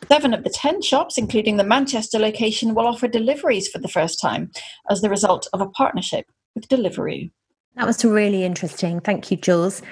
[0.09, 4.19] Seven of the 10 shops, including the Manchester location, will offer deliveries for the first
[4.21, 4.51] time
[4.89, 6.25] as the result of a partnership
[6.55, 7.31] with Deliveroo.
[7.77, 9.01] That was really interesting.
[9.01, 9.83] Thank you, Jules.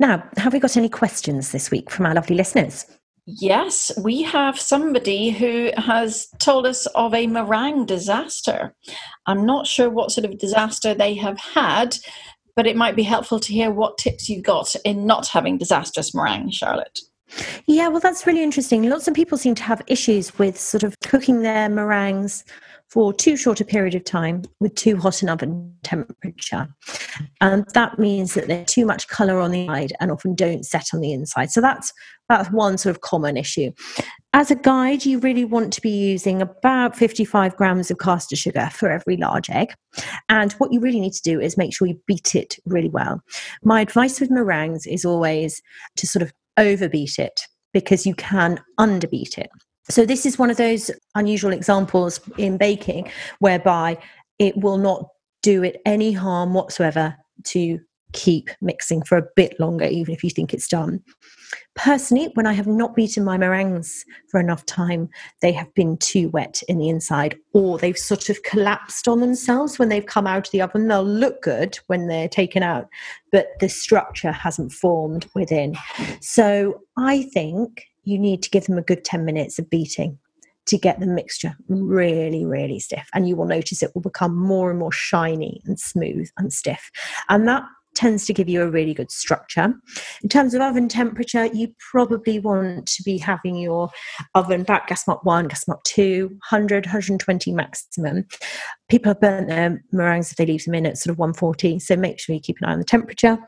[0.00, 2.86] Now, have we got any questions this week from our lovely listeners?
[3.26, 8.74] Yes, we have somebody who has told us of a meringue disaster.
[9.26, 11.96] I'm not sure what sort of disaster they have had,
[12.56, 16.14] but it might be helpful to hear what tips you got in not having disastrous
[16.14, 17.00] meringue, Charlotte.
[17.66, 18.88] Yeah, well, that's really interesting.
[18.88, 22.44] Lots of people seem to have issues with sort of cooking their meringues
[22.90, 26.68] for too short a period of time with too hot an oven temperature.
[27.40, 30.88] And that means that there's too much colour on the side and often don't set
[30.92, 31.50] on the inside.
[31.50, 31.92] So that's
[32.28, 33.72] that's one sort of common issue.
[34.32, 38.70] As a guide, you really want to be using about 55 grams of caster sugar
[38.72, 39.74] for every large egg.
[40.28, 43.20] And what you really need to do is make sure you beat it really well.
[43.64, 45.60] My advice with meringues is always
[45.96, 47.40] to sort of overbeat it
[47.72, 49.50] because you can underbeat it.
[49.88, 53.98] So, this is one of those unusual examples in baking whereby
[54.38, 55.08] it will not
[55.42, 57.80] do it any harm whatsoever to
[58.12, 61.02] keep mixing for a bit longer, even if you think it's done.
[61.74, 65.08] Personally, when I have not beaten my meringues for enough time,
[65.40, 69.78] they have been too wet in the inside, or they've sort of collapsed on themselves
[69.78, 70.88] when they've come out of the oven.
[70.88, 72.88] They'll look good when they're taken out,
[73.32, 75.76] but the structure hasn't formed within.
[76.20, 80.18] So I think you need to give them a good 10 minutes of beating
[80.66, 83.08] to get the mixture really, really stiff.
[83.14, 86.90] And you will notice it will become more and more shiny and smooth and stiff.
[87.28, 87.64] And that
[87.94, 89.74] tends to give you a really good structure.
[90.22, 93.90] In terms of oven temperature, you probably want to be having your
[94.34, 98.24] oven back gas mark 1, gas mark 2, 100, 120 maximum.
[98.88, 101.96] People have burnt their meringues if they leave them in at sort of 140, so
[101.96, 103.38] make sure you keep an eye on the temperature.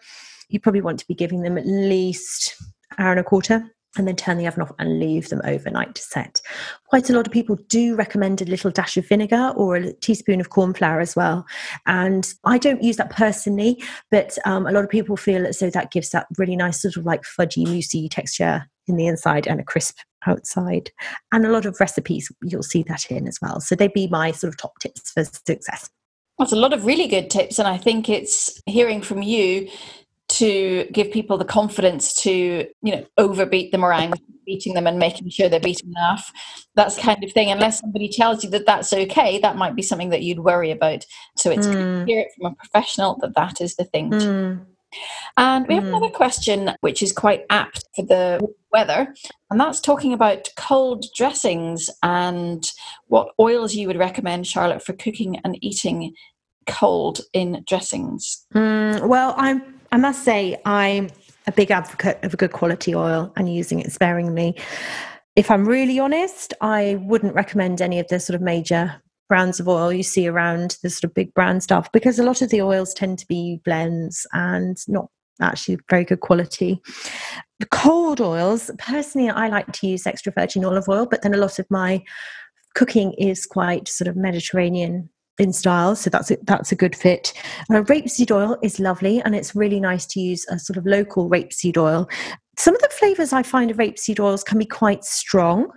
[0.49, 2.57] You probably want to be giving them at least
[2.99, 6.03] hour and a quarter and then turn the oven off and leave them overnight to
[6.03, 6.41] set.
[6.87, 10.41] Quite a lot of people do recommend a little dash of vinegar or a teaspoon
[10.41, 11.47] of corn flour as well.
[11.87, 15.71] And I don't use that personally, but um, a lot of people feel as though
[15.71, 19.61] that gives that really nice sort of like fudgy, moussey texture in the inside and
[19.61, 20.91] a crisp outside.
[21.33, 23.61] And a lot of recipes, you'll see that in as well.
[23.61, 25.91] So they'd be my sort of top tips for success.
[26.39, 27.59] That's a lot of really good tips.
[27.59, 29.69] And I think it's hearing from you
[30.33, 34.15] to give people the confidence to you know overbeat the meringue
[34.47, 36.33] beating them and making sure they're beaten enough
[36.75, 40.09] that's kind of thing unless somebody tells you that that's okay that might be something
[40.09, 41.05] that you'd worry about
[41.37, 42.07] so it's mm.
[42.09, 44.67] hear it from a professional that that is the thing mm.
[45.37, 45.89] And we have mm.
[45.89, 49.15] another question which is quite apt for the weather,
[49.51, 52.71] and that's talking about cold dressings and
[53.07, 56.15] what oils you would recommend, Charlotte, for cooking and eating
[56.67, 58.47] cold in dressings.
[58.55, 61.11] Mm, well, I'm, I must say, I'm
[61.47, 64.59] a big advocate of a good quality oil and using it sparingly.
[65.37, 69.69] If I'm really honest, I wouldn't recommend any of the sort of major brands of
[69.69, 72.63] oil you see around the sort of big brand stuff because a lot of the
[72.63, 75.09] oils tend to be blends and not
[75.43, 76.81] actually very good quality.
[77.61, 81.39] The cold oils, personally, I like to use extra virgin olive oil, but then a
[81.39, 82.03] lot of my
[82.75, 85.11] cooking is quite sort of Mediterranean
[85.43, 87.33] in style, so that's a, that's a good fit.
[87.71, 91.29] Uh, rapeseed oil is lovely, and it's really nice to use a sort of local
[91.29, 92.09] rapeseed oil.
[92.57, 95.71] Some of the flavors I find of rapeseed oils can be quite strong,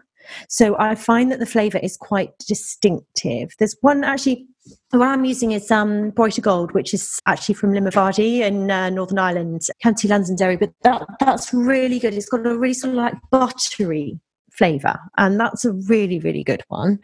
[0.50, 3.52] so I find that the flavor is quite distinctive.
[3.60, 4.48] There's one actually.
[4.90, 9.20] What I'm using is um, Broighter Gold, which is actually from Limavady in uh, Northern
[9.20, 10.58] Ireland, County Londonderry.
[10.58, 12.16] But that, that's really good.
[12.16, 14.20] It's got a really sort of like buttery
[14.58, 17.00] flavor and that's a really really good one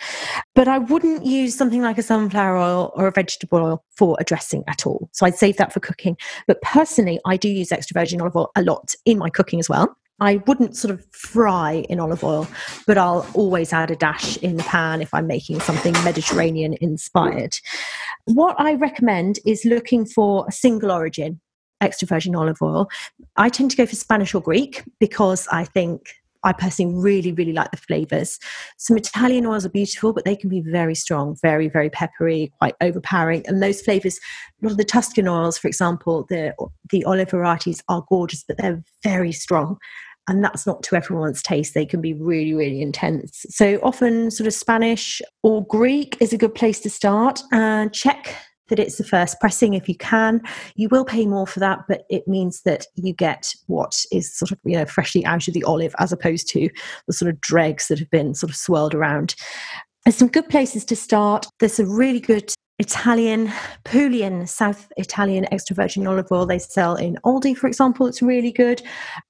[0.55, 4.23] but i wouldn't use something like a sunflower oil or a vegetable oil for a
[4.23, 6.17] dressing at all so i'd save that for cooking
[6.47, 9.69] but personally i do use extra virgin olive oil a lot in my cooking as
[9.69, 12.47] well I wouldn't sort of fry in olive oil,
[12.85, 17.55] but I'll always add a dash in the pan if I'm making something Mediterranean inspired.
[18.25, 21.41] What I recommend is looking for a single origin
[21.81, 22.89] extra virgin olive oil.
[23.35, 27.53] I tend to go for Spanish or Greek because I think I personally really, really
[27.53, 28.39] like the flavors.
[28.77, 32.75] Some Italian oils are beautiful, but they can be very strong, very, very peppery, quite
[32.81, 33.45] overpowering.
[33.47, 34.19] And those flavors,
[34.61, 36.53] a lot of the Tuscan oils, for example, the
[36.89, 39.77] the olive varieties are gorgeous, but they're very strong.
[40.27, 41.73] And that's not to everyone's taste.
[41.73, 43.45] They can be really, really intense.
[43.49, 47.41] So often, sort of Spanish or Greek is a good place to start.
[47.51, 48.35] And check
[48.71, 50.41] that it's the first pressing if you can.
[50.75, 54.51] You will pay more for that, but it means that you get what is sort
[54.51, 56.69] of you know freshly out of the olive as opposed to
[57.05, 59.35] the sort of dregs that have been sort of swirled around.
[60.05, 61.45] There's some good places to start.
[61.59, 62.51] There's a really good
[62.81, 63.53] Italian,
[63.85, 68.07] Puglian, South Italian extra virgin olive oil they sell in Aldi, for example.
[68.07, 68.81] It's really good.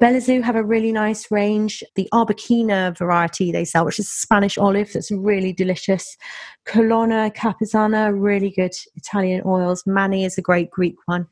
[0.02, 1.84] Belazu have a really nice range.
[1.96, 6.16] The Arbequina variety they sell, which is Spanish olive, that's really delicious.
[6.64, 9.84] Colonna, Capezzana, really good Italian oils.
[9.86, 11.28] Mani is a great Greek one.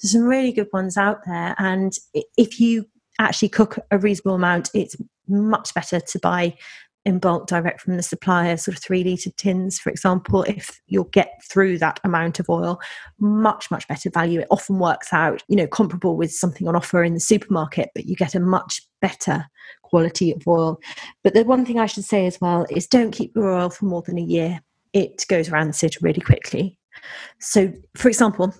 [0.00, 1.56] There's some really good ones out there.
[1.58, 1.92] And
[2.36, 2.86] if you
[3.18, 4.94] actually cook a reasonable amount, it's
[5.26, 6.56] much better to buy
[7.04, 11.04] in bulk direct from the supplier, sort of three litre tins, for example, if you'll
[11.04, 12.80] get through that amount of oil,
[13.18, 14.40] much, much better value.
[14.40, 18.06] It often works out, you know, comparable with something on offer in the supermarket, but
[18.06, 19.44] you get a much better
[19.82, 20.80] quality of oil.
[21.22, 23.84] But the one thing I should say as well is don't keep your oil for
[23.84, 24.60] more than a year.
[24.92, 26.78] It goes rancid really quickly.
[27.38, 28.54] So, for example,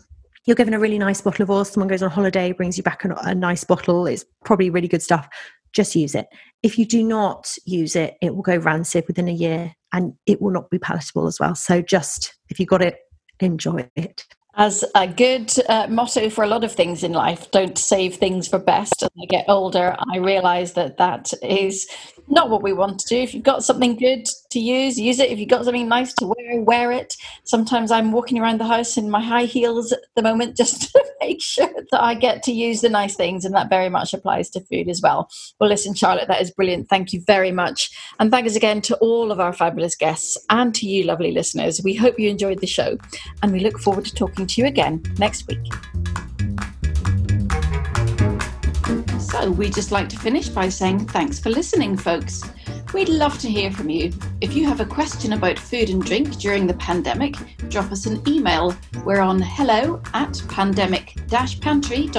[0.46, 3.04] you're given a really nice bottle of oil, someone goes on holiday, brings you back
[3.04, 5.26] a, a nice bottle, it's probably really good stuff
[5.74, 6.26] just use it.
[6.62, 10.40] If you do not use it, it will go rancid within a year and it
[10.40, 11.54] will not be palatable as well.
[11.54, 12.96] So just if you got it,
[13.40, 14.24] enjoy it.
[14.56, 18.46] As a good uh, motto for a lot of things in life, don't save things
[18.46, 19.02] for best.
[19.02, 21.88] As I get older, I realize that that is
[22.28, 23.16] not what we want to do.
[23.16, 25.30] If you've got something good to use, use it.
[25.30, 27.14] If you've got something nice to wear, wear it.
[27.44, 31.04] Sometimes I'm walking around the house in my high heels at the moment just to
[31.20, 34.50] make sure that I get to use the nice things, and that very much applies
[34.50, 35.28] to food as well.
[35.60, 36.88] Well, listen, Charlotte, that is brilliant.
[36.88, 37.90] Thank you very much.
[38.18, 41.80] And thanks again to all of our fabulous guests and to you, lovely listeners.
[41.82, 42.98] We hope you enjoyed the show,
[43.42, 46.23] and we look forward to talking to you again next week.
[49.34, 52.44] So, we'd just like to finish by saying thanks for listening, folks.
[52.92, 54.12] We'd love to hear from you.
[54.40, 57.34] If you have a question about food and drink during the pandemic,
[57.68, 58.76] drop us an email.
[59.04, 61.16] We're on hello at pandemic
[61.60, 62.14] pantry.co.uk.